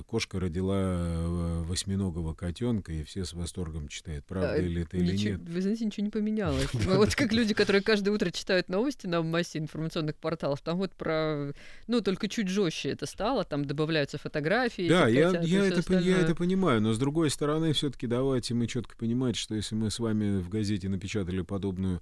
кошка 0.06 0.38
родила 0.38 0.76
э, 0.78 1.62
восьминогого 1.64 2.34
котенка, 2.34 2.92
и 2.92 3.02
все 3.02 3.24
с 3.24 3.32
восторгом 3.32 3.88
читают, 3.88 4.24
правда 4.24 4.52
а, 4.52 4.58
или 4.58 4.82
это 4.82 4.96
ничего, 4.96 5.14
или 5.14 5.30
нет. 5.30 5.40
Вы 5.48 5.62
знаете, 5.62 5.84
ничего 5.84 6.04
не 6.04 6.10
поменялось. 6.10 6.68
Вот 6.74 7.14
как 7.14 7.32
люди, 7.32 7.54
которые 7.54 7.82
каждое 7.82 8.12
утро 8.12 8.30
читают 8.30 8.68
новости 8.68 9.06
на 9.06 9.22
массе 9.22 9.58
информационных 9.58 10.16
порталов, 10.16 10.60
там 10.60 10.78
вот 10.78 10.92
про... 10.92 11.52
Ну, 11.86 12.00
только 12.00 12.28
чуть 12.28 12.48
жестче 12.48 12.90
это 12.90 13.06
стало, 13.06 13.44
там 13.44 13.64
добавляются 13.64 14.18
фотографии. 14.18 14.88
Да, 14.88 15.08
я, 15.08 15.30
я, 15.40 15.66
это, 15.66 15.98
я 15.98 16.18
это 16.18 16.34
понимаю, 16.34 16.80
но 16.80 16.92
с 16.92 16.98
другой 16.98 17.30
стороны, 17.30 17.72
все-таки 17.72 18.06
давайте 18.06 18.54
мы 18.54 18.66
четко 18.66 18.96
понимать, 18.96 19.36
что 19.36 19.54
если 19.54 19.74
мы 19.74 19.90
с 19.90 19.98
вами 19.98 20.38
в 20.38 20.48
газете 20.48 20.88
напечатали 20.88 21.42
подобную 21.42 22.00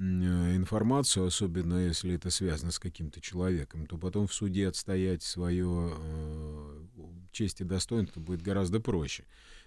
Э, 0.00 0.56
информацию, 0.56 1.26
особенно 1.26 1.86
если 1.86 2.14
это 2.14 2.30
связано 2.30 2.72
с 2.72 2.78
каким-то 2.78 3.20
человеком, 3.20 3.86
то 3.86 3.98
потом 3.98 4.26
в 4.26 4.32
суде 4.32 4.66
отстоять 4.66 5.22
свое 5.22 5.92
э, 5.92 6.69
честь 7.32 7.60
и 7.60 7.64
достоинство 7.64 8.20
будет 8.20 8.42
гораздо 8.42 8.80
проще. 8.80 9.24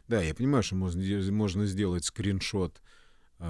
Да, 0.07 0.21
я 0.21 0.33
понимаю, 0.33 0.63
что 0.63 0.75
можно, 0.75 1.01
можно 1.31 1.65
сделать 1.65 2.05
скриншот 2.05 2.81
э, 3.39 3.43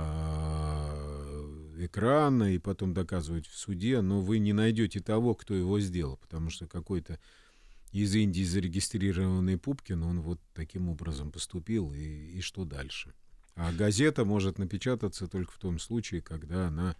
экрана 1.77 2.53
и 2.53 2.59
потом 2.59 2.93
доказывать 2.93 3.47
в 3.47 3.57
суде, 3.57 4.01
но 4.01 4.21
вы 4.21 4.39
не 4.39 4.53
найдете 4.53 4.99
того, 4.99 5.33
кто 5.35 5.53
его 5.53 5.79
сделал, 5.79 6.17
потому 6.17 6.49
что 6.49 6.67
какой-то 6.67 7.19
из 7.91 8.13
Индии 8.15 8.43
зарегистрированный 8.43 9.57
Пупкин, 9.57 10.03
он 10.03 10.21
вот 10.21 10.39
таким 10.53 10.89
образом 10.89 11.31
поступил, 11.31 11.93
и, 11.93 11.99
и 11.99 12.41
что 12.41 12.65
дальше? 12.65 13.13
А 13.55 13.71
газета 13.71 14.25
может 14.25 14.57
напечататься 14.57 15.27
только 15.27 15.51
в 15.51 15.57
том 15.59 15.77
случае, 15.77 16.21
когда 16.21 16.67
она 16.67 16.95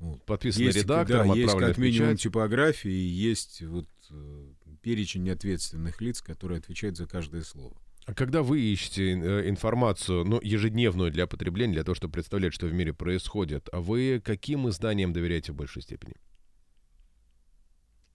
ну, 0.00 0.20
подписана 0.26 0.64
есть, 0.64 0.78
редактором, 0.78 1.28
да, 1.28 1.34
есть 1.34 1.56
как 1.56 1.78
минимум 1.78 2.10
печать. 2.10 2.22
типографии, 2.22 2.90
есть 2.90 3.62
вот 3.62 3.88
э, 4.10 4.48
перечень 4.80 5.28
ответственных 5.30 6.00
лиц, 6.00 6.20
которые 6.22 6.58
отвечают 6.58 6.96
за 6.96 7.06
каждое 7.06 7.42
слово. 7.42 7.76
А 8.06 8.14
когда 8.14 8.42
вы 8.42 8.60
ищете 8.60 9.12
э, 9.12 9.48
информацию, 9.48 10.24
ну, 10.24 10.40
ежедневную 10.40 11.10
для 11.10 11.26
потребления, 11.26 11.74
для 11.74 11.84
того, 11.84 11.96
чтобы 11.96 12.12
представлять, 12.12 12.54
что 12.54 12.66
в 12.66 12.72
мире 12.72 12.92
происходит, 12.92 13.68
а 13.72 13.80
вы 13.80 14.22
каким 14.24 14.68
изданиям 14.68 15.12
доверяете 15.12 15.52
в 15.52 15.56
большей 15.56 15.82
степени? 15.82 16.14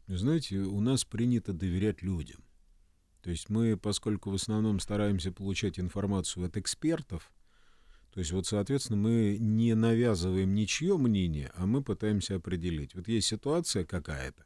Знаете, 0.07 0.59
у 0.59 0.79
нас 0.79 1.03
принято 1.03 1.53
доверять 1.53 2.01
людям. 2.01 2.43
То 3.21 3.29
есть 3.29 3.49
мы, 3.49 3.77
поскольку 3.77 4.31
в 4.31 4.35
основном 4.35 4.79
стараемся 4.79 5.31
получать 5.31 5.79
информацию 5.79 6.45
от 6.45 6.57
экспертов, 6.57 7.31
то 8.13 8.19
есть 8.19 8.31
вот, 8.31 8.45
соответственно, 8.45 8.97
мы 8.97 9.37
не 9.39 9.73
навязываем 9.73 10.53
ничье 10.53 10.97
мнение, 10.97 11.51
а 11.55 11.65
мы 11.65 11.83
пытаемся 11.83 12.35
определить. 12.35 12.95
Вот 12.95 13.07
есть 13.07 13.27
ситуация 13.27 13.85
какая-то, 13.85 14.43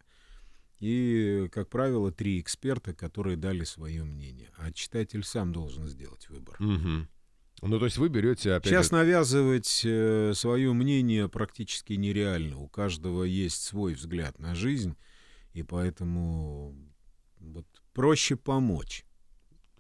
и, 0.80 1.48
как 1.52 1.70
правило, 1.70 2.12
три 2.12 2.40
эксперта, 2.40 2.94
которые 2.94 3.38
дали 3.38 3.64
свое 3.64 4.04
мнение, 4.04 4.52
а 4.58 4.72
читатель 4.72 5.24
сам 5.24 5.54
должен 5.54 5.88
сделать 5.88 6.30
выбор. 6.30 6.58
Угу. 6.60 7.08
Ну, 7.62 7.80
то 7.80 7.86
есть 7.86 7.98
вы 7.98 8.10
берете 8.10 8.54
опять... 8.54 8.72
Сейчас 8.72 8.92
навязывать 8.92 9.82
э, 9.86 10.34
свое 10.36 10.74
мнение 10.74 11.30
практически 11.30 11.94
нереально. 11.94 12.58
У 12.58 12.68
каждого 12.68 13.24
есть 13.24 13.64
свой 13.64 13.94
взгляд 13.94 14.40
на 14.40 14.56
жизнь, 14.56 14.96
и 15.54 15.64
поэтому 15.64 16.76
вот 17.40 17.66
проще 17.94 18.36
помочь. 18.36 19.06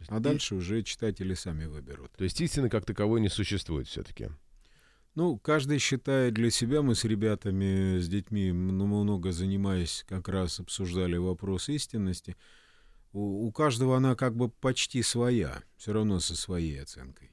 А 0.07 0.19
дальше 0.19 0.55
уже 0.55 0.83
читатели 0.83 1.33
сами 1.33 1.65
выберут. 1.65 2.11
То 2.13 2.23
есть 2.23 2.39
истины 2.39 2.69
как 2.69 2.85
таковой 2.85 3.21
не 3.21 3.29
существует 3.29 3.87
все-таки? 3.87 4.29
Ну, 5.15 5.37
каждый 5.37 5.79
считает 5.79 6.33
для 6.33 6.51
себя. 6.51 6.81
Мы 6.81 6.93
с 6.93 7.05
ребятами, 7.05 7.99
с 7.99 8.07
детьми 8.07 8.51
много 8.51 9.31
занимаясь, 9.31 10.05
как 10.07 10.27
раз 10.27 10.59
обсуждали 10.59 11.15
вопрос 11.15 11.69
истинности. 11.69 12.35
У, 13.13 13.47
у 13.47 13.51
каждого 13.53 13.95
она 13.95 14.15
как 14.15 14.35
бы 14.35 14.49
почти 14.49 15.01
своя, 15.01 15.63
все 15.77 15.93
равно 15.93 16.19
со 16.19 16.35
своей 16.35 16.81
оценкой. 16.81 17.31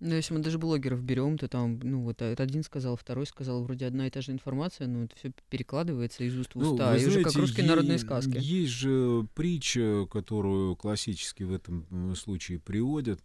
Ну, 0.00 0.14
если 0.14 0.34
мы 0.34 0.40
даже 0.40 0.58
блогеров 0.58 1.02
берем, 1.02 1.38
то 1.38 1.48
там, 1.48 1.78
ну, 1.82 2.02
вот 2.02 2.20
один 2.20 2.62
сказал, 2.62 2.96
второй 2.96 3.26
сказал, 3.26 3.64
вроде 3.64 3.86
одна 3.86 4.06
и 4.06 4.10
та 4.10 4.20
же 4.20 4.32
информация, 4.32 4.86
но 4.86 5.04
это 5.04 5.16
все 5.16 5.32
перекладывается 5.48 6.24
из 6.24 6.36
уст 6.36 6.54
в 6.54 6.58
уста, 6.58 6.90
ну, 6.90 6.96
и 6.96 6.98
знаете, 6.98 7.06
уже 7.06 7.22
как 7.22 7.34
русские 7.36 7.66
народные 7.66 7.98
сказки. 7.98 8.36
Есть 8.38 8.72
же 8.72 9.26
притча, 9.34 10.06
которую 10.10 10.76
классически 10.76 11.44
в 11.44 11.54
этом 11.54 12.14
случае 12.16 12.58
приводят, 12.58 13.20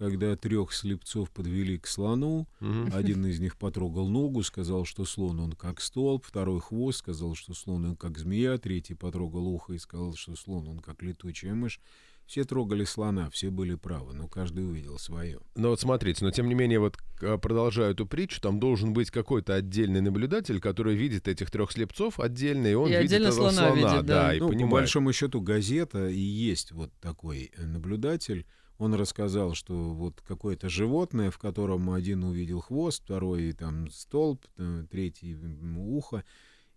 когда 0.00 0.34
трех 0.34 0.72
слепцов 0.72 1.30
подвели 1.30 1.76
к 1.76 1.86
слону, 1.86 2.48
угу. 2.58 2.88
один 2.90 3.26
из 3.26 3.38
них 3.38 3.58
потрогал 3.58 4.08
ногу, 4.08 4.42
сказал, 4.42 4.86
что 4.86 5.04
слон 5.04 5.38
он 5.40 5.52
как 5.52 5.82
столб, 5.82 6.24
второй 6.24 6.60
хвост, 6.60 7.00
сказал, 7.00 7.34
что 7.34 7.52
слон 7.52 7.84
он 7.84 7.96
как 7.96 8.16
змея, 8.16 8.56
третий 8.56 8.94
потрогал 8.94 9.46
ухо 9.46 9.74
и 9.74 9.78
сказал, 9.78 10.14
что 10.14 10.36
слон 10.36 10.68
он 10.68 10.78
как 10.78 11.02
летучая 11.02 11.52
мышь. 11.52 11.80
Все 12.24 12.44
трогали 12.44 12.84
слона, 12.84 13.28
все 13.28 13.50
были 13.50 13.74
правы, 13.74 14.14
но 14.14 14.26
каждый 14.26 14.64
увидел 14.66 14.98
свое. 14.98 15.40
Но 15.54 15.68
вот 15.68 15.80
смотрите, 15.80 16.24
но 16.24 16.30
тем 16.30 16.48
не 16.48 16.54
менее, 16.54 16.78
вот 16.78 16.96
продолжая 17.18 17.90
эту 17.90 18.06
притчу, 18.06 18.40
там 18.40 18.58
должен 18.58 18.94
быть 18.94 19.10
какой-то 19.10 19.54
отдельный 19.54 20.00
наблюдатель, 20.00 20.60
который 20.60 20.94
видит 20.94 21.28
этих 21.28 21.50
трех 21.50 21.72
слепцов 21.72 22.20
отдельно, 22.20 22.68
и 22.68 22.74
он 22.74 22.90
и 22.90 22.96
видит 22.96 23.20
этого 23.20 23.32
слона, 23.32 23.52
слона 23.52 23.74
видит, 23.74 24.06
да. 24.06 24.28
да, 24.28 24.34
и 24.34 24.40
ну, 24.40 24.48
понимает. 24.48 24.70
По 24.70 24.76
большому 24.76 25.12
счету 25.12 25.42
газета 25.42 26.08
и 26.08 26.20
есть 26.20 26.72
вот 26.72 26.90
такой 27.02 27.50
э, 27.54 27.66
наблюдатель. 27.66 28.46
Он 28.80 28.94
рассказал, 28.94 29.52
что 29.52 29.74
вот 29.74 30.22
какое-то 30.26 30.70
животное, 30.70 31.30
в 31.30 31.36
котором 31.36 31.90
один 31.90 32.24
увидел 32.24 32.60
хвост, 32.62 33.02
второй 33.04 33.52
там 33.52 33.90
столб, 33.90 34.46
третий 34.90 35.36
ухо, 35.76 36.24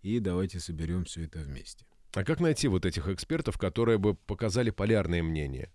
и 0.02 0.18
давайте 0.18 0.60
соберем 0.60 1.06
все 1.06 1.24
это 1.24 1.38
вместе. 1.38 1.86
А 2.12 2.22
как 2.22 2.40
найти 2.40 2.68
вот 2.68 2.84
этих 2.84 3.08
экспертов, 3.08 3.56
которые 3.56 3.96
бы 3.96 4.14
показали 4.14 4.68
полярные 4.68 5.22
мнения? 5.22 5.72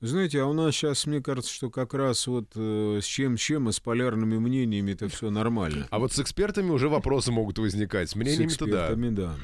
Знаете, 0.00 0.40
а 0.40 0.46
у 0.46 0.54
нас 0.54 0.74
сейчас, 0.74 1.04
мне 1.04 1.20
кажется, 1.20 1.52
что 1.52 1.68
как 1.68 1.92
раз 1.92 2.26
вот 2.26 2.52
э, 2.54 3.00
с 3.02 3.04
чем-чем 3.04 3.68
и 3.68 3.72
с 3.72 3.80
полярными 3.80 4.38
мнениями 4.38 4.92
это 4.92 5.08
все 5.08 5.28
нормально. 5.28 5.88
А 5.90 5.98
вот 5.98 6.14
с 6.14 6.20
экспертами 6.20 6.70
уже 6.70 6.88
вопросы 6.88 7.32
могут 7.32 7.58
возникать. 7.58 8.08
С 8.08 8.14
мнениями-то 8.14 8.64
С 8.64 8.70
да. 8.70 8.94
да. 8.94 9.36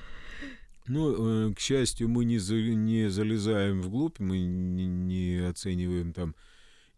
Ну, 0.87 1.51
э, 1.51 1.55
к 1.55 1.61
счастью, 1.61 2.09
мы 2.09 2.25
не, 2.25 2.39
за- 2.39 2.55
не 2.57 3.11
залезаем 3.11 3.81
вглубь, 3.81 4.19
мы 4.19 4.39
не, 4.39 4.87
не 4.87 5.49
оцениваем 5.49 6.13
там 6.13 6.35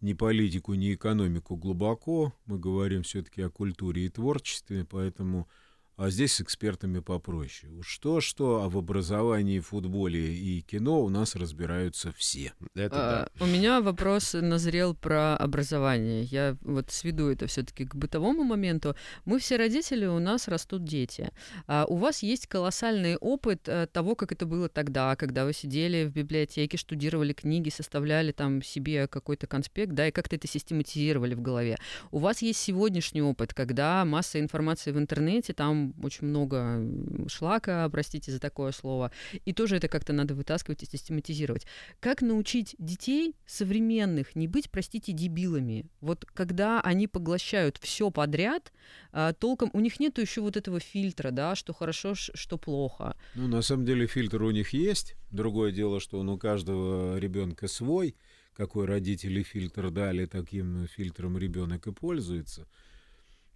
ни 0.01 0.12
политику, 0.12 0.74
ни 0.74 0.95
экономику 0.95 1.57
глубоко. 1.57 2.32
Мы 2.47 2.59
говорим 2.59 3.03
все-таки 3.03 3.43
о 3.43 3.51
культуре 3.51 4.07
и 4.07 4.09
творчестве, 4.09 4.84
поэтому... 4.84 5.49
А 5.97 6.11
здесь 6.11 6.34
с 6.34 6.40
экспертами 6.42 7.01
попроще. 7.01 7.72
Что-что, 7.80 8.62
а 8.62 8.68
в 8.68 8.76
образовании, 8.76 9.61
футболе 9.61 10.34
и 10.34 10.61
кино 10.61 11.01
у 11.01 11.09
нас 11.09 11.34
разбираются 11.34 12.12
все. 12.12 12.53
Это 12.74 12.94
да. 12.94 13.28
А, 13.40 13.44
У 13.44 13.47
меня 13.47 13.80
вопрос 13.80 14.34
назрел 14.34 14.94
про 14.94 15.36
образование. 15.36 16.24
Я 16.24 16.59
вот 16.61 16.90
сведу 16.90 17.28
это 17.28 17.47
все-таки 17.47 17.86
к 17.86 17.94
бытовому 17.94 18.44
моменту. 18.44 18.94
Мы 19.24 19.38
все 19.38 19.57
родители, 19.57 20.05
у 20.05 20.18
нас 20.18 20.49
растут 20.49 20.84
дети. 20.84 21.30
А 21.66 21.86
у 21.88 21.97
вас 21.97 22.22
есть 22.22 22.47
колоссальный 22.47 23.16
опыт 23.16 23.66
э, 23.66 23.86
того, 23.90 24.16
как 24.16 24.32
это 24.32 24.44
было 24.44 24.68
тогда, 24.68 25.16
когда 25.16 25.47
вы 25.47 25.55
сидели 25.55 26.05
в 26.05 26.12
библиотеке, 26.12 26.76
штудировали 26.76 27.32
книги, 27.32 27.70
составляли 27.70 28.32
там 28.32 28.61
себе 28.61 29.09
какой-то 29.09 29.47
конспект, 29.47 29.92
да, 29.92 30.09
и 30.09 30.12
как-то 30.12 30.36
это 30.36 30.47
систематизировали 30.47 31.34
в 31.34 31.40
голове. 31.40 31.78
У 32.11 32.18
вас 32.18 32.42
есть 32.42 32.61
сегодняшний 32.61 33.22
опыт, 33.22 33.55
когда 33.55 34.05
масса 34.05 34.40
информации 34.40 34.90
в 34.92 34.99
интернете, 34.99 35.55
там 35.55 35.86
очень 36.03 36.26
много 36.26 36.80
шлака, 37.28 37.89
простите 37.89 38.32
за 38.32 38.41
такое 38.41 38.72
слово, 38.72 39.12
и 39.45 39.53
тоже 39.53 39.76
это 39.76 39.89
как-то 39.89 40.12
надо 40.12 40.34
вытаскивать 40.34 40.82
и 40.82 40.87
систематизировать. 40.87 41.66
Как 42.01 42.22
научить 42.22 42.74
детей 42.78 43.34
современных 43.47 44.37
не 44.37 44.49
быть, 44.49 44.70
простите, 44.70 45.12
дебилами? 45.12 45.87
Вот 46.01 46.24
когда 46.24 46.80
они 46.80 47.07
поглощают 47.07 47.78
все 47.80 48.11
подряд, 48.11 48.72
а, 49.12 49.32
толком 49.32 49.70
у 49.72 49.80
них 49.80 50.01
нету 50.01 50.20
еще 50.20 50.41
вот 50.41 50.57
этого 50.57 50.80
фильтра, 50.80 51.30
да, 51.30 51.55
что 51.55 51.72
хорошо, 51.72 52.14
что 52.14 52.59
плохо. 52.59 53.16
Ну, 53.34 53.49
на 53.49 53.62
самом 53.62 53.84
деле 53.84 54.07
фильтр 54.07 54.43
у 54.43 54.51
них 54.51 54.70
есть. 54.70 55.16
Другое 55.30 55.72
дело, 55.72 56.01
что 56.01 56.18
он 56.18 56.28
у 56.28 56.39
каждого 56.39 57.18
ребенка 57.18 57.68
свой. 57.68 58.16
Какой 58.55 58.87
родители 58.87 59.43
фильтр 59.43 59.91
дали, 59.91 60.24
таким 60.24 60.87
фильтром 60.87 61.37
ребенок 61.37 61.87
и 61.87 61.93
пользуется. 61.93 62.66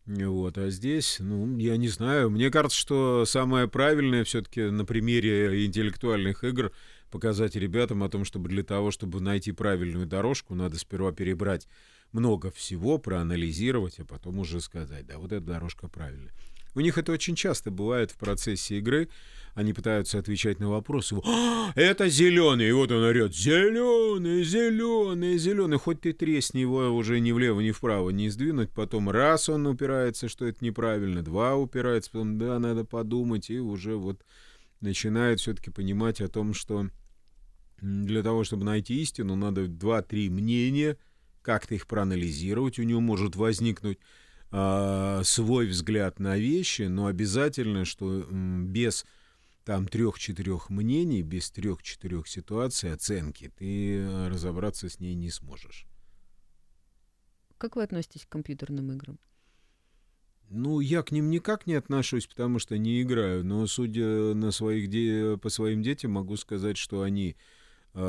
Вот, 0.07 0.59
а 0.59 0.71
здесь, 0.71 1.19
ну, 1.21 1.57
я 1.59 1.77
не 1.77 1.89
знаю. 1.89 2.31
Мне 2.31 2.51
кажется, 2.51 2.79
что 2.79 3.25
самое 3.27 3.69
правильное 3.69 4.25
все-таки 4.25 4.63
на 4.63 4.85
примере 4.85 5.65
интеллектуальных 5.65 6.43
игр 6.43 6.73
показать 7.11 7.57
ребятам 7.57 8.03
о 8.03 8.09
том, 8.09 8.25
чтобы 8.25 8.49
для 8.49 8.63
того, 8.63 8.91
чтобы 8.91 9.21
найти 9.21 9.53
правильную 9.53 10.07
дорожку, 10.07 10.55
надо 10.55 10.79
сперва 10.79 11.13
перебрать 11.13 11.69
много 12.13 12.51
всего, 12.51 12.99
проанализировать, 12.99 14.01
а 14.01 14.05
потом 14.05 14.39
уже 14.39 14.61
сказать, 14.61 15.07
да, 15.07 15.19
вот 15.19 15.33
эта 15.33 15.45
дорожка 15.45 15.89
правильная. 15.89 16.33
У 16.75 16.81
них 16.81 16.99
это 16.99 17.13
очень 17.13 17.35
часто 17.35 17.71
бывает 17.71 18.11
в 18.11 18.17
процессе 18.17 18.79
игры. 18.79 19.09
Они 19.55 19.73
пытаются 19.73 20.19
отвечать 20.19 20.61
на 20.61 20.71
вопросы. 20.71 21.17
«А, 21.25 21.73
это 21.75 22.09
зеленый. 22.09 22.69
И 22.69 22.73
вот 22.73 22.93
он 22.93 23.03
орет. 23.03 23.35
Зеленый, 23.35 24.45
зеленый, 24.45 25.39
зеленый. 25.39 25.79
Хоть 25.79 26.03
ты 26.03 26.13
тресни 26.13 26.61
его 26.61 26.91
уже 26.91 27.19
ни 27.19 27.33
влево, 27.33 27.61
ни 27.61 27.73
вправо 27.73 28.11
не 28.11 28.29
сдвинуть. 28.29 28.71
Потом 28.71 29.11
раз 29.11 29.49
он 29.49 29.67
упирается, 29.67 30.29
что 30.29 30.47
это 30.47 30.65
неправильно. 30.65 31.23
Два 31.23 31.57
упирается. 31.57 32.13
Потом 32.13 32.39
да, 32.39 32.59
надо 32.61 32.85
подумать. 32.85 33.51
И 33.51 33.59
уже 33.59 33.97
вот 33.97 34.25
начинает 34.81 35.41
все-таки 35.41 35.71
понимать 35.71 36.21
о 36.21 36.29
том, 36.29 36.55
что 36.55 36.87
для 37.81 38.23
того, 38.23 38.45
чтобы 38.45 38.65
найти 38.65 39.01
истину, 39.03 39.37
надо 39.37 39.67
два-три 39.67 40.29
мнения, 40.29 40.97
как-то 41.43 41.75
их 41.75 41.87
проанализировать. 41.87 42.79
У 42.79 42.83
него 42.83 43.01
может 43.01 43.35
возникнуть 43.35 43.99
а, 44.53 45.23
свой 45.23 45.69
взгляд 45.69 46.19
на 46.19 46.37
вещи, 46.37 46.83
но 46.83 47.07
обязательно, 47.07 47.85
что 47.85 48.27
без 48.31 49.07
там 49.65 49.87
трех-четырех 49.87 50.71
мнений, 50.71 51.23
без 51.23 51.51
трех-четырех 51.51 52.27
ситуаций, 52.27 52.93
оценки, 52.93 53.53
ты 53.57 53.99
э, 53.99 54.29
разобраться 54.29 54.89
с 54.89 54.99
ней 54.99 55.15
не 55.15 55.31
сможешь. 55.31 55.87
Как 57.59 57.77
вы 57.77 57.85
относитесь 57.85 58.25
к 58.25 58.29
компьютерным 58.29 58.91
играм? 58.91 59.21
Ну, 60.49 60.81
я 60.81 61.05
к 61.05 61.13
ним 61.13 61.31
никак 61.31 61.69
не 61.69 61.75
отношусь, 61.75 62.27
потому 62.27 62.59
что 62.59 62.77
не 62.77 63.03
играю, 63.03 63.45
но 63.45 63.69
судя 63.69 64.35
на 64.35 64.51
своих 64.51 64.89
де- 64.89 65.39
по 65.39 65.49
своим 65.49 65.83
детям, 65.83 66.13
могу 66.13 66.37
сказать, 66.37 66.77
что 66.77 67.03
они 67.03 67.37
э, 67.95 68.01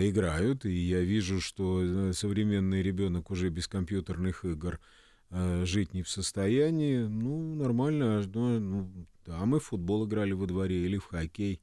играют, 0.00 0.64
и 0.64 0.72
я 0.72 1.02
вижу, 1.02 1.40
что 1.40 1.80
э, 1.84 2.12
современный 2.12 2.82
ребенок 2.82 3.30
уже 3.30 3.50
без 3.50 3.68
компьютерных 3.68 4.44
игр 4.44 4.80
э, 4.80 5.05
жить 5.30 5.94
не 5.94 6.02
в 6.02 6.08
состоянии. 6.08 6.98
Ну, 6.98 7.54
нормально. 7.54 8.22
Ну, 8.32 8.60
ну, 8.60 8.90
да, 9.24 9.44
мы 9.44 9.60
в 9.60 9.64
футбол 9.64 10.06
играли 10.06 10.32
во 10.32 10.46
дворе 10.46 10.84
или 10.84 10.98
в 10.98 11.06
хоккей. 11.06 11.60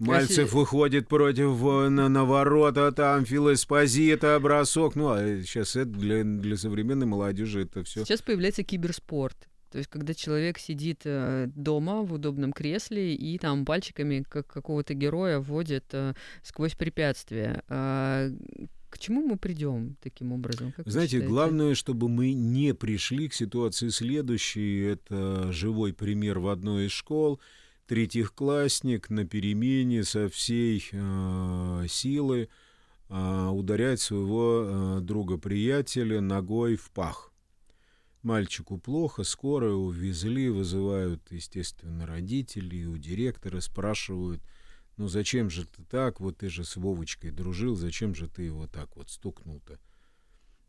Мальцев 0.00 0.54
выходит 0.54 1.08
против 1.08 1.62
э, 1.62 1.88
на, 1.90 2.08
на 2.08 2.24
ворота, 2.24 2.90
там 2.90 3.26
филэспозита, 3.26 4.40
бросок. 4.40 4.96
Ну, 4.96 5.10
а 5.10 5.42
сейчас 5.42 5.76
это 5.76 5.90
для, 5.90 6.24
для 6.24 6.56
современной 6.56 7.06
молодежи 7.06 7.64
это 7.64 7.84
все. 7.84 8.04
Сейчас 8.04 8.22
появляется 8.22 8.62
киберспорт. 8.62 9.36
То 9.70 9.78
есть, 9.78 9.90
когда 9.90 10.14
человек 10.14 10.58
сидит 10.58 11.02
э, 11.04 11.48
дома 11.54 12.02
в 12.02 12.14
удобном 12.14 12.52
кресле 12.52 13.14
и 13.14 13.38
там 13.38 13.66
пальчиками 13.66 14.24
как 14.26 14.46
какого-то 14.46 14.94
героя 14.94 15.38
вводит 15.38 15.84
э, 15.92 16.14
сквозь 16.42 16.74
препятствия. 16.74 17.62
К 18.90 18.98
чему 18.98 19.22
мы 19.22 19.38
придем 19.38 19.96
таким 20.02 20.32
образом? 20.32 20.72
Как 20.72 20.86
Знаете, 20.88 21.20
главное, 21.20 21.74
чтобы 21.74 22.08
мы 22.08 22.32
не 22.32 22.74
пришли 22.74 23.28
к 23.28 23.34
ситуации 23.34 23.88
следующей. 23.88 24.80
Это 24.80 25.52
живой 25.52 25.94
пример 25.94 26.40
в 26.40 26.48
одной 26.48 26.86
из 26.86 26.90
школ. 26.90 27.40
Третьеклассник 27.86 29.08
на 29.08 29.24
перемене 29.24 30.04
со 30.04 30.28
всей 30.28 30.88
э, 30.92 31.86
силы 31.88 32.48
э, 33.08 33.48
ударяет 33.48 34.00
своего 34.00 34.64
э, 34.64 35.00
друга-приятеля 35.00 36.20
ногой 36.20 36.76
в 36.76 36.90
пах. 36.90 37.32
Мальчику 38.22 38.76
плохо, 38.76 39.24
скорую 39.24 39.78
увезли, 39.78 40.50
вызывают, 40.50 41.22
естественно, 41.30 42.06
родителей, 42.06 42.86
у 42.86 42.98
директора 42.98 43.60
спрашивают, 43.60 44.42
ну 45.00 45.08
зачем 45.08 45.48
же 45.48 45.64
ты 45.64 45.82
так, 45.84 46.20
вот 46.20 46.36
ты 46.36 46.50
же 46.50 46.62
с 46.62 46.76
Вовочкой 46.76 47.30
дружил, 47.30 47.74
зачем 47.74 48.14
же 48.14 48.28
ты 48.28 48.42
его 48.42 48.66
так 48.66 48.96
вот 48.96 49.08
стукнул-то? 49.08 49.78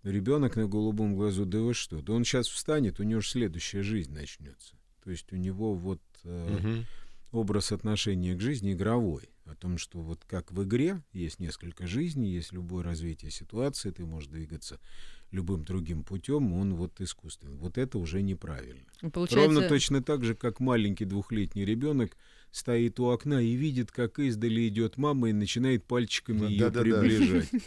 Ребенок 0.03 0.55
на 0.55 0.69
голубом 0.69 1.15
глазу, 1.15 1.45
да 1.45 1.59
вы 1.59 1.73
что, 1.73 2.01
да 2.01 2.13
он 2.13 2.23
сейчас 2.23 2.47
встанет, 2.47 3.01
у 3.01 3.03
него 3.03 3.19
же 3.19 3.27
следующая 3.27 3.83
жизнь 3.83 4.13
начнется. 4.13 4.77
То 5.03 5.11
есть 5.11 5.33
у 5.33 5.35
него 5.35 5.73
вот 5.73 6.01
э, 6.23 6.57
Мгм. 6.57 6.85
образ 7.33 7.73
отношения 7.73 8.33
к 8.33 8.39
жизни 8.39 8.71
игровой. 8.71 9.27
О 9.43 9.55
том, 9.55 9.77
что 9.77 9.99
вот 9.99 10.23
как 10.25 10.53
в 10.53 10.63
игре 10.63 11.01
есть 11.11 11.39
несколько 11.39 11.85
жизней, 11.85 12.31
есть 12.31 12.53
любое 12.53 12.85
развитие 12.85 13.31
ситуации, 13.31 13.91
ты 13.91 14.05
можешь 14.05 14.29
двигаться 14.29 14.79
любым 15.31 15.65
другим 15.65 16.05
путем, 16.05 16.53
он 16.53 16.75
вот 16.75 17.01
искусственный. 17.01 17.57
Вот 17.57 17.77
это 17.77 17.97
уже 17.97 18.21
неправильно. 18.21 18.87
Ну, 19.01 19.11
Получается, 19.11 19.55
Ровно 19.55 19.67
точно 19.67 20.01
так 20.01 20.23
же, 20.23 20.35
как 20.35 20.61
маленький 20.61 21.03
двухлетний 21.03 21.65
ребенок 21.65 22.15
стоит 22.51 22.99
у 22.99 23.09
окна 23.09 23.41
и 23.41 23.53
видит, 23.53 23.91
как 23.91 24.19
издали 24.19 24.67
идет 24.67 24.97
мама 24.97 25.29
и 25.29 25.33
начинает 25.33 25.85
пальчиками 25.85 26.49
ее 26.49 26.59
да-да-да. 26.59 27.01
приближать. 27.01 27.49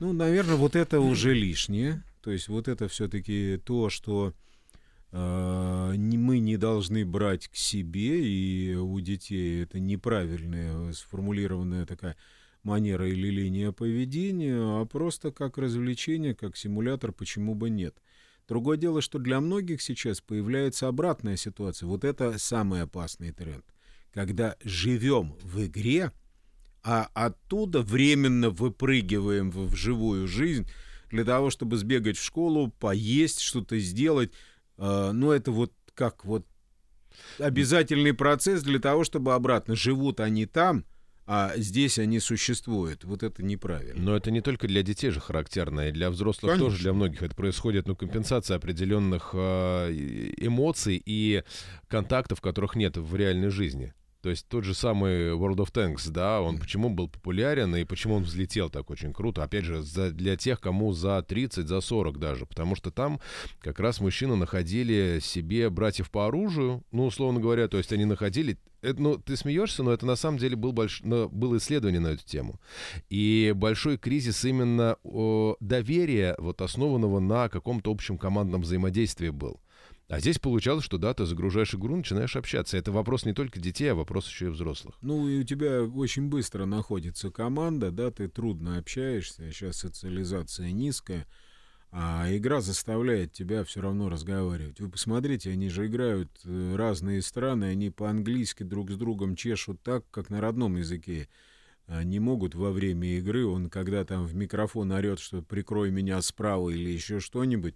Ну, 0.00 0.12
наверное, 0.12 0.56
вот 0.56 0.74
это 0.74 1.00
уже 1.00 1.34
лишнее. 1.34 2.02
То 2.20 2.32
есть 2.32 2.48
вот 2.48 2.66
это 2.66 2.88
все-таки 2.88 3.60
то, 3.64 3.90
что 3.90 4.34
э, 5.12 5.94
мы 5.96 6.40
не 6.40 6.56
должны 6.56 7.06
брать 7.06 7.46
к 7.46 7.54
себе, 7.54 8.26
и 8.26 8.74
у 8.74 8.98
детей 9.00 9.62
это 9.62 9.78
неправильная 9.78 10.92
сформулированная 10.92 11.86
такая 11.86 12.16
манера 12.64 13.08
или 13.08 13.28
линия 13.28 13.70
поведения, 13.70 14.56
а 14.58 14.84
просто 14.84 15.30
как 15.30 15.58
развлечение, 15.58 16.34
как 16.34 16.56
симулятор, 16.56 17.12
почему 17.12 17.54
бы 17.54 17.70
нет. 17.70 17.94
Другое 18.48 18.76
дело, 18.76 19.00
что 19.00 19.18
для 19.18 19.40
многих 19.40 19.80
сейчас 19.80 20.20
появляется 20.20 20.88
обратная 20.88 21.36
ситуация. 21.36 21.86
Вот 21.86 22.04
это 22.04 22.38
самый 22.38 22.82
опасный 22.82 23.32
тренд. 23.32 23.64
Когда 24.14 24.56
живем 24.62 25.36
в 25.42 25.66
игре, 25.66 26.12
а 26.84 27.08
оттуда 27.14 27.82
временно 27.82 28.50
выпрыгиваем 28.50 29.50
в, 29.50 29.74
живую 29.74 30.28
жизнь 30.28 30.68
для 31.10 31.24
того, 31.24 31.50
чтобы 31.50 31.76
сбегать 31.76 32.16
в 32.16 32.24
школу, 32.24 32.68
поесть, 32.68 33.40
что-то 33.40 33.78
сделать. 33.78 34.32
Э, 34.78 35.10
ну, 35.12 35.32
это 35.32 35.50
вот 35.50 35.72
как 35.94 36.24
вот 36.24 36.46
обязательный 37.38 38.14
процесс 38.14 38.62
для 38.62 38.78
того, 38.78 39.04
чтобы 39.04 39.34
обратно 39.34 39.74
живут 39.76 40.20
они 40.20 40.46
там, 40.46 40.84
а 41.26 41.52
здесь 41.56 41.98
они 41.98 42.20
существуют. 42.20 43.04
Вот 43.04 43.22
это 43.22 43.42
неправильно. 43.42 44.00
Но 44.00 44.16
это 44.16 44.30
не 44.30 44.42
только 44.42 44.68
для 44.68 44.82
детей 44.82 45.10
же 45.10 45.20
характерно, 45.20 45.88
и 45.88 45.92
для 45.92 46.10
взрослых 46.10 46.52
тоже, 46.52 46.64
Конечно. 46.64 46.82
для 46.82 46.92
многих 46.92 47.22
это 47.22 47.34
происходит, 47.34 47.88
ну, 47.88 47.96
компенсация 47.96 48.56
определенных 48.56 49.30
э, 49.32 49.90
эмоций 50.36 51.02
и 51.04 51.42
контактов, 51.88 52.40
которых 52.40 52.76
нет 52.76 52.96
в 52.96 53.16
реальной 53.16 53.48
жизни. 53.48 53.94
То 54.24 54.30
есть 54.30 54.48
тот 54.48 54.64
же 54.64 54.72
самый 54.72 55.32
World 55.32 55.56
of 55.56 55.70
Tanks, 55.70 56.10
да, 56.10 56.40
он 56.40 56.56
почему 56.56 56.88
был 56.88 57.08
популярен 57.08 57.76
и 57.76 57.84
почему 57.84 58.14
он 58.14 58.22
взлетел 58.22 58.70
так 58.70 58.88
очень 58.88 59.12
круто? 59.12 59.42
Опять 59.42 59.66
же, 59.66 59.82
за, 59.82 60.12
для 60.12 60.38
тех, 60.38 60.62
кому 60.62 60.94
за 60.94 61.20
30, 61.20 61.68
за 61.68 61.82
40 61.82 62.18
даже, 62.18 62.46
потому 62.46 62.74
что 62.74 62.90
там 62.90 63.20
как 63.60 63.80
раз 63.80 64.00
мужчины 64.00 64.34
находили 64.34 65.18
себе 65.20 65.68
братьев 65.68 66.10
по 66.10 66.26
оружию, 66.26 66.82
ну, 66.90 67.04
условно 67.04 67.38
говоря, 67.38 67.68
то 67.68 67.76
есть 67.76 67.92
они 67.92 68.06
находили 68.06 68.56
это, 68.80 69.00
ну, 69.00 69.18
ты 69.18 69.36
смеешься, 69.36 69.82
но 69.82 69.92
это 69.92 70.06
на 70.06 70.16
самом 70.16 70.38
деле 70.38 70.56
был 70.56 70.72
больш... 70.72 71.02
было 71.02 71.58
исследование 71.58 72.00
на 72.00 72.08
эту 72.08 72.24
тему. 72.24 72.58
И 73.10 73.52
большой 73.54 73.98
кризис 73.98 74.42
именно 74.46 74.96
о, 75.02 75.56
доверия, 75.60 76.34
вот 76.38 76.62
основанного 76.62 77.20
на 77.20 77.50
каком-то 77.50 77.90
общем 77.90 78.16
командном 78.16 78.62
взаимодействии 78.62 79.28
был. 79.28 79.60
А 80.08 80.20
здесь 80.20 80.38
получалось, 80.38 80.84
что 80.84 80.98
да, 80.98 81.14
ты 81.14 81.24
загружаешь 81.24 81.74
игру, 81.74 81.96
начинаешь 81.96 82.36
общаться. 82.36 82.76
Это 82.76 82.92
вопрос 82.92 83.24
не 83.24 83.32
только 83.32 83.58
детей, 83.58 83.90
а 83.90 83.94
вопрос 83.94 84.28
еще 84.28 84.46
и 84.46 84.50
взрослых. 84.50 84.96
Ну, 85.00 85.28
и 85.28 85.40
у 85.40 85.44
тебя 85.44 85.82
очень 85.82 86.28
быстро 86.28 86.66
находится 86.66 87.30
команда, 87.30 87.90
да, 87.90 88.10
ты 88.10 88.28
трудно 88.28 88.76
общаешься, 88.76 89.50
сейчас 89.50 89.78
социализация 89.78 90.72
низкая, 90.72 91.26
а 91.90 92.26
игра 92.30 92.60
заставляет 92.60 93.32
тебя 93.32 93.64
все 93.64 93.80
равно 93.80 94.10
разговаривать. 94.10 94.78
Вы 94.78 94.90
посмотрите, 94.90 95.50
они 95.50 95.70
же 95.70 95.86
играют 95.86 96.28
э, 96.44 96.74
разные 96.76 97.22
страны, 97.22 97.64
они 97.64 97.88
по-английски 97.88 98.62
друг 98.62 98.90
с 98.90 98.96
другом 98.96 99.36
чешут 99.36 99.80
так, 99.82 100.04
как 100.10 100.28
на 100.28 100.40
родном 100.40 100.76
языке. 100.76 101.28
Не 101.86 102.18
могут 102.18 102.54
во 102.54 102.70
время 102.70 103.18
игры, 103.18 103.46
он 103.46 103.68
когда 103.68 104.04
там 104.04 104.24
в 104.24 104.34
микрофон 104.34 104.90
орет, 104.90 105.18
что 105.18 105.42
прикрой 105.42 105.90
меня 105.90 106.20
справа 106.22 106.70
или 106.70 106.88
еще 106.90 107.20
что-нибудь, 107.20 107.74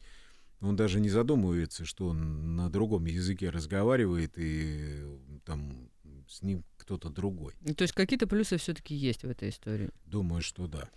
он 0.61 0.77
даже 0.77 1.01
не 1.01 1.09
задумывается, 1.09 1.85
что 1.85 2.09
он 2.09 2.57
на 2.57 2.71
другом 2.71 3.07
языке 3.07 3.51
разговаривает, 3.51 4.33
и 4.37 5.05
там 5.45 5.89
с 6.29 6.43
ним 6.43 6.65
кто-то 6.77 7.09
другой. 7.09 7.55
Ну, 7.61 7.75
то 7.75 7.83
есть 7.83 7.95
какие-то 7.95 8.27
плюсы 8.27 8.57
все-таки 8.59 8.95
есть 8.95 9.23
в 9.23 9.31
этой 9.31 9.49
истории? 9.49 9.91
Думаю, 10.07 10.43
что 10.43 10.67
да. 10.67 10.89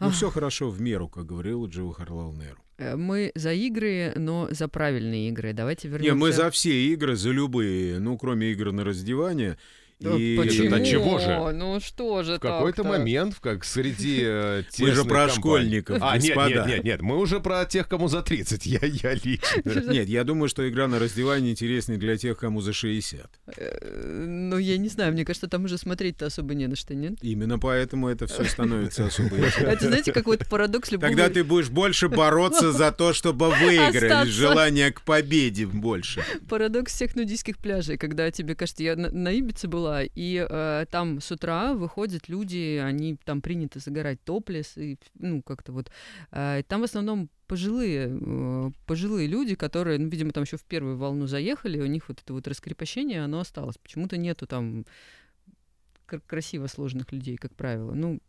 Ну, 0.00 0.10
все 0.10 0.30
хорошо 0.30 0.70
в 0.70 0.80
меру, 0.80 1.08
как 1.08 1.26
говорил 1.26 1.66
Джива 1.66 1.92
Харлал 1.92 2.32
Неру. 2.32 2.62
Э, 2.76 2.94
мы 2.94 3.32
за 3.34 3.52
игры, 3.52 4.12
но 4.16 4.48
за 4.50 4.68
правильные 4.68 5.28
игры. 5.28 5.52
Давайте 5.52 5.88
вернемся. 5.88 6.14
Не, 6.14 6.18
мы 6.18 6.32
за 6.32 6.50
все 6.50 6.86
игры, 6.92 7.16
за 7.16 7.30
любые, 7.30 7.98
ну, 7.98 8.16
кроме 8.16 8.52
игр 8.52 8.70
на 8.72 8.84
раздевание. 8.84 9.58
И... 10.00 10.36
Почему? 10.36 10.76
Это 10.76 10.84
чего 10.84 11.18
же? 11.18 11.52
Ну 11.52 11.80
что 11.80 12.22
же 12.22 12.36
В 12.36 12.40
какой-то 12.40 12.84
момент, 12.84 13.36
как 13.40 13.64
среди 13.64 14.20
э, 14.22 14.62
Мы 14.78 14.92
же 14.92 15.04
про 15.04 15.26
компаний... 15.26 15.32
школьников, 15.32 15.98
А, 16.00 16.16
нет, 16.18 16.36
нет, 16.36 16.66
нет, 16.66 16.84
нет, 16.84 17.02
мы 17.02 17.18
уже 17.18 17.40
про 17.40 17.64
тех, 17.64 17.88
кому 17.88 18.08
за 18.08 18.22
30, 18.22 18.66
я, 18.66 18.78
я 18.82 19.14
лично. 19.14 19.58
Нет, 19.92 20.08
я 20.08 20.24
думаю, 20.24 20.48
что 20.48 20.68
игра 20.68 20.86
на 20.86 20.98
раздевание 20.98 21.52
интереснее 21.52 21.98
для 21.98 22.16
тех, 22.16 22.38
кому 22.38 22.60
за 22.60 22.72
60. 22.72 23.30
Э, 23.56 24.24
ну, 24.26 24.58
я 24.58 24.76
не 24.78 24.88
знаю, 24.88 25.12
мне 25.12 25.24
кажется, 25.24 25.48
там 25.48 25.64
уже 25.64 25.78
смотреть-то 25.78 26.26
особо 26.26 26.54
не 26.54 26.66
на 26.66 26.76
что, 26.76 26.94
нет? 26.94 27.14
Именно 27.22 27.58
поэтому 27.58 28.08
это 28.08 28.26
все 28.26 28.44
становится 28.44 29.06
особо. 29.06 29.36
Это, 29.36 29.86
знаете, 29.86 30.12
какой-то 30.12 30.46
парадокс 30.46 30.92
любого... 30.92 31.08
Когда 31.08 31.28
ты 31.28 31.42
будешь 31.42 31.70
больше 31.70 32.08
бороться 32.08 32.72
за 32.72 32.92
то, 32.92 33.12
чтобы 33.12 33.50
выиграть, 33.50 34.28
желание 34.28 34.92
к 34.92 35.02
победе 35.02 35.66
больше. 35.66 36.22
Парадокс 36.48 36.92
всех 36.94 37.16
нудистских 37.16 37.58
пляжей, 37.58 37.96
когда 37.96 38.30
тебе 38.30 38.54
кажется, 38.54 38.82
я 38.82 38.96
на, 38.96 39.10
на 39.10 39.32
Была, 39.88 40.02
и 40.02 40.46
э, 40.48 40.86
там 40.90 41.20
с 41.20 41.30
утра 41.32 41.72
выходят 41.72 42.28
люди, 42.28 42.80
они 42.84 43.16
там 43.24 43.40
приняты 43.40 43.80
загорать 43.80 44.22
топлес, 44.22 44.76
и, 44.76 44.98
ну, 45.14 45.42
как-то 45.42 45.72
вот. 45.72 45.90
Э, 46.30 46.62
там 46.68 46.80
в 46.82 46.84
основном 46.84 47.30
пожилые, 47.46 48.08
э, 48.10 48.70
пожилые 48.86 49.26
люди, 49.28 49.54
которые, 49.54 49.98
ну, 49.98 50.08
видимо, 50.08 50.32
там 50.32 50.44
еще 50.44 50.56
в 50.56 50.64
первую 50.64 50.96
волну 50.96 51.26
заехали, 51.26 51.80
у 51.80 51.86
них 51.86 52.08
вот 52.08 52.20
это 52.22 52.32
вот 52.34 52.46
раскрепощение, 52.46 53.24
оно 53.24 53.40
осталось. 53.40 53.78
Почему-то 53.78 54.16
нету 54.16 54.46
там 54.46 54.84
красиво 56.26 56.66
сложных 56.66 57.12
людей, 57.12 57.36
как 57.36 57.54
правило. 57.54 57.94
Ну, 57.94 58.20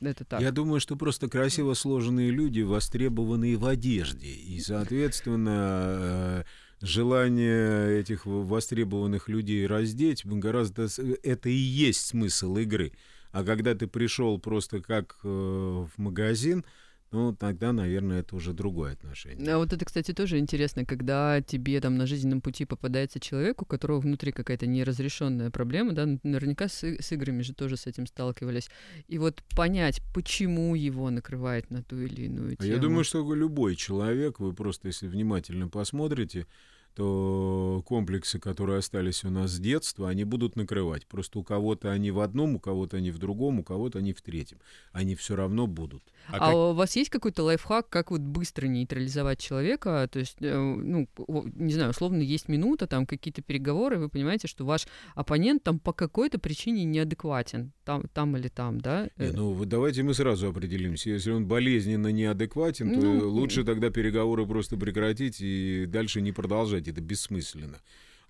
это 0.00 0.24
так. 0.24 0.40
Я 0.40 0.52
думаю, 0.52 0.80
что 0.80 0.96
просто 0.96 1.28
красиво 1.28 1.74
сложенные 1.74 2.30
люди 2.30 2.60
востребованы 2.60 3.56
в 3.56 3.66
одежде. 3.66 4.28
И, 4.28 4.60
соответственно, 4.60 6.44
э, 6.44 6.44
желание 6.80 8.00
этих 8.00 8.26
востребованных 8.26 9.28
людей 9.28 9.66
раздеть 9.66 10.24
гораздо... 10.24 10.88
Это 11.22 11.48
и 11.48 11.52
есть 11.52 12.06
смысл 12.06 12.56
игры. 12.56 12.92
А 13.32 13.44
когда 13.44 13.74
ты 13.74 13.86
пришел 13.86 14.38
просто 14.38 14.80
как 14.80 15.18
э, 15.22 15.28
в 15.28 15.90
магазин, 15.98 16.64
ну, 17.12 17.34
тогда, 17.34 17.72
наверное, 17.72 18.20
это 18.20 18.36
уже 18.36 18.52
другое 18.52 18.92
отношение. 18.92 19.52
А 19.52 19.58
вот 19.58 19.72
это, 19.72 19.84
кстати, 19.84 20.12
тоже 20.12 20.38
интересно, 20.38 20.84
когда 20.84 21.42
тебе 21.42 21.80
там 21.80 21.96
на 21.96 22.06
жизненном 22.06 22.40
пути 22.40 22.64
попадается 22.64 23.18
человек, 23.18 23.62
у 23.62 23.64
которого 23.64 23.98
внутри 23.98 24.30
какая-то 24.30 24.66
неразрешенная 24.68 25.50
проблема, 25.50 25.92
да, 25.92 26.06
наверняка 26.22 26.68
с, 26.68 26.84
с 26.84 27.12
играми 27.12 27.42
же 27.42 27.52
тоже 27.52 27.76
с 27.76 27.86
этим 27.86 28.06
сталкивались. 28.06 28.70
И 29.08 29.18
вот 29.18 29.42
понять, 29.56 30.00
почему 30.14 30.76
его 30.76 31.10
накрывает 31.10 31.68
на 31.70 31.82
ту 31.82 31.98
или 31.98 32.26
иную 32.26 32.56
тему. 32.56 32.72
Я 32.72 32.78
думаю, 32.78 33.02
что 33.02 33.34
любой 33.34 33.74
человек, 33.74 34.38
вы 34.38 34.52
просто, 34.52 34.88
если 34.88 35.08
внимательно 35.08 35.68
посмотрите, 35.68 36.46
то 36.94 37.82
комплексы, 37.86 38.38
которые 38.38 38.78
остались 38.78 39.24
у 39.24 39.30
нас 39.30 39.52
с 39.52 39.58
детства, 39.58 40.08
они 40.08 40.24
будут 40.24 40.56
накрывать. 40.56 41.06
Просто 41.06 41.38
у 41.38 41.44
кого-то 41.44 41.90
они 41.90 42.10
в 42.10 42.20
одном, 42.20 42.56
у 42.56 42.60
кого-то 42.60 42.96
они 42.96 43.10
в 43.10 43.18
другом, 43.18 43.60
у 43.60 43.64
кого-то 43.64 43.98
они 43.98 44.12
в 44.12 44.22
третьем. 44.22 44.58
Они 44.92 45.14
все 45.14 45.36
равно 45.36 45.66
будут. 45.66 46.02
А, 46.28 46.36
а 46.36 46.38
как... 46.38 46.54
у 46.54 46.72
вас 46.72 46.96
есть 46.96 47.10
какой-то 47.10 47.42
лайфхак, 47.42 47.88
как 47.88 48.10
вот 48.10 48.20
быстро 48.20 48.66
нейтрализовать 48.66 49.38
человека? 49.38 50.08
То 50.10 50.18
есть, 50.18 50.36
э, 50.40 50.58
ну, 50.58 51.08
не 51.54 51.72
знаю, 51.72 51.90
условно, 51.90 52.22
есть 52.22 52.48
минута, 52.48 52.86
там 52.86 53.06
какие-то 53.06 53.42
переговоры, 53.42 53.98
вы 53.98 54.08
понимаете, 54.08 54.48
что 54.48 54.64
ваш 54.64 54.86
оппонент 55.14 55.62
там 55.62 55.78
по 55.78 55.92
какой-то 55.92 56.38
причине 56.38 56.84
неадекватен, 56.84 57.72
там, 57.84 58.04
там 58.12 58.36
или 58.36 58.48
там, 58.48 58.80
да? 58.80 59.08
Не, 59.16 59.26
э. 59.26 59.32
ну, 59.32 59.64
давайте 59.64 60.02
мы 60.02 60.14
сразу 60.14 60.48
определимся. 60.48 61.10
Если 61.10 61.30
он 61.30 61.46
болезненно 61.46 62.08
неадекватен, 62.08 62.94
то 62.94 63.00
ну, 63.00 63.28
лучше 63.28 63.64
тогда 63.64 63.90
переговоры 63.90 64.46
просто 64.46 64.76
прекратить 64.76 65.40
и 65.40 65.86
дальше 65.86 66.20
не 66.20 66.32
продолжать. 66.32 66.79
Это 66.88 67.00
бессмысленно. 67.00 67.80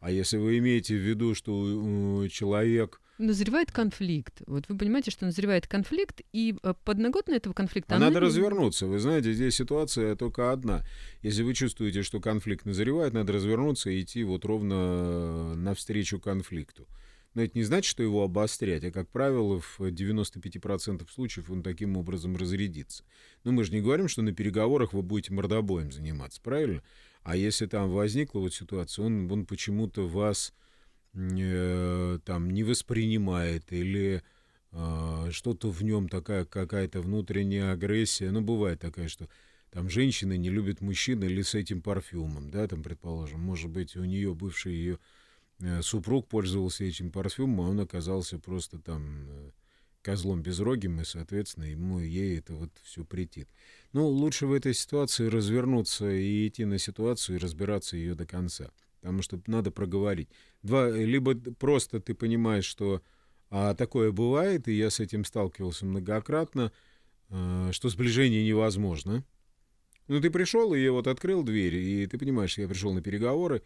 А 0.00 0.10
если 0.10 0.38
вы 0.38 0.58
имеете 0.58 0.94
в 0.94 1.00
виду, 1.00 1.34
что 1.34 2.26
человек 2.28 3.00
назревает 3.20 3.70
конфликт. 3.70 4.42
Вот 4.46 4.64
вы 4.68 4.76
понимаете, 4.76 5.10
что 5.10 5.26
назревает 5.26 5.66
конфликт, 5.66 6.22
и 6.32 6.56
э, 6.62 6.74
подноготно 6.84 7.34
этого 7.34 7.52
конфликта... 7.52 7.96
А 7.96 7.98
надо 7.98 8.14
не... 8.14 8.20
развернуться. 8.20 8.86
Вы 8.86 8.98
знаете, 8.98 9.32
здесь 9.32 9.56
ситуация 9.56 10.16
только 10.16 10.52
одна. 10.52 10.84
Если 11.22 11.42
вы 11.42 11.54
чувствуете, 11.54 12.02
что 12.02 12.20
конфликт 12.20 12.64
назревает, 12.64 13.12
надо 13.12 13.34
развернуться 13.34 13.90
и 13.90 14.00
идти 14.00 14.24
вот 14.24 14.44
ровно 14.44 15.54
навстречу 15.54 16.18
конфликту. 16.18 16.88
Но 17.34 17.42
это 17.42 17.56
не 17.56 17.62
значит, 17.62 17.88
что 17.88 18.02
его 18.02 18.24
обострять, 18.24 18.84
а, 18.84 18.90
как 18.90 19.08
правило, 19.08 19.60
в 19.60 19.80
95% 19.80 21.06
случаев 21.12 21.48
он 21.50 21.62
таким 21.62 21.96
образом 21.96 22.36
разрядится. 22.36 23.04
Но 23.44 23.52
мы 23.52 23.62
же 23.64 23.72
не 23.72 23.80
говорим, 23.80 24.08
что 24.08 24.22
на 24.22 24.32
переговорах 24.32 24.92
вы 24.92 25.02
будете 25.02 25.32
мордобоем 25.32 25.92
заниматься, 25.92 26.40
правильно? 26.42 26.82
А 27.22 27.36
если 27.36 27.66
там 27.66 27.90
возникла 27.90 28.40
вот 28.40 28.54
ситуация, 28.54 29.04
он, 29.04 29.30
он 29.30 29.46
почему-то 29.46 30.08
вас 30.08 30.54
э, 31.14 32.18
там 32.24 32.50
не 32.50 32.62
воспринимает 32.62 33.72
или 33.72 34.22
э, 34.72 35.28
что-то 35.30 35.70
в 35.70 35.82
нем 35.82 36.08
такая 36.08 36.44
какая-то 36.44 37.00
внутренняя 37.02 37.72
агрессия. 37.72 38.30
Ну, 38.30 38.40
бывает 38.40 38.80
такая, 38.80 39.08
что 39.08 39.28
там 39.70 39.88
женщины 39.88 40.36
не 40.36 40.50
любят 40.50 40.80
мужчин 40.80 41.22
или 41.22 41.42
с 41.42 41.54
этим 41.54 41.82
парфюмом, 41.82 42.50
да, 42.50 42.66
там, 42.66 42.82
предположим, 42.82 43.40
может 43.40 43.70
быть, 43.70 43.96
у 43.96 44.04
нее 44.04 44.34
бывший 44.34 44.72
ее 44.72 44.98
э, 45.60 45.82
супруг 45.82 46.26
пользовался 46.28 46.84
этим 46.84 47.12
парфюмом, 47.12 47.60
а 47.60 47.70
он 47.70 47.80
оказался 47.80 48.38
просто 48.38 48.78
там 48.78 49.26
э, 49.28 49.50
козлом 50.02 50.42
безрогим, 50.42 51.00
и, 51.00 51.04
соответственно, 51.04 51.64
ему 51.64 51.98
ей 51.98 52.38
это 52.38 52.54
вот 52.54 52.70
все 52.82 53.04
претит. 53.04 53.48
Ну, 53.92 54.06
лучше 54.06 54.46
в 54.46 54.52
этой 54.52 54.74
ситуации 54.74 55.26
развернуться 55.26 56.10
и 56.10 56.48
идти 56.48 56.64
на 56.64 56.78
ситуацию 56.78 57.36
и 57.36 57.40
разбираться 57.40 57.96
ее 57.96 58.14
до 58.14 58.26
конца 58.26 58.70
потому 59.00 59.22
что 59.22 59.40
надо 59.46 59.70
проговорить. 59.70 60.28
Два, 60.62 60.90
либо 60.90 61.34
просто 61.34 62.00
ты 62.00 62.14
понимаешь, 62.14 62.64
что 62.64 63.02
а, 63.48 63.74
такое 63.74 64.12
бывает, 64.12 64.68
и 64.68 64.74
я 64.74 64.90
с 64.90 65.00
этим 65.00 65.24
сталкивался 65.24 65.86
многократно, 65.86 66.72
а, 67.30 67.70
что 67.72 67.88
сближение 67.88 68.44
невозможно. 68.44 69.24
Ну, 70.06 70.20
ты 70.20 70.30
пришел, 70.30 70.74
и 70.74 70.80
я 70.80 70.92
вот 70.92 71.06
открыл 71.06 71.42
дверь, 71.42 71.76
и 71.76 72.06
ты 72.06 72.18
понимаешь, 72.18 72.58
я 72.58 72.68
пришел 72.68 72.92
на 72.92 73.00
переговоры, 73.00 73.62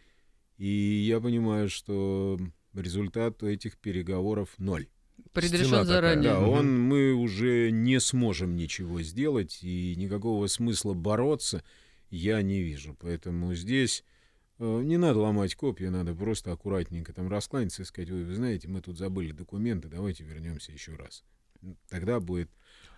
и 0.57 0.67
я 0.67 1.19
понимаю, 1.19 1.69
что 1.69 2.39
результат 2.73 3.43
этих 3.43 3.77
переговоров 3.77 4.49
ноль. 4.57 4.87
Предрешен 5.33 5.85
заранее. 5.85 6.31
Да, 6.31 6.39
он, 6.39 6.79
мы 6.79 7.13
уже 7.13 7.71
не 7.71 7.99
сможем 7.99 8.55
ничего 8.55 9.01
сделать, 9.01 9.59
и 9.61 9.95
никакого 9.97 10.47
смысла 10.47 10.93
бороться 10.93 11.63
я 12.09 12.41
не 12.41 12.61
вижу. 12.61 12.95
Поэтому 12.99 13.53
здесь 13.53 14.03
Э, 14.57 14.81
не 14.81 14.97
надо 14.97 15.19
ломать 15.19 15.55
копья, 15.55 15.89
надо 15.89 16.15
просто 16.15 16.51
аккуратненько 16.51 17.13
там 17.13 17.27
раскланяться 17.27 17.81
и 17.81 17.85
сказать, 17.85 18.09
вы 18.09 18.33
знаете, 18.33 18.67
мы 18.67 18.81
тут 18.81 18.97
забыли 18.97 19.31
документы, 19.31 19.89
давайте 19.89 20.23
вернемся 20.23 20.71
еще 20.71 20.95
раз. 20.95 21.23
Тогда 21.89 22.19
будет. 22.19 22.49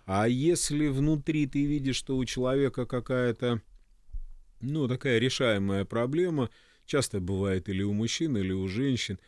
А 0.04 0.28
если 0.28 0.88
внутри 0.88 1.46
ты 1.46 1.64
видишь, 1.64 1.96
что 1.96 2.16
у 2.16 2.24
человека 2.24 2.86
какая-то, 2.86 3.60
ну, 4.60 4.88
такая 4.88 5.18
решаемая 5.18 5.84
проблема, 5.84 6.50
часто 6.86 7.20
бывает 7.20 7.68
или 7.68 7.82
у 7.82 7.92
мужчин, 7.92 8.36
или 8.36 8.52
у 8.52 8.66
женщин, 8.68 9.18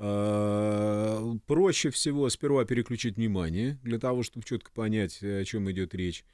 проще 0.00 1.90
всего 1.90 2.30
сперва 2.30 2.64
переключить 2.64 3.16
внимание 3.16 3.78
для 3.82 3.98
того, 3.98 4.22
чтобы 4.22 4.46
четко 4.46 4.72
понять, 4.72 5.22
о 5.22 5.44
чем 5.44 5.70
идет 5.70 5.94
речь. 5.94 6.24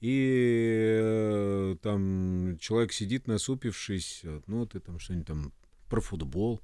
И 0.00 0.98
э, 1.00 1.76
там 1.80 2.58
человек 2.58 2.92
сидит 2.92 3.28
насупившись, 3.28 4.22
ну 4.46 4.66
ты 4.66 4.80
там 4.80 4.98
что-нибудь 4.98 5.26
там 5.26 5.52
про 5.88 6.00
футбол. 6.00 6.60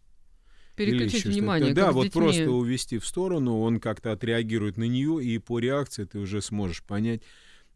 Переключить 0.77 1.25
внимание. 1.27 1.73
Да, 1.75 1.93
вот 1.93 2.05
детьми. 2.05 2.21
просто 2.21 2.51
увести 2.51 2.99
в 2.99 3.07
сторону, 3.07 3.61
он 3.61 3.79
как-то 3.79 4.13
отреагирует 4.13 4.77
на 4.77 4.85
нее, 4.85 5.23
и 5.25 5.39
по 5.39 5.59
реакции 5.59 6.05
ты 6.05 6.19
уже 6.19 6.43
сможешь 6.43 6.83
понять, 6.83 7.23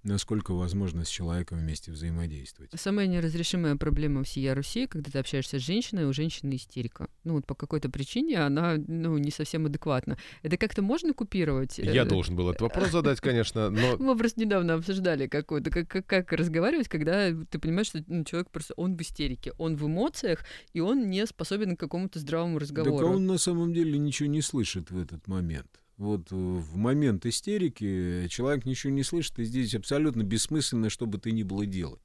насколько 0.06 0.52
возможно 0.54 1.04
с 1.04 1.08
человеком 1.08 1.58
вместе 1.58 1.90
взаимодействовать. 1.92 2.70
Самая 2.74 3.06
неразрешимая 3.06 3.76
проблема 3.76 4.22
всей 4.24 4.52
Руси, 4.52 4.86
когда 4.86 5.10
ты 5.10 5.18
общаешься 5.18 5.58
с 5.58 5.62
женщиной, 5.62 6.04
у 6.04 6.12
женщины 6.12 6.56
истерика. 6.56 7.08
Ну 7.24 7.34
вот 7.34 7.46
по 7.46 7.54
какой-то 7.54 7.90
причине 7.90 8.38
она 8.38 8.76
ну, 8.86 9.18
не 9.18 9.30
совсем 9.30 9.66
адекватна. 9.66 10.16
Это 10.42 10.56
как-то 10.56 10.82
можно 10.82 11.12
купировать? 11.12 11.78
Я 11.78 12.02
Э, 12.02 12.04
должен 12.04 12.36
был 12.36 12.48
этот 12.50 12.62
вопрос 12.62 12.90
задать, 12.90 13.20
конечно, 13.20 13.70
но 13.70 13.96
Мы 13.98 14.16
просто 14.16 14.40
недавно 14.40 14.74
обсуждали 14.74 15.26
какой-то, 15.26 15.70
как, 15.70 15.88
как, 15.88 16.06
как 16.06 16.32
разговаривать, 16.32 16.88
когда 16.88 17.30
ты 17.50 17.58
понимаешь, 17.58 17.88
что 17.88 18.02
ну, 18.06 18.24
человек 18.24 18.50
просто, 18.50 18.74
он 18.76 18.96
в 18.96 19.02
истерике, 19.02 19.52
он 19.58 19.76
в 19.76 19.86
эмоциях, 19.86 20.44
и 20.72 20.80
он 20.80 21.08
не 21.10 21.26
способен 21.26 21.76
к 21.76 21.80
какому-то 21.80 22.18
здравому 22.18 22.54
Так 22.58 22.62
разговору. 22.62 23.06
а 23.06 23.10
он 23.10 23.26
на 23.26 23.38
самом 23.38 23.72
деле 23.72 23.98
ничего 23.98 24.28
не 24.28 24.42
слышит 24.42 24.90
в 24.90 24.98
этот 24.98 25.26
момент. 25.26 25.68
Вот 25.96 26.30
э, 26.30 26.34
в 26.34 26.76
момент 26.76 27.24
истерики 27.24 28.28
человек 28.28 28.66
ничего 28.66 28.92
не 28.92 29.02
слышит, 29.02 29.38
и 29.38 29.44
здесь 29.44 29.74
абсолютно 29.74 30.22
бессмысленно, 30.22 30.90
что 30.90 31.06
бы 31.06 31.18
ты 31.18 31.32
ни 31.32 31.42
было 31.42 31.64
делать. 31.64 32.02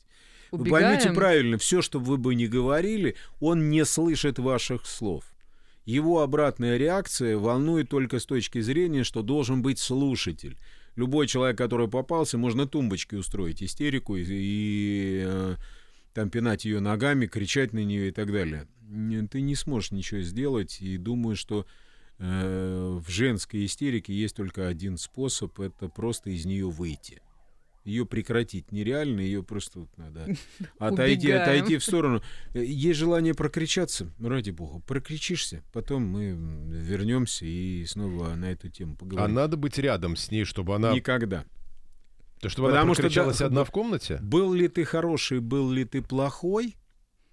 Вы 0.52 0.66
поймите 0.66 1.10
Убегаем. 1.10 1.16
правильно, 1.16 1.58
все, 1.58 1.82
что 1.82 2.00
вы 2.00 2.18
бы 2.18 2.36
ни 2.36 2.46
говорили, 2.46 3.16
он 3.40 3.70
не 3.70 3.86
слышит 3.86 4.40
ваших 4.40 4.86
слов. 4.86 5.24
Его 5.86 6.22
обратная 6.22 6.78
реакция 6.78 7.38
волнует 7.38 7.90
только 7.90 8.20
с 8.20 8.26
точки 8.26 8.62
зрения, 8.62 9.04
что 9.04 9.24
должен 9.24 9.62
быть 9.62 9.80
слушатель. 9.80 10.58
Любой 10.96 11.28
человек, 11.28 11.58
который 11.58 11.88
попался, 11.88 12.38
можно 12.38 12.68
тумбочкой 12.68 13.20
устроить 13.20 13.64
истерику 13.64 14.18
и, 14.18 14.26
и, 14.28 15.24
э, 15.26 15.56
там 16.14 16.30
пинать 16.30 16.66
ее 16.66 16.82
ногами, 16.82 17.28
кричать 17.28 17.74
на 17.74 17.84
нее 17.84 18.10
и 18.10 18.12
так 18.12 18.32
далее. 18.32 18.68
Ты 19.32 19.42
не 19.42 19.56
сможешь 19.56 19.92
ничего 19.92 20.22
сделать, 20.22 20.82
и 20.82 20.98
думаю, 20.98 21.38
что 21.38 21.66
в 22.24 23.10
женской 23.10 23.66
истерике 23.66 24.14
есть 24.14 24.36
только 24.36 24.68
один 24.68 24.98
способ, 24.98 25.60
это 25.60 25.88
просто 25.90 26.30
из 26.30 26.46
нее 26.46 26.70
выйти. 26.70 27.22
Ее 27.84 28.06
прекратить 28.06 28.72
нереально, 28.72 29.22
ее 29.22 29.42
просто 29.42 29.80
вот 29.80 29.98
надо 29.98 30.28
отойти, 30.78 31.30
Убегаем. 31.30 31.42
отойти 31.42 31.78
в 31.78 31.84
сторону. 31.84 32.22
Э, 32.54 32.64
Есть 32.64 33.00
желание 33.00 33.34
прокричаться, 33.34 34.12
ради 34.20 34.52
бога, 34.52 34.80
прокричишься, 34.86 35.64
потом 35.74 36.04
мы 36.04 36.30
вернемся 36.78 37.44
и 37.46 37.84
снова 37.88 38.36
на 38.36 38.52
эту 38.52 38.70
тему 38.70 38.94
а 38.94 38.98
поговорим. 38.98 39.34
надо 39.34 39.58
быть 39.58 39.80
рядом 39.80 40.16
с 40.16 40.30
ней, 40.30 40.44
чтобы 40.44 40.76
она, 40.76 40.94
Никогда. 40.94 41.44
то, 42.40 42.50
чтобы 42.50 42.68
Потому 42.68 42.84
она 42.86 42.94
что 42.94 43.02
прокричалась 43.02 43.40
да, 43.40 43.46
одна 43.48 43.64
в 43.64 43.72
комнате. 43.72 44.20
Был 44.22 44.54
ли 44.54 44.68
ты 44.68 44.86
хороший, 44.86 45.40
был 45.40 45.72
ли 45.72 45.84
ты 45.84 46.04
плохой? 46.04 46.76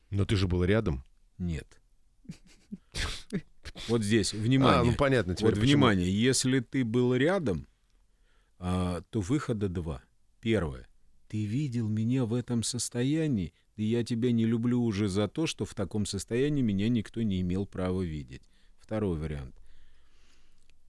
Но 0.09 0.25
ты 0.25 0.37
же 0.37 0.49
был 0.49 0.65
рядом. 0.65 1.05
Нет. 1.37 1.67
Вот 3.89 4.03
здесь, 4.03 4.33
внимание. 4.33 4.81
А, 4.81 4.85
ну 4.85 4.95
понятно 4.97 5.35
теперь. 5.35 5.51
Вот 5.51 5.61
почему. 5.61 5.67
внимание, 5.67 6.11
если 6.11 6.61
ты 6.61 6.85
был 6.85 7.15
рядом, 7.15 7.67
а, 8.59 9.03
то 9.11 9.21
выхода 9.21 9.69
два. 9.69 10.03
Первое. 10.41 10.89
Ты 11.29 11.45
видел 11.45 11.89
меня 11.89 12.25
в 12.25 12.33
этом 12.33 12.63
состоянии, 12.63 13.53
и 13.77 13.85
я 13.85 14.03
тебя 14.03 14.33
не 14.33 14.47
люблю 14.47 14.83
уже 14.83 15.09
за 15.09 15.29
то, 15.29 15.47
что 15.47 15.65
в 15.65 15.75
таком 15.75 16.07
состоянии 16.07 16.63
меня 16.63 16.89
никто 16.89 17.23
не 17.23 17.41
имел 17.41 17.67
права 17.67 18.03
видеть. 18.03 18.43
Второй 18.79 19.19
вариант. 19.19 19.55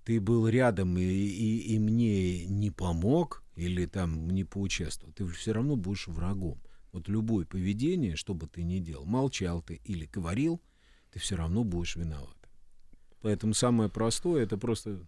Ты 0.05 0.19
был 0.21 0.47
рядом 0.47 0.97
и, 0.97 1.03
и, 1.03 1.75
и 1.75 1.79
мне 1.79 2.45
не 2.45 2.71
помог 2.71 3.43
или 3.55 3.85
там 3.85 4.29
не 4.29 4.43
поучаствовал, 4.45 5.13
ты 5.13 5.25
все 5.27 5.51
равно 5.51 5.75
будешь 5.75 6.07
врагом. 6.07 6.59
Вот 6.91 7.07
любое 7.07 7.45
поведение, 7.45 8.15
что 8.15 8.33
бы 8.33 8.47
ты 8.47 8.63
ни 8.63 8.79
делал, 8.79 9.05
молчал 9.05 9.61
ты 9.61 9.81
или 9.83 10.05
говорил, 10.05 10.61
ты 11.11 11.19
все 11.19 11.35
равно 11.35 11.63
будешь 11.63 11.95
виноват. 11.95 12.38
Поэтому 13.21 13.53
самое 13.53 13.89
простое 13.89 14.43
это 14.43 14.57
просто 14.57 14.99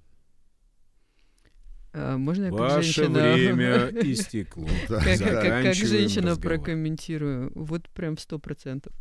А, 1.94 2.18
Можно 2.18 2.46
я 2.46 2.50
как 2.52 2.60
ваше 2.60 2.94
женщина... 2.94 3.34
время 3.34 3.88
истекло. 4.04 4.68
Да, 4.90 5.00
Как, 5.04 5.74
женщина 5.76 6.32
разговор. 6.32 6.58
прокомментирую. 6.60 7.52
Вот 7.56 7.90
прям 7.90 8.18
сто 8.18 8.40
процентов. 8.40 8.94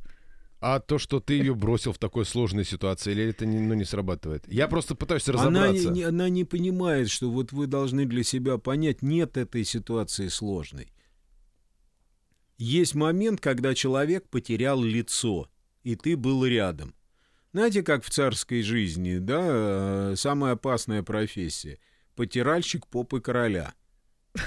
А 0.63 0.79
то, 0.79 0.99
что 0.99 1.21
ты 1.21 1.35
ее 1.35 1.55
бросил 1.55 1.93
в 1.93 1.99
такой 1.99 2.27
сложной 2.27 2.65
ситуации, 2.67 3.13
или 3.13 3.25
это 3.31 3.47
не, 3.47 3.59
ну, 3.61 3.73
не 3.75 3.85
срабатывает? 3.87 4.45
Я 4.47 4.69
просто 4.69 4.95
пытаюсь 4.95 5.27
Она 5.29 5.39
разобраться. 5.39 5.89
не, 5.89 5.95
не- 6.01 6.03
она 6.03 6.29
не 6.29 6.45
понимает, 6.45 7.09
что 7.09 7.31
вот 7.31 7.53
вы 7.53 7.67
должны 7.67 8.05
для 8.05 8.23
себя 8.23 8.59
понять, 8.59 9.01
нет 9.01 9.37
этой 9.39 9.65
ситуации 9.65 10.29
сложной. 10.29 10.93
Есть 12.59 12.95
момент, 12.95 13.41
когда 13.41 13.75
человек 13.75 14.29
потерял 14.29 14.83
лицо, 14.83 15.49
и 15.83 15.97
ты 15.97 16.15
был 16.17 16.45
рядом. 16.45 16.95
Знаете, 17.53 17.83
как 17.83 18.05
в 18.05 18.11
царской 18.11 18.63
жизни, 18.63 19.19
да, 19.19 19.41
э, 19.43 20.15
самая 20.17 20.53
опасная 20.53 21.03
профессия— 21.03 21.79
потиральщик 22.15 22.87
попы 22.87 23.21
короля. 23.21 23.75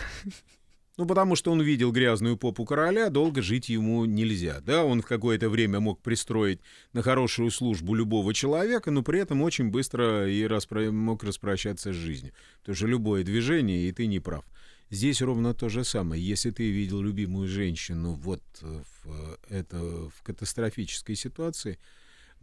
Ну, 0.95 1.07
потому 1.07 1.35
что 1.35 1.51
он 1.51 1.59
видел 1.59 1.91
грязную 1.91 2.37
попу 2.37 2.65
короля, 2.65 3.09
долго 3.09 3.41
жить 3.41 3.67
ему 3.67 4.05
нельзя. 4.05 4.61
Да, 4.61 4.85
он 4.85 5.01
в 5.01 5.07
какое-то 5.07 5.49
время 5.49 5.79
мог 5.79 5.99
пристроить 6.03 6.59
на 6.93 7.01
хорошую 7.01 7.49
службу 7.49 7.95
любого 7.95 8.31
человека, 8.31 8.91
но 8.91 9.01
при 9.01 9.19
этом 9.19 9.41
очень 9.41 9.69
быстро 9.69 10.29
и 10.29 10.43
распро- 10.43 10.91
мог 10.91 11.23
распрощаться 11.23 11.93
с 11.93 11.95
жизнью. 11.95 12.33
Потому 12.59 12.75
что 12.75 12.85
любое 12.85 13.23
движение, 13.23 13.89
и 13.89 13.91
ты 13.91 14.05
не 14.05 14.19
прав. 14.19 14.45
Здесь 14.91 15.23
ровно 15.23 15.55
то 15.55 15.67
же 15.67 15.83
самое. 15.83 16.23
Если 16.23 16.51
ты 16.51 16.69
видел 16.69 17.01
любимую 17.01 17.47
женщину 17.47 18.13
вот 18.13 18.43
в, 18.61 19.07
э, 19.07 19.37
это, 19.49 19.79
в 19.79 20.21
катастрофической 20.21 21.15
ситуации, 21.15 21.79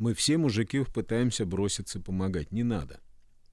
мы 0.01 0.14
все 0.14 0.38
мужики 0.38 0.82
пытаемся 0.82 1.44
броситься 1.44 2.01
помогать. 2.01 2.53
Не 2.53 2.64
надо. 2.64 3.01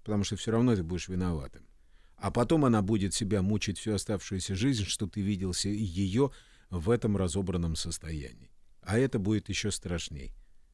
Потому 0.05 0.23
что 0.23 0.37
все 0.37 0.51
равно 0.51 0.75
ты 0.77 0.81
будешь 0.81 1.09
виноватым. 1.09 1.67
А 2.15 2.31
потом 2.31 2.63
она 2.63 2.81
будет 2.81 3.13
себя 3.13 3.41
мучить 3.41 3.77
всю 3.77 3.93
оставшуюся 3.93 4.55
жизнь, 4.55 4.85
что 4.85 5.07
ты 5.07 5.19
видел 5.19 5.53
ее 5.65 6.31
в 6.69 6.89
этом 6.89 7.17
разобранном 7.17 7.75
состоянии. 7.75 8.49
А 8.81 8.97
это 8.97 9.19
будет 9.19 9.49
еще 9.49 9.71
страшней. 9.71 10.33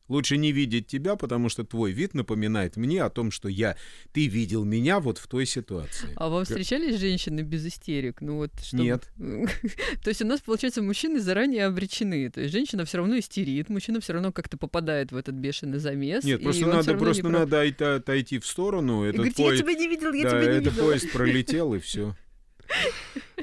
Лучше 0.09 0.37
не 0.37 0.51
видеть 0.51 0.87
тебя, 0.87 1.15
потому 1.15 1.47
что 1.47 1.63
твой 1.63 1.91
вид 1.93 2.13
напоминает 2.13 2.75
мне 2.75 3.03
о 3.03 3.09
том, 3.09 3.31
что 3.31 3.47
я, 3.47 3.77
ты 4.11 4.27
видел 4.27 4.65
меня 4.65 4.99
вот 4.99 5.17
в 5.17 5.27
той 5.27 5.45
ситуации. 5.45 6.09
А 6.17 6.27
вам 6.27 6.43
встречались 6.43 6.99
женщины 6.99 7.39
без 7.41 7.65
истерик? 7.65 8.19
Ну 8.19 8.35
вот 8.37 8.51
чтобы- 8.61 8.83
Нет. 8.83 9.09
То 10.03 10.09
есть 10.09 10.21
у 10.21 10.25
нас, 10.25 10.41
получается, 10.41 10.81
мужчины 10.81 11.21
заранее 11.21 11.65
обречены. 11.65 12.29
То 12.29 12.41
есть 12.41 12.51
женщина 12.51 12.83
все 12.85 12.97
равно 12.97 13.17
истерит, 13.17 13.69
мужчина 13.69 14.01
все 14.01 14.13
равно 14.13 14.33
как-то 14.33 14.57
попадает 14.57 15.11
в 15.13 15.15
этот 15.15 15.35
бешеный 15.35 15.79
замес. 15.79 16.25
Нет, 16.25 16.43
просто 16.43 16.67
надо, 16.67 16.95
просто 16.95 17.23
не 17.23 17.29
прав. 17.29 17.39
надо 17.41 17.57
отойти, 17.61 17.83
отойти 17.83 18.39
в 18.39 18.45
сторону. 18.45 19.07
И 19.07 19.13
говорит, 19.13 19.39
я 19.39 19.55
тебя 19.57 19.73
не 19.73 19.87
видел, 19.87 20.11
я 20.11 20.23
да, 20.23 20.29
тебя 20.41 20.53
не 20.53 20.59
видел. 20.59 20.83
поезд 20.83 21.11
пролетел, 21.13 21.73
и 21.73 21.79
все. 21.79 22.15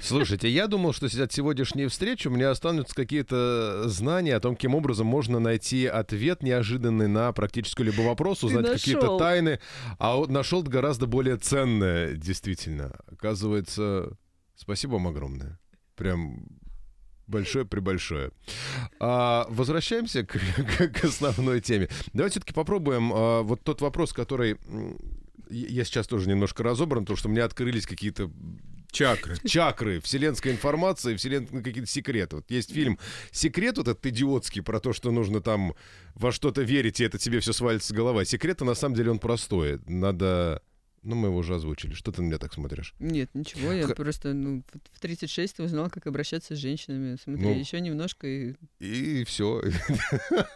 Слушайте, 0.01 0.49
я 0.49 0.67
думал, 0.67 0.93
что 0.93 1.07
от 1.07 1.33
сегодняшней 1.33 1.87
встречи 1.87 2.29
у 2.29 2.31
меня 2.31 2.51
останутся 2.51 2.95
какие-то 2.95 3.89
знания 3.89 4.35
о 4.37 4.41
том, 4.41 4.55
каким 4.55 4.75
образом 4.75 5.07
можно 5.07 5.39
найти 5.39 5.87
ответ 5.87 6.43
неожиданный 6.43 7.07
на 7.09 7.33
практически 7.33 7.83
любой 7.83 8.07
вопрос, 8.07 8.43
узнать 8.43 8.67
какие-то 8.73 9.19
тайны. 9.19 9.61
А 9.99 10.17
вот 10.17 10.31
нашел 10.31 10.63
гораздо 10.63 11.07
более 11.07 11.37
ценное, 11.37 12.15
действительно. 12.15 12.99
Оказывается, 13.11 14.17
спасибо 14.57 14.93
вам 14.93 15.09
огромное. 15.09 15.59
Прям 15.97 16.47
большое 17.27 17.65
прибольшое. 17.65 18.31
А, 18.99 19.47
возвращаемся 19.51 20.25
к, 20.25 20.33
к- 20.79 20.89
к 20.89 21.05
основной 21.05 21.61
теме. 21.61 21.89
Давайте 22.13 22.35
все-таки 22.35 22.55
попробуем 22.55 23.13
а, 23.13 23.43
вот 23.43 23.63
тот 23.63 23.81
вопрос, 23.81 24.13
который 24.13 24.57
я 25.51 25.85
сейчас 25.85 26.07
тоже 26.07 26.29
немножко 26.29 26.63
разобран, 26.63 27.05
потому 27.05 27.17
что 27.17 27.29
у 27.29 27.33
меня 27.33 27.45
открылись 27.45 27.87
какие-то 27.87 28.31
Чакры. 28.91 29.37
чакры, 29.47 30.01
вселенская 30.01 30.53
информация, 30.53 31.17
вселенские 31.17 31.63
какие-то 31.63 31.91
секреты. 31.91 32.37
Вот 32.37 32.51
есть 32.51 32.73
фильм 32.73 32.99
«Секрет» 33.31 33.79
вот 33.79 33.89
этот 33.89 34.05
идиотский 34.07 34.63
про 34.63 34.81
то, 34.81 34.93
что 34.93 35.11
нужно 35.11 35.41
там 35.41 35.75
во 36.15 36.33
что-то 36.33 36.63
верить, 36.63 37.01
и 37.01 37.05
это 37.05 37.19
тебе 37.19 37.41
все 37.41 37.53
свалится 37.53 37.89
с 37.89 37.93
головы. 37.93 38.23
А 38.23 38.25
секрет 38.25 38.61
на 38.61 38.75
самом 38.75 38.95
деле 38.95 39.11
он 39.11 39.19
простой. 39.19 39.81
Надо... 39.87 40.63
Ну, 41.03 41.17
мы 41.17 41.29
его 41.29 41.39
уже 41.39 41.55
озвучили. 41.55 41.95
Что 41.95 42.13
ты 42.13 42.21
на 42.21 42.27
меня 42.27 42.39
так 42.39 42.53
смотришь? 42.53 42.95
Нет, 42.99 43.31
ничего, 43.35 43.73
я 43.73 43.87
Х- 43.87 43.95
просто 43.95 44.35
ну, 44.35 44.63
в 44.93 45.01
36 45.01 45.57
ты 45.57 45.63
узнал, 45.63 45.89
как 45.89 46.07
обращаться 46.07 46.55
с 46.55 46.59
женщинами. 46.59 47.17
Смотри, 47.23 47.43
Ну. 47.47 47.59
еще 47.59 47.81
немножко 47.81 48.27
и... 48.27 48.55
И 48.81 49.25
все. 49.25 49.63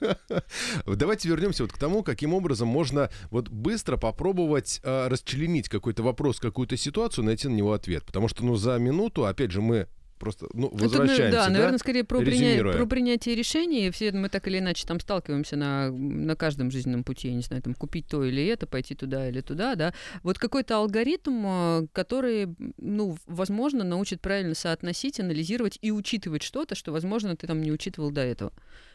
Давайте 0.87 1.29
вернемся 1.29 1.63
вот 1.65 1.73
к 1.73 1.79
тому, 1.79 2.03
каким 2.03 2.35
образом 2.35 2.69
можно 2.69 3.11
вот 3.31 3.49
быстро 3.49 3.97
попробовать 3.97 4.81
э, 4.83 5.09
расчленить 5.09 5.69
какой-то 5.69 6.03
вопрос, 6.03 6.41
какую-то 6.41 6.77
ситуацию, 6.77 7.25
найти 7.25 7.49
на 7.49 7.55
него 7.55 7.73
ответ. 7.73 8.05
Потому 8.05 8.29
что, 8.29 8.45
ну, 8.45 8.57
за 8.57 8.77
минуту, 8.79 9.25
опять 9.27 9.51
же, 9.51 9.61
мы 9.63 9.89
просто, 10.19 10.47
ну, 10.53 10.71
Ну, 10.73 10.79
возвращаемся, 10.79 11.31
да, 11.31 11.47
да? 11.47 11.51
наверное, 11.53 11.79
скорее 11.79 12.05
про, 12.05 12.21
приня- 12.21 12.73
про 12.73 12.87
принятие 12.87 13.35
решений. 13.35 13.91
Все 13.91 14.13
мы 14.13 14.29
так 14.29 14.47
или 14.49 14.59
иначе 14.59 14.87
там 14.87 15.01
сталкиваемся 15.01 15.57
на, 15.57 15.91
на 15.91 16.37
каждом 16.37 16.71
жизненном 16.71 17.05
пути. 17.05 17.29
Я 17.29 17.35
не 17.35 17.43
знаю, 17.43 17.63
там 17.63 17.75
купить 17.75 18.07
то 18.07 18.25
или 18.25 18.45
это, 18.47 18.67
пойти 18.67 18.95
туда 18.95 19.29
или 19.29 19.41
туда, 19.41 19.75
да. 19.75 19.95
Вот 20.23 20.39
какой-то 20.39 20.77
алгоритм, 20.77 21.45
э, 21.47 21.87
который, 21.93 22.55
ну, 22.79 23.17
возможно, 23.27 23.85
научит 23.85 24.21
правильно 24.21 24.55
соотносить, 24.55 25.21
анализировать 25.21 25.79
и 25.83 25.91
учитывать 25.91 26.43
что-то, 26.43 26.75
что, 26.75 26.93
возможно, 26.93 27.37
ты 27.37 27.47
там 27.47 27.61
не 27.63 27.73
учитывал 27.73 28.11
до 28.11 28.23
этого. 28.23 28.53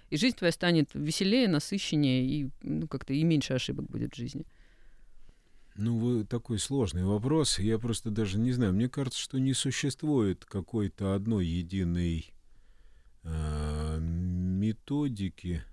И 0.09 0.17
жизнь 0.17 0.35
твоя 0.37 0.51
станет 0.51 0.89
веселее, 0.93 1.47
насыщеннее, 1.47 2.23
и 2.25 2.49
ну, 2.63 2.87
как-то 2.87 3.13
и 3.13 3.23
меньше 3.23 3.53
ошибок 3.53 3.85
будет 3.85 4.13
в 4.13 4.17
жизни. 4.17 4.45
Ну, 5.81 5.97
вы 5.97 6.25
такой 6.25 6.59
сложный 6.59 7.05
вопрос. 7.05 7.57
Я 7.57 7.79
просто 7.79 8.09
даже 8.09 8.37
не 8.37 8.51
знаю. 8.51 8.73
Мне 8.73 8.89
кажется, 8.89 9.17
что 9.19 9.39
не 9.39 9.53
существует 9.53 10.43
какой-то 10.43 11.15
одной 11.15 11.45
единой 11.45 12.33
э, 13.23 13.97
методики. 13.99 15.63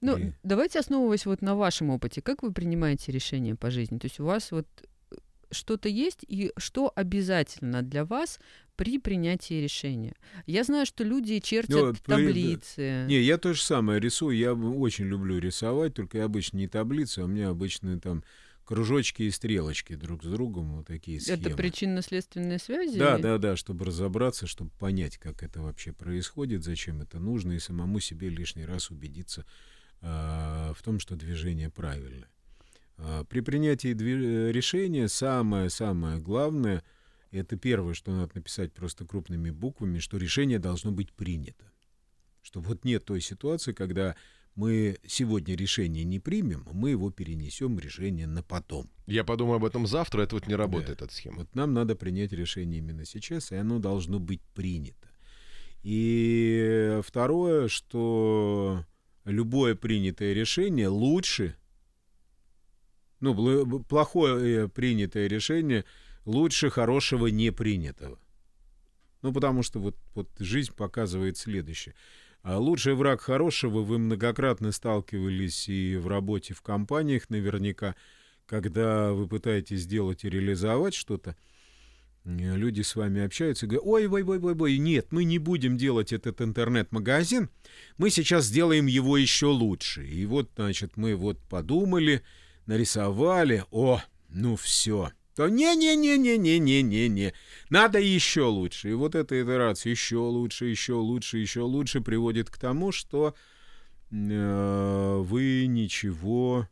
Ну, 0.00 0.16
И- 0.16 0.32
давайте 0.44 0.78
основываясь 0.78 1.26
вот 1.26 1.42
на 1.42 1.56
вашем 1.56 1.90
опыте, 1.90 2.22
как 2.22 2.42
вы 2.42 2.52
принимаете 2.52 3.12
решения 3.12 3.54
по 3.56 3.70
жизни? 3.70 3.98
То 3.98 4.06
есть 4.06 4.20
у 4.20 4.24
вас 4.24 4.50
вот 4.52 4.66
э, 5.10 5.16
что-то 5.50 5.88
есть, 5.88 6.24
и 6.26 6.52
что 6.56 6.92
обязательно 6.94 7.82
для 7.82 8.04
вас 8.04 8.38
при 8.76 8.98
принятии 8.98 9.54
решения? 9.62 10.14
Я 10.46 10.62
знаю, 10.64 10.86
что 10.86 11.02
люди 11.04 11.38
чертят 11.40 11.74
Ну, 11.76 11.92
при- 11.92 12.00
да. 12.06 12.16
таблицы. 12.16 13.04
Не, 13.08 13.20
я 13.20 13.36
то 13.36 13.52
же 13.52 13.60
самое 13.62 14.00
рисую. 14.00 14.36
Я 14.38 14.54
очень 14.54 15.06
люблю 15.06 15.38
рисовать, 15.38 15.94
только 15.94 16.18
я 16.18 16.24
обычно 16.24 16.58
не 16.58 16.68
таблицы, 16.68 17.18
а 17.18 17.24
у 17.24 17.26
меня 17.26 17.50
обычно 17.50 17.98
там 18.00 18.22
кружочки 18.70 19.24
и 19.24 19.32
стрелочки 19.32 19.96
друг 19.96 20.22
с 20.22 20.28
другом, 20.28 20.76
вот 20.76 20.86
такие 20.86 21.20
схемы. 21.20 21.40
Это 21.40 21.56
причинно-следственные 21.56 22.60
связи? 22.60 22.96
Да, 22.96 23.18
да, 23.18 23.36
да, 23.38 23.56
чтобы 23.56 23.84
разобраться, 23.84 24.46
чтобы 24.46 24.70
понять, 24.78 25.18
как 25.18 25.42
это 25.42 25.60
вообще 25.60 25.92
происходит, 25.92 26.62
зачем 26.62 27.02
это 27.02 27.18
нужно, 27.18 27.50
и 27.52 27.58
самому 27.58 27.98
себе 27.98 28.28
лишний 28.28 28.64
раз 28.64 28.92
убедиться 28.92 29.44
а, 30.02 30.72
в 30.74 30.82
том, 30.84 31.00
что 31.00 31.16
движение 31.16 31.68
правильное. 31.68 32.28
А, 32.96 33.24
при 33.24 33.40
принятии 33.40 33.92
две- 33.92 34.50
э, 34.50 34.52
решения 34.52 35.08
самое-самое 35.08 36.20
главное, 36.20 36.84
это 37.32 37.56
первое, 37.56 37.94
что 37.94 38.12
надо 38.12 38.30
написать 38.36 38.72
просто 38.72 39.04
крупными 39.04 39.50
буквами, 39.50 39.98
что 39.98 40.16
решение 40.16 40.60
должно 40.60 40.92
быть 40.92 41.12
принято. 41.12 41.72
Что 42.40 42.60
вот 42.60 42.84
нет 42.84 43.04
той 43.04 43.20
ситуации, 43.20 43.72
когда 43.72 44.14
мы 44.60 44.98
сегодня 45.06 45.56
решение 45.56 46.04
не 46.04 46.20
примем, 46.20 46.66
мы 46.70 46.90
его 46.90 47.10
перенесем 47.10 47.78
решение 47.78 48.26
на 48.26 48.42
потом. 48.42 48.90
Я 49.06 49.24
подумаю 49.24 49.56
об 49.56 49.64
этом 49.64 49.86
завтра, 49.86 50.20
это 50.20 50.34
вот 50.34 50.46
не 50.46 50.54
работает, 50.54 51.00
эта 51.00 51.14
схема. 51.14 51.38
Вот 51.38 51.54
нам 51.54 51.72
надо 51.72 51.96
принять 51.96 52.32
решение 52.32 52.80
именно 52.80 53.06
сейчас, 53.06 53.52
и 53.52 53.56
оно 53.56 53.78
должно 53.78 54.18
быть 54.18 54.42
принято. 54.54 55.08
И 55.82 57.00
второе, 57.02 57.68
что 57.68 58.84
любое 59.24 59.74
принятое 59.76 60.34
решение 60.34 60.88
лучше, 60.88 61.56
ну, 63.20 63.82
плохое 63.84 64.68
принятое 64.68 65.26
решение 65.26 65.86
лучше 66.26 66.68
хорошего 66.68 67.28
не 67.28 67.50
принятого. 67.50 68.18
Ну, 69.22 69.32
потому 69.32 69.62
что 69.62 69.80
вот, 69.80 69.96
вот 70.14 70.28
жизнь 70.38 70.74
показывает 70.74 71.38
следующее. 71.38 71.94
А 72.42 72.58
лучший 72.58 72.94
враг 72.94 73.20
хорошего, 73.20 73.80
вы 73.80 73.98
многократно 73.98 74.72
сталкивались 74.72 75.68
и 75.68 75.96
в 75.96 76.08
работе 76.08 76.54
в 76.54 76.62
компаниях 76.62 77.28
наверняка, 77.28 77.94
когда 78.46 79.12
вы 79.12 79.28
пытаетесь 79.28 79.80
сделать 79.80 80.24
и 80.24 80.30
реализовать 80.30 80.94
что-то, 80.94 81.36
люди 82.24 82.80
с 82.80 82.96
вами 82.96 83.22
общаются 83.22 83.66
и 83.66 83.68
говорят, 83.68 83.86
ой, 83.86 84.06
ой, 84.06 84.22
ой, 84.22 84.38
ой, 84.38 84.56
ой, 84.58 84.78
нет, 84.78 85.08
мы 85.10 85.24
не 85.24 85.38
будем 85.38 85.76
делать 85.76 86.12
этот 86.12 86.40
интернет-магазин, 86.40 87.50
мы 87.98 88.08
сейчас 88.08 88.46
сделаем 88.46 88.86
его 88.86 89.18
еще 89.18 89.46
лучше. 89.46 90.06
И 90.06 90.24
вот, 90.24 90.50
значит, 90.56 90.96
мы 90.96 91.16
вот 91.16 91.38
подумали, 91.48 92.22
нарисовали, 92.64 93.64
о, 93.70 94.00
ну 94.30 94.56
все. 94.56 95.10
То 95.40 95.48
не-не-не-не-не-не-не-не, 95.48 97.32
надо 97.70 97.98
еще 97.98 98.42
лучше. 98.42 98.90
И 98.90 98.92
вот 98.92 99.14
эта 99.14 99.40
итерация 99.42 99.88
еще 99.88 100.16
лучше, 100.16 100.66
еще 100.66 100.92
лучше, 100.92 101.38
еще 101.38 101.62
лучше 101.62 102.02
приводит 102.02 102.50
к 102.50 102.58
тому, 102.58 102.92
что 102.92 103.34
э, 104.10 105.16
вы 105.24 105.64
ничего 105.66 106.68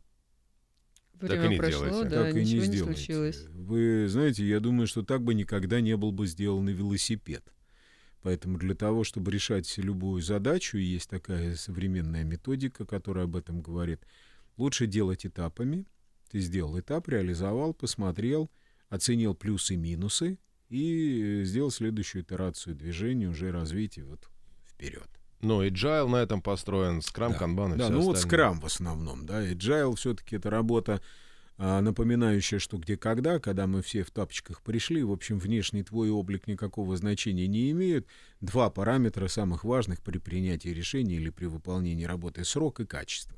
Время 1.19 1.35
Так 1.35 1.45
и 1.45 1.49
не 1.49 1.57
прошло, 1.57 1.85
делаете. 1.87 2.09
да, 2.09 2.23
так 2.25 2.35
и 2.35 2.39
ничего 2.41 2.61
не 2.61 2.67
не, 2.67 2.73
сделаете. 2.75 3.01
случилось. 3.03 3.45
Вы 3.49 4.07
знаете, 4.07 4.45
я 4.47 4.59
думаю, 4.59 4.85
что 4.85 5.01
так 5.01 5.23
бы 5.23 5.33
никогда 5.33 5.81
не 5.81 5.97
был 5.97 6.11
бы 6.11 6.27
сделан 6.27 6.69
и 6.69 6.73
велосипед. 6.73 7.51
Поэтому 8.21 8.59
для 8.59 8.75
того, 8.75 9.03
чтобы 9.03 9.31
решать 9.31 9.79
любую 9.79 10.21
задачу, 10.21 10.77
есть 10.77 11.09
такая 11.09 11.55
современная 11.55 12.23
методика, 12.23 12.85
которая 12.85 13.23
об 13.23 13.35
этом 13.35 13.63
говорит, 13.63 14.05
лучше 14.57 14.85
делать 14.85 15.25
этапами. 15.25 15.87
Ты 16.29 16.39
сделал 16.39 16.79
этап, 16.79 17.07
реализовал, 17.09 17.73
посмотрел, 17.73 18.51
оценил 18.89 19.33
плюсы 19.35 19.73
и 19.75 19.77
минусы 19.77 20.37
и 20.69 21.41
сделал 21.45 21.71
следующую 21.71 22.23
итерацию 22.23 22.75
движения, 22.75 23.27
уже 23.27 23.51
развитие 23.51 24.05
вот 24.05 24.27
вперед. 24.67 25.07
Ну, 25.41 25.63
agile 25.65 26.07
на 26.09 26.17
этом 26.17 26.41
построен, 26.41 27.01
скрам, 27.01 27.31
Да. 27.31 27.37
канбан 27.39 27.73
и 27.73 27.77
Да, 27.77 27.85
всё 27.85 27.93
ну 27.93 28.01
вот 28.01 28.15
остальное. 28.17 28.27
скрам 28.45 28.59
в 28.59 28.65
основном, 28.65 29.25
да, 29.25 29.45
agile 29.49 29.95
все-таки 29.95 30.35
это 30.35 30.49
работа, 30.49 31.01
а, 31.57 31.81
напоминающая, 31.81 32.59
что 32.59 32.77
где 32.77 32.97
когда, 32.97 33.39
когда 33.39 33.67
мы 33.67 33.81
все 33.81 34.03
в 34.03 34.11
тапочках 34.11 34.61
пришли, 34.61 35.03
в 35.03 35.11
общем, 35.11 35.39
внешний 35.39 35.83
твой 35.83 36.09
облик 36.09 36.47
никакого 36.47 36.95
значения 36.97 37.47
не 37.47 37.71
имеют. 37.71 38.05
Два 38.41 38.69
параметра 38.69 39.27
самых 39.27 39.63
важных 39.63 40.01
при 40.01 40.17
принятии 40.19 40.69
решения 40.69 41.15
или 41.15 41.29
при 41.29 41.45
выполнении 41.47 42.05
работы— 42.05 42.43
срок 42.45 42.79
и 42.81 42.85
качество. 42.85 43.37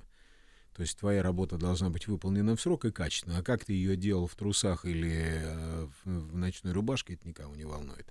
То 0.76 0.84
есть 0.84 0.98
твоя 0.98 1.22
работа 1.22 1.58
должна 1.58 1.90
быть 1.90 2.08
выполнена 2.08 2.56
в 2.56 2.62
срок 2.62 2.86
и 2.86 2.92
качественно. 2.92 3.38
А 3.38 3.44
как 3.44 3.66
ты 3.66 3.74
ее 3.74 3.98
делал 3.98 4.26
в 4.28 4.36
трусах 4.36 4.86
или 4.86 5.12
э, 5.14 5.88
в, 6.06 6.34
ночной 6.36 6.72
рубашке, 6.72 7.16
это 7.16 7.28
никого 7.28 7.54
не 7.58 7.66
волнует. 7.66 8.08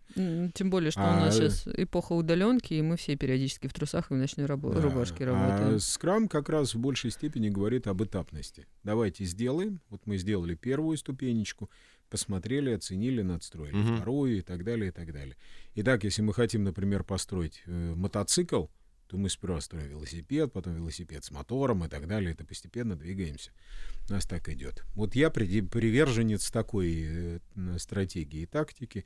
Тем 0.55 0.69
более, 0.69 0.91
что 0.91 1.01
у 1.01 1.05
А, 1.05 1.21
нас 1.21 1.39
э, 1.41 1.49
сейчас 1.51 1.67
эпоха 1.75 2.13
удаленки, 2.13 2.75
и 2.75 2.83
мы 2.83 2.99
все 2.99 3.17
периодически 3.17 3.67
в 3.67 3.73
трусах 3.73 4.11
и 4.11 4.15
в 4.15 4.19
ночной 4.19 4.45
рабо- 4.47 4.75
Да. 4.75 4.83
рубашке 4.83 5.25
А 5.25 5.29
работаем. 5.29 5.81
скрам 5.81 6.29
как 6.29 6.51
раз 6.51 6.75
в 6.75 6.79
большей 6.79 7.11
степени 7.11 7.49
говорит 7.49 7.87
об 7.87 8.03
этапности. 8.05 8.67
Давайте 8.85 9.25
сделаем. 9.25 9.81
Вот 9.89 10.03
мы 10.05 10.19
сделали 10.19 10.55
первую 10.55 10.99
ступенечку, 10.99 11.71
посмотрели, 12.11 12.73
оценили, 12.73 13.23
надстроили 13.23 13.75
Мгм. 13.77 13.97
вторую 13.97 14.37
и 14.39 14.41
так 14.43 14.65
далее, 14.65 14.89
и 14.89 14.93
так 14.93 15.13
далее. 15.15 15.37
Итак, 15.77 16.05
если 16.05 16.21
мы 16.21 16.35
хотим, 16.35 16.65
например, 16.65 17.05
построить 17.05 17.63
э, 17.67 17.95
мотоцикл, 17.95 18.67
то 19.11 19.17
мы 19.17 19.29
сперва 19.29 19.61
строим 19.61 19.89
велосипед, 19.89 20.53
потом 20.53 20.77
велосипед 20.77 21.25
с 21.25 21.33
мотором 21.33 21.85
и 21.85 21.89
так 21.89 22.07
далее. 22.07 22.31
Это 22.31 22.45
постепенно 22.45 22.95
двигаемся. 22.95 23.51
У 24.09 24.13
нас 24.13 24.25
так 24.25 24.49
идет. 24.49 24.85
Вот 24.95 25.17
я 25.17 25.31
приверженец 25.31 26.49
такой 26.53 27.03
э, 27.03 27.41
стратегии 27.79 28.43
и 28.43 28.47
тактики, 28.47 29.05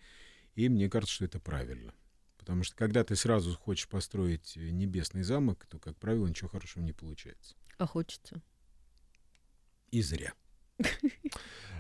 и 0.57 0.69
мне 0.69 0.91
кажется, 0.91 1.15
что 1.15 1.25
это 1.25 1.41
правильно. 1.41 1.95
Потому 2.37 2.65
что 2.65 2.77
когда 2.77 3.03
ты 3.03 3.17
сразу 3.17 3.57
хочешь 3.57 3.89
построить 3.89 4.57
небесный 4.57 5.23
замок, 5.23 5.65
то, 5.71 5.79
как 5.79 5.97
правило, 5.97 6.27
ничего 6.27 6.51
хорошего 6.51 6.83
не 6.83 6.93
получается. 6.93 7.55
А 7.79 7.87
хочется. 7.87 8.43
И 9.91 10.03
зря. 10.03 10.35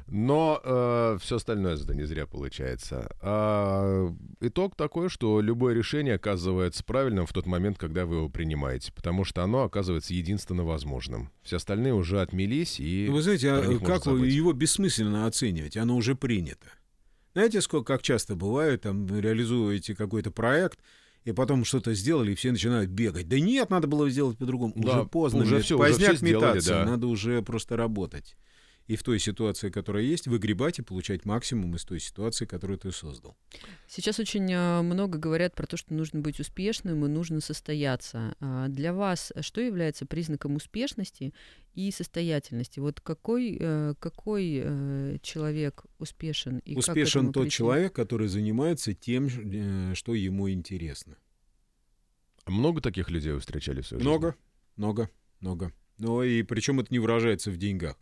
Но 0.06 1.16
все 1.20 1.36
остальное 1.36 1.76
это 1.76 1.94
не 1.94 2.04
зря 2.04 2.26
получается. 2.26 3.10
А, 3.22 4.12
итог 4.40 4.76
такой, 4.76 5.08
что 5.08 5.40
любое 5.40 5.74
решение 5.74 6.16
оказывается 6.16 6.84
правильным 6.84 7.26
в 7.26 7.32
тот 7.32 7.46
момент, 7.46 7.78
когда 7.78 8.04
вы 8.04 8.16
его 8.16 8.28
принимаете, 8.28 8.92
потому 8.92 9.24
что 9.24 9.42
оно 9.42 9.62
оказывается 9.64 10.12
единственно 10.12 10.62
возможным. 10.62 11.30
Все 11.42 11.56
остальные 11.56 11.94
уже 11.94 12.20
отмелись 12.20 12.80
и... 12.80 13.08
Вы 13.08 13.22
знаете, 13.22 13.50
а 13.50 13.78
как 13.78 14.04
его 14.06 14.52
бессмысленно 14.52 15.26
оценивать? 15.26 15.76
Оно 15.76 15.96
уже 15.96 16.14
принято. 16.14 16.66
Знаете, 17.32 17.62
сколько, 17.62 17.94
как 17.94 18.02
часто 18.02 18.36
бывает, 18.36 18.82
там 18.82 19.08
реализуете 19.08 19.96
какой-то 19.96 20.30
проект, 20.30 20.78
и 21.24 21.32
потом 21.32 21.64
что-то 21.64 21.94
сделали, 21.94 22.32
и 22.32 22.34
все 22.34 22.52
начинают 22.52 22.90
бегать. 22.90 23.26
Да 23.26 23.40
нет, 23.40 23.70
надо 23.70 23.88
было 23.88 24.10
сделать 24.10 24.36
по-другому. 24.36 24.74
Да, 24.76 25.00
уже 25.00 25.08
поздно. 25.08 25.42
уже 25.42 25.56
нет, 25.56 25.64
всё, 25.64 25.78
уже 25.78 25.88
поздняк 25.88 26.10
все 26.10 26.26
сделали, 26.26 26.46
метаться, 26.46 26.70
да. 26.70 26.84
надо 26.84 27.06
уже 27.06 27.40
просто 27.42 27.76
работать. 27.78 28.36
И 28.86 28.96
в 28.96 29.02
той 29.02 29.18
ситуации, 29.18 29.70
которая 29.70 30.02
есть, 30.02 30.26
выгребать 30.26 30.78
и 30.78 30.82
получать 30.82 31.24
максимум 31.24 31.74
из 31.74 31.84
той 31.84 32.00
ситуации, 32.00 32.44
которую 32.44 32.78
ты 32.78 32.92
создал. 32.92 33.34
Сейчас 33.88 34.20
очень 34.20 34.46
а, 34.52 34.82
много 34.82 35.18
говорят 35.18 35.54
про 35.54 35.66
то, 35.66 35.78
что 35.78 35.94
нужно 35.94 36.20
быть 36.20 36.38
успешным 36.38 37.04
и 37.04 37.08
нужно 37.08 37.40
состояться. 37.40 38.34
А 38.40 38.68
Для 38.68 38.92
вас 38.92 39.32
что 39.40 39.62
является 39.62 40.04
признаком 40.04 40.56
успешности 40.56 41.32
и 41.74 41.90
состоятельности? 41.90 42.78
Вот 42.78 43.00
какой, 43.00 43.56
э, 43.58 43.94
какой 43.98 44.60
э, 44.62 45.16
человек 45.22 45.84
успешен? 45.98 46.58
И 46.58 46.76
Успешен 46.76 47.32
тот 47.32 47.44
прийти? 47.44 47.56
человек, 47.56 47.94
который 47.94 48.28
занимается 48.28 48.92
тем, 48.92 49.28
э, 49.28 49.94
что 49.94 50.14
ему 50.14 50.50
интересно. 50.50 51.16
Много 52.46 52.82
таких 52.82 53.10
людей 53.10 53.32
вы 53.32 53.40
встречали 53.40 53.80
в 53.80 53.86
своей 53.86 54.02
жизни? 54.02 54.10
Много, 54.10 54.36
много, 54.76 55.10
много. 55.40 55.72
Но 55.98 56.22
и 56.22 56.42
причем 56.42 56.80
это 56.80 56.88
не 56.90 56.98
выражается 56.98 57.50
в 57.50 57.56
деньгах. 57.56 57.96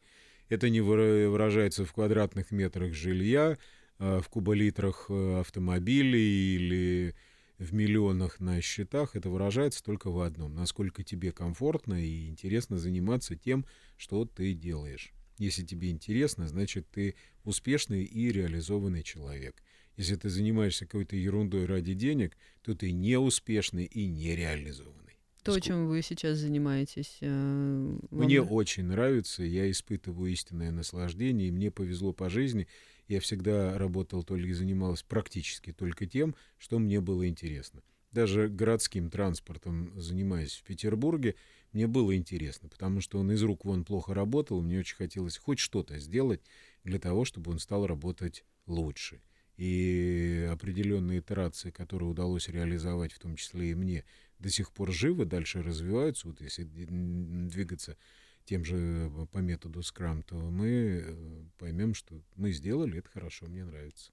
Это 0.49 0.69
не 0.69 0.81
выра- 0.81 1.29
выражается 1.29 1.85
в 1.85 1.93
квадратных 1.93 2.51
метрах 2.51 2.93
жилья, 2.95 3.59
э, 3.99 4.21
в 4.21 4.29
куболитрах 4.29 5.07
э, 5.09 5.41
автомобилей 5.41 6.57
или 6.57 7.15
в 7.63 7.73
миллионах 7.73 8.41
на 8.41 8.61
счетах, 8.61 9.15
это 9.15 9.31
выражается 9.31 9.83
только 9.83 10.11
в 10.11 10.21
одном. 10.21 10.55
Насколько 10.55 11.03
тебе 11.03 11.33
комфортно 11.33 12.05
и 12.05 12.29
интересно 12.29 12.79
заниматься 12.79 13.37
тем, 13.37 13.65
что 13.97 14.25
ты 14.25 14.53
делаешь. 14.53 15.13
Если 15.39 15.65
тебе 15.65 15.91
интересно, 15.91 16.47
значит, 16.47 16.91
ты 16.91 17.15
успешный 17.45 18.05
и 18.05 18.31
реализованный 18.31 19.03
человек. 19.03 19.63
Если 19.97 20.17
ты 20.17 20.29
занимаешься 20.29 20.87
какой-то 20.87 21.17
ерундой 21.17 21.67
ради 21.67 21.95
денег, 21.95 22.37
то 22.63 22.75
ты 22.75 22.93
неуспешный 22.93 23.85
и 23.85 24.07
нереализованный. 24.07 25.02
То, 25.43 25.59
чем 25.61 25.89
вы 25.89 26.03
сейчас 26.03 26.39
занимаетесь. 26.39 27.19
Э, 27.21 27.99
мне 28.11 28.41
вам... 28.41 28.53
очень 28.53 28.85
нравится, 28.85 29.43
я 29.43 29.71
испытываю 29.71 30.31
истинное 30.33 30.71
наслаждение, 30.71 31.49
и 31.49 31.53
мне 31.53 31.71
повезло 31.71 32.13
по 32.13 32.29
жизни. 32.29 32.69
Я 33.09 33.21
всегда 33.21 33.77
работал 33.77 34.23
только 34.23 34.49
и 34.49 34.53
занимался 34.53 35.05
практически 35.07 35.73
только 35.73 36.07
тем, 36.07 36.37
что 36.59 36.79
мне 36.79 37.01
было 37.01 37.29
интересно. 37.29 37.83
Даже 38.13 38.49
городским 38.49 39.11
транспортом, 39.11 39.93
занимаясь 40.01 40.55
в 40.55 40.63
Петербурге, 40.65 41.35
мне 41.73 41.87
было 41.87 42.15
интересно, 42.15 42.69
потому 42.69 43.01
что 43.01 43.19
он 43.19 43.33
из 43.33 43.43
рук 43.43 43.65
вон 43.65 43.85
плохо 43.85 44.13
работал, 44.13 44.61
мне 44.61 44.79
очень 44.79 44.97
хотелось 44.97 45.39
хоть 45.39 45.59
что-то 45.59 45.99
сделать 45.99 46.43
для 46.85 46.99
того, 46.99 47.25
чтобы 47.25 47.51
он 47.51 47.59
стал 47.59 47.87
работать 47.87 48.45
лучше. 48.67 49.23
И 49.57 50.49
определенные 50.51 51.21
итерации, 51.21 51.71
которые 51.71 52.11
удалось 52.11 52.49
реализовать, 52.49 53.13
в 53.13 53.19
том 53.19 53.37
числе 53.37 53.71
и 53.71 53.75
мне, 53.75 54.05
до 54.43 54.51
сих 54.51 54.73
пор 54.73 54.93
живы, 54.93 55.25
дальше 55.25 55.63
развиваются. 55.63 56.29
Вот 56.29 56.41
если 56.41 56.65
двигаться 56.65 57.97
тем 58.45 58.65
же 58.65 59.11
по 59.31 59.39
методу 59.39 59.81
Scrum, 59.81 60.23
то 60.25 60.35
мы 60.35 61.05
э, 61.05 61.45
поймем, 61.59 61.95
что 61.95 62.21
мы 62.35 62.51
сделали, 62.51 62.99
это 62.99 63.09
хорошо, 63.09 63.47
мне 63.47 63.65
нравится. 63.65 64.13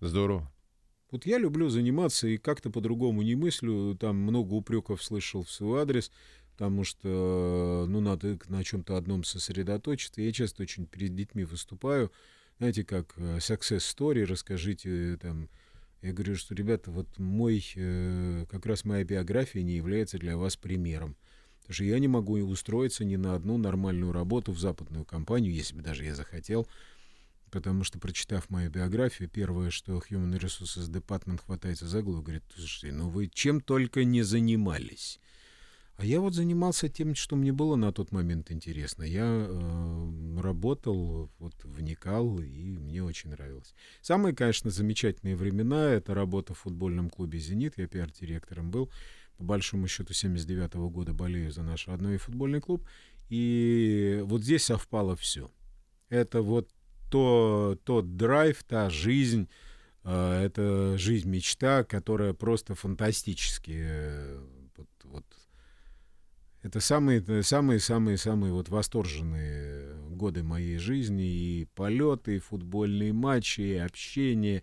Здорово. 0.00 0.52
Вот 1.10 1.26
я 1.26 1.38
люблю 1.38 1.68
заниматься 1.68 2.26
и 2.28 2.38
как-то 2.38 2.70
по-другому 2.70 3.22
не 3.22 3.34
мыслю. 3.34 3.96
Там 3.98 4.16
много 4.16 4.54
упреков 4.54 5.02
слышал 5.02 5.42
в 5.42 5.50
свой 5.50 5.82
адрес, 5.82 6.10
потому 6.52 6.84
что, 6.84 7.86
ну, 7.88 8.00
надо 8.00 8.38
на 8.48 8.64
чем-то 8.64 8.96
одном 8.96 9.24
сосредоточиться. 9.24 10.22
Я 10.22 10.32
часто 10.32 10.62
очень 10.62 10.86
перед 10.86 11.14
детьми 11.14 11.44
выступаю. 11.44 12.12
Знаете, 12.58 12.84
как 12.84 13.14
э, 13.16 13.38
success 13.38 13.78
story, 13.78 14.24
расскажите 14.24 15.16
там, 15.20 15.48
я 16.02 16.12
говорю, 16.12 16.36
что, 16.36 16.54
ребята, 16.54 16.90
вот 16.90 17.18
мой, 17.18 17.64
э, 17.76 18.44
как 18.50 18.66
раз 18.66 18.84
моя 18.84 19.04
биография 19.04 19.62
не 19.62 19.76
является 19.76 20.18
для 20.18 20.36
вас 20.36 20.56
примером. 20.56 21.16
Потому 21.60 21.74
что 21.74 21.84
я 21.84 21.98
не 22.00 22.08
могу 22.08 22.34
устроиться 22.38 23.04
ни 23.04 23.14
на 23.14 23.36
одну 23.36 23.56
нормальную 23.56 24.10
работу 24.10 24.50
в 24.50 24.58
западную 24.58 25.04
компанию, 25.04 25.54
если 25.54 25.76
бы 25.76 25.82
даже 25.82 26.04
я 26.04 26.16
захотел. 26.16 26.66
Потому 27.52 27.84
что, 27.84 28.00
прочитав 28.00 28.50
мою 28.50 28.68
биографию, 28.70 29.28
первое, 29.28 29.70
что 29.70 30.02
Human 30.10 30.40
Resources 30.40 30.90
Department 30.90 31.40
хватается 31.44 31.86
за 31.86 32.02
голову, 32.02 32.22
говорит, 32.22 32.42
слушайте, 32.56 32.92
ну 32.92 33.08
вы 33.08 33.28
чем 33.28 33.60
только 33.60 34.04
не 34.04 34.22
занимались. 34.22 35.20
А 36.02 36.04
я 36.04 36.20
вот 36.20 36.34
занимался 36.34 36.88
тем, 36.88 37.14
что 37.14 37.36
мне 37.36 37.52
было 37.52 37.76
на 37.76 37.92
тот 37.92 38.10
момент 38.10 38.50
интересно. 38.50 39.04
Я 39.04 39.46
э, 39.48 40.40
работал, 40.40 41.30
вот 41.38 41.54
вникал, 41.62 42.40
и 42.40 42.76
мне 42.76 43.04
очень 43.04 43.30
нравилось. 43.30 43.72
Самые, 44.00 44.34
конечно, 44.34 44.70
замечательные 44.70 45.36
времена— 45.36 45.90
это 45.92 46.12
работа 46.12 46.54
в 46.54 46.58
футбольном 46.58 47.08
клубе 47.08 47.38
«Зенит». 47.38 47.74
Я 47.78 47.86
пиар-директором 47.86 48.72
был. 48.72 48.90
По 49.38 49.44
большому 49.44 49.86
счету, 49.86 50.12
79 50.12 50.74
-го 50.74 50.90
года 50.90 51.12
болею 51.12 51.52
за 51.52 51.62
наш 51.62 51.86
родной 51.86 52.16
футбольный 52.16 52.60
клуб. 52.60 52.84
И 53.28 54.22
вот 54.24 54.42
здесь 54.42 54.64
совпало 54.64 55.14
все. 55.14 55.52
Это 56.08 56.42
вот 56.42 56.68
то, 57.12 57.78
тот 57.84 58.16
драйв, 58.16 58.64
та 58.64 58.90
жизнь, 58.90 59.48
э, 60.02 60.42
это 60.46 60.98
жизнь-мечта, 60.98 61.84
которая 61.84 62.32
просто 62.32 62.74
фантастически 62.74 63.84
э, 63.84 64.40
это 66.62 66.80
самые, 66.80 67.42
самые, 67.42 67.80
самые, 67.80 68.18
самые 68.18 68.52
вот 68.52 68.68
восторженные 68.68 69.94
годы 70.10 70.44
моей 70.44 70.78
жизни. 70.78 71.24
И 71.24 71.68
полеты, 71.74 72.36
и 72.36 72.38
футбольные 72.38 73.12
матчи, 73.12 73.60
и 73.60 73.76
общение, 73.76 74.62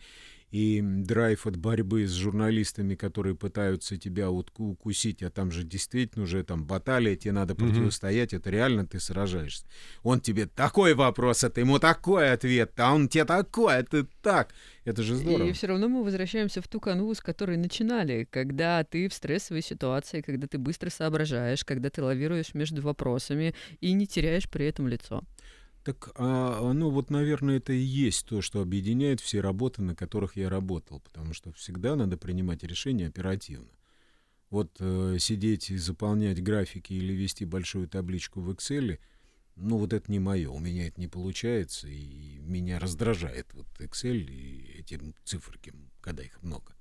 и 0.52 0.82
драйв 0.82 1.46
от 1.46 1.58
борьбы 1.58 2.08
с 2.08 2.12
журналистами, 2.12 2.96
которые 2.96 3.36
пытаются 3.36 3.98
тебя 3.98 4.30
вот 4.30 4.52
укусить, 4.58 5.22
а 5.22 5.30
там 5.30 5.52
же 5.52 5.64
действительно 5.64 6.24
уже 6.24 6.44
там 6.44 6.66
баталия, 6.66 7.16
тебе 7.16 7.34
надо 7.34 7.56
противостоять, 7.56 8.34
mm-hmm. 8.34 8.38
это 8.38 8.50
реально 8.50 8.86
ты 8.88 9.00
сражаешься. 9.00 9.66
Он 10.02 10.20
тебе 10.20 10.48
такой 10.48 10.96
вопрос, 10.96 11.44
а 11.44 11.50
ты 11.50 11.62
ему 11.62 11.78
такой 11.80 12.32
ответ, 12.32 12.72
а 12.78 12.94
он 12.94 13.08
тебе 13.08 13.26
такой, 13.26 13.78
а 13.78 13.84
ты 13.84 14.06
так. 14.22 14.54
Это 14.86 15.04
же 15.04 15.16
здорово. 15.16 15.48
И 15.48 15.52
все 15.52 15.68
равно 15.68 15.88
мы 15.88 16.04
возвращаемся 16.04 16.64
в 16.64 16.68
ту 16.68 16.80
канву, 16.80 17.14
с 17.14 17.20
которой 17.20 17.58
начинали, 17.58 18.28
когда 18.30 18.84
ты 18.84 19.08
в 19.08 19.14
стрессовой 19.14 19.62
ситуации, 19.62 20.22
когда 20.22 20.48
ты 20.48 20.58
быстро 20.58 20.90
соображаешь, 20.90 21.64
когда 21.64 21.92
ты 21.92 22.02
лавируешь 22.02 22.56
между 22.56 22.82
вопросами 22.82 23.54
и 23.82 23.92
не 23.94 24.08
теряешь 24.08 24.50
при 24.50 24.66
этом 24.66 24.88
лицо. 24.88 25.24
Так, 25.84 26.12
а, 26.16 26.74
ну 26.74 26.90
вот, 26.90 27.10
наверное, 27.10 27.58
это 27.58 27.72
и 27.72 27.80
есть 27.80 28.26
то, 28.28 28.42
что 28.42 28.62
объединяет 28.62 29.22
все 29.22 29.40
работы, 29.40 29.82
на 29.82 29.96
которых 29.96 30.36
я 30.36 30.50
работал, 30.50 31.00
потому 31.00 31.34
что 31.34 31.52
всегда 31.54 31.96
надо 31.96 32.18
принимать 32.18 32.64
решения 32.64 33.08
оперативно. 33.08 33.72
Вот 34.50 34.76
э, 34.80 35.18
сидеть 35.20 35.70
и 35.70 35.78
заполнять 35.78 36.44
графики 36.44 36.94
или 36.94 37.14
вести 37.14 37.46
большую 37.46 37.88
табличку 37.88 38.42
в 38.42 38.50
Excel, 38.52 39.00
ну 39.56 39.78
вот 39.78 39.94
это 39.94 40.12
не 40.12 40.20
мое, 40.20 40.50
у 40.50 40.60
меня 40.60 40.88
это 40.88 41.00
не 41.00 41.08
получается, 41.08 41.88
и 41.88 42.40
меня 42.40 42.80
раздражает 42.80 43.54
вот 43.54 43.68
Excel 43.80 44.18
и 44.18 44.80
эти 44.80 45.00
циферки, 45.24 45.74
когда 46.02 46.24
их 46.24 46.42
много. 46.42 46.74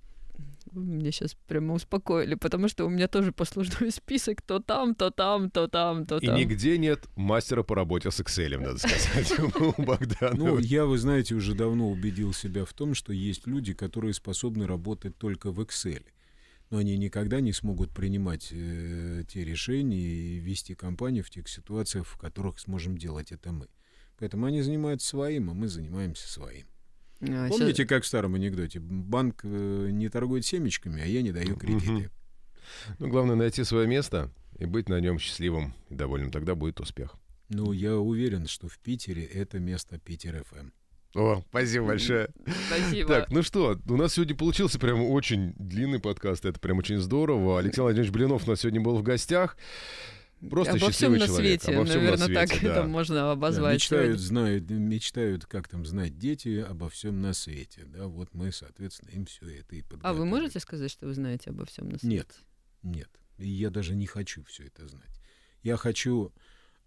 Вы 0.73 0.85
меня 0.85 1.11
сейчас 1.11 1.35
прямо 1.35 1.75
успокоили, 1.75 2.35
потому 2.35 2.69
что 2.69 2.85
у 2.85 2.89
меня 2.89 3.09
тоже 3.09 3.33
послужной 3.33 3.91
список 3.93 4.43
то 4.43 4.61
там, 4.61 4.95
то 4.95 5.11
там, 5.11 5.51
то 5.51 5.67
там, 5.69 6.07
то 6.07 6.21
там. 6.21 6.37
И 6.37 6.41
нигде 6.41 6.79
нет 6.79 7.07
мастера 7.17 7.63
по 7.63 7.75
работе 7.75 8.11
с 8.11 8.21
Excel, 8.21 8.59
надо 8.59 8.79
сказать, 8.79 9.39
у 9.79 9.83
Богдана. 9.83 10.37
Ну, 10.37 10.59
я, 10.59 10.85
вы 10.85 10.99
знаете, 10.99 11.35
уже 11.35 11.55
давно 11.55 11.91
убедил 11.91 12.33
себя 12.33 12.65
в 12.65 12.73
том, 12.73 12.95
что 12.95 13.13
есть 13.13 13.47
люди, 13.47 13.73
которые 13.73 14.15
способны 14.15 14.67
работать 14.67 15.17
только 15.17 15.51
в 15.51 15.61
Excel. 15.61 16.05
Но 16.71 16.79
они 16.79 16.99
никогда 16.99 17.41
не 17.41 17.55
смогут 17.55 17.91
принимать 17.95 18.49
э, 18.53 19.25
те 19.27 19.43
решения 19.45 19.99
и 19.99 20.39
вести 20.39 20.75
компанию 20.75 21.25
в 21.25 21.31
тех 21.31 21.49
ситуациях, 21.49 22.07
в 22.07 22.19
которых 22.19 22.59
сможем 22.59 22.99
делать 22.99 23.33
это 23.33 23.53
мы. 23.53 23.69
Поэтому 24.19 24.47
они 24.47 24.61
занимаются 24.61 25.09
своим, 25.09 25.51
а 25.51 25.55
мы 25.55 25.69
занимаемся 25.69 26.31
своим. 26.31 26.67
А, 27.21 27.49
Помните, 27.49 27.75
сейчас... 27.75 27.89
как 27.89 28.05
в 28.05 28.07
старом 28.07 28.35
анекдоте? 28.35 28.81
Банк 28.81 29.41
э, 29.43 29.89
не 29.91 30.09
торгует 30.09 30.45
семечками, 30.45 31.03
а 31.03 31.07
я 31.07 31.23
не 31.23 31.33
даю 31.33 31.57
кредиты. 31.57 32.11
Ну, 32.99 33.09
главное 33.09 33.35
найти 33.35 33.65
свое 33.65 33.87
место 33.87 34.31
и 34.59 34.67
быть 34.67 34.89
на 34.89 35.01
нем 35.01 35.19
счастливым 35.19 35.75
и 35.89 35.95
довольным. 35.95 36.31
Тогда 36.31 36.55
будет 36.55 36.81
успех. 36.81 37.17
Ну, 37.49 37.73
я 37.73 37.97
уверен, 37.97 38.47
что 38.47 38.69
в 38.69 38.79
Питере 38.79 39.25
это 39.25 39.59
место 39.59 39.99
Питер 39.99 40.45
ФМ. 40.45 40.69
О, 41.15 41.43
спасибо 41.49 41.87
большое. 41.87 42.29
Спасибо. 42.69 43.09
Так, 43.09 43.31
ну 43.31 43.43
что, 43.43 43.79
у 43.89 43.97
нас 43.97 44.15
сегодня 44.15 44.37
получился 44.37 44.79
прям 44.79 45.03
очень 45.03 45.55
длинный 45.57 45.99
подкаст. 45.99 46.45
Это 46.45 46.61
прям 46.61 46.79
очень 46.79 46.99
здорово. 46.99 47.59
Алексей 47.59 47.81
Владимирович 47.81 48.13
Блинов 48.13 48.47
у 48.47 48.51
нас 48.51 48.61
сегодня 48.61 48.81
был 48.83 48.99
в 48.99 49.03
гостях. 49.03 49.57
Просто 50.51 50.75
обо 50.75 50.91
всем 50.91 51.13
на 51.13 51.27
человек, 51.27 51.63
свете, 51.63 51.77
обо 51.77 51.85
всем 51.85 51.97
наверное, 51.97 52.19
на 52.19 52.25
свете, 52.27 52.41
так 52.55 52.63
да. 52.63 52.71
это 52.71 52.87
можно 52.87 53.33
обозвать. 53.33 53.71
Да, 53.71 53.75
мечтают, 53.75 54.21
знают, 54.21 54.71
мечтают, 54.71 55.47
как 55.47 55.69
там 55.69 55.85
знать 55.85 56.17
дети 56.17 56.65
обо 56.69 56.89
всем 56.89 57.21
на 57.21 57.33
свете. 57.33 57.85
Да, 57.87 58.07
вот 58.07 58.35
мы, 58.35 58.53
соответственно, 58.53 59.11
им 59.11 59.27
все 59.27 59.49
это 59.49 59.75
и 59.75 59.83
подготовили. 59.83 60.07
А 60.07 60.13
вы 60.13 60.25
можете 60.25 60.61
сказать, 60.61 60.91
что 60.91 61.07
вы 61.07 61.15
знаете 61.15 61.51
обо 61.51 61.65
всем 61.65 61.89
на 61.89 61.99
свете? 61.99 62.07
Нет, 62.07 62.35
нет. 62.83 63.11
И 63.39 63.49
я 63.49 63.71
даже 63.71 63.95
не 63.95 64.07
хочу 64.07 64.45
все 64.45 64.67
это 64.67 64.87
знать. 64.87 65.21
Я 65.63 65.77
хочу 65.77 66.33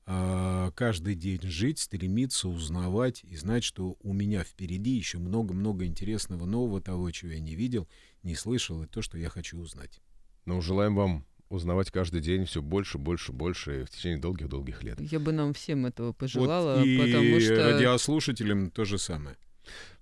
э, 0.05 0.71
каждый 0.75 1.15
день 1.15 1.41
жить, 1.41 1.79
стремиться, 1.79 2.47
узнавать 2.47 3.23
и 3.23 3.35
знать, 3.35 3.65
что 3.65 3.97
у 4.01 4.13
меня 4.13 4.43
впереди 4.43 4.91
еще 4.91 5.17
много-много 5.17 5.85
интересного, 5.85 6.45
нового, 6.45 6.81
того, 6.81 7.11
чего 7.11 7.31
я 7.31 7.39
не 7.39 7.55
видел, 7.55 7.89
не 8.23 8.35
слышал, 8.35 8.81
и 8.83 8.87
то, 8.87 9.01
что 9.01 9.17
я 9.17 9.29
хочу 9.29 9.59
узнать. 9.59 9.99
Ну, 10.45 10.61
желаем 10.61 10.95
вам 10.95 11.25
узнавать 11.51 11.91
каждый 11.91 12.21
день 12.21 12.45
все 12.45 12.61
больше, 12.61 12.97
больше, 12.97 13.31
больше 13.31 13.85
в 13.85 13.89
течение 13.89 14.19
долгих-долгих 14.19 14.83
лет. 14.83 14.99
Я 14.99 15.19
бы 15.19 15.31
нам 15.31 15.53
всем 15.53 15.85
этого 15.85 16.13
пожелала, 16.13 16.77
вот 16.77 16.85
и 16.85 16.97
потому 16.97 17.39
что... 17.39 17.71
радиослушателям 17.71 18.71
то 18.71 18.85
же 18.85 18.97
самое. 18.97 19.37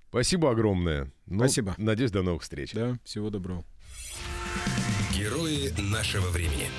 Спасибо 0.10 0.52
огромное. 0.52 1.12
Ну, 1.26 1.40
Спасибо. 1.40 1.76
Надеюсь, 1.78 2.12
до 2.12 2.24
новых 2.24 2.42
встреч. 2.42 2.74
Да, 2.74 2.98
всего 3.04 3.30
доброго. 3.30 3.64
Герои 5.14 5.70
нашего 5.92 6.28
времени. 6.30 6.70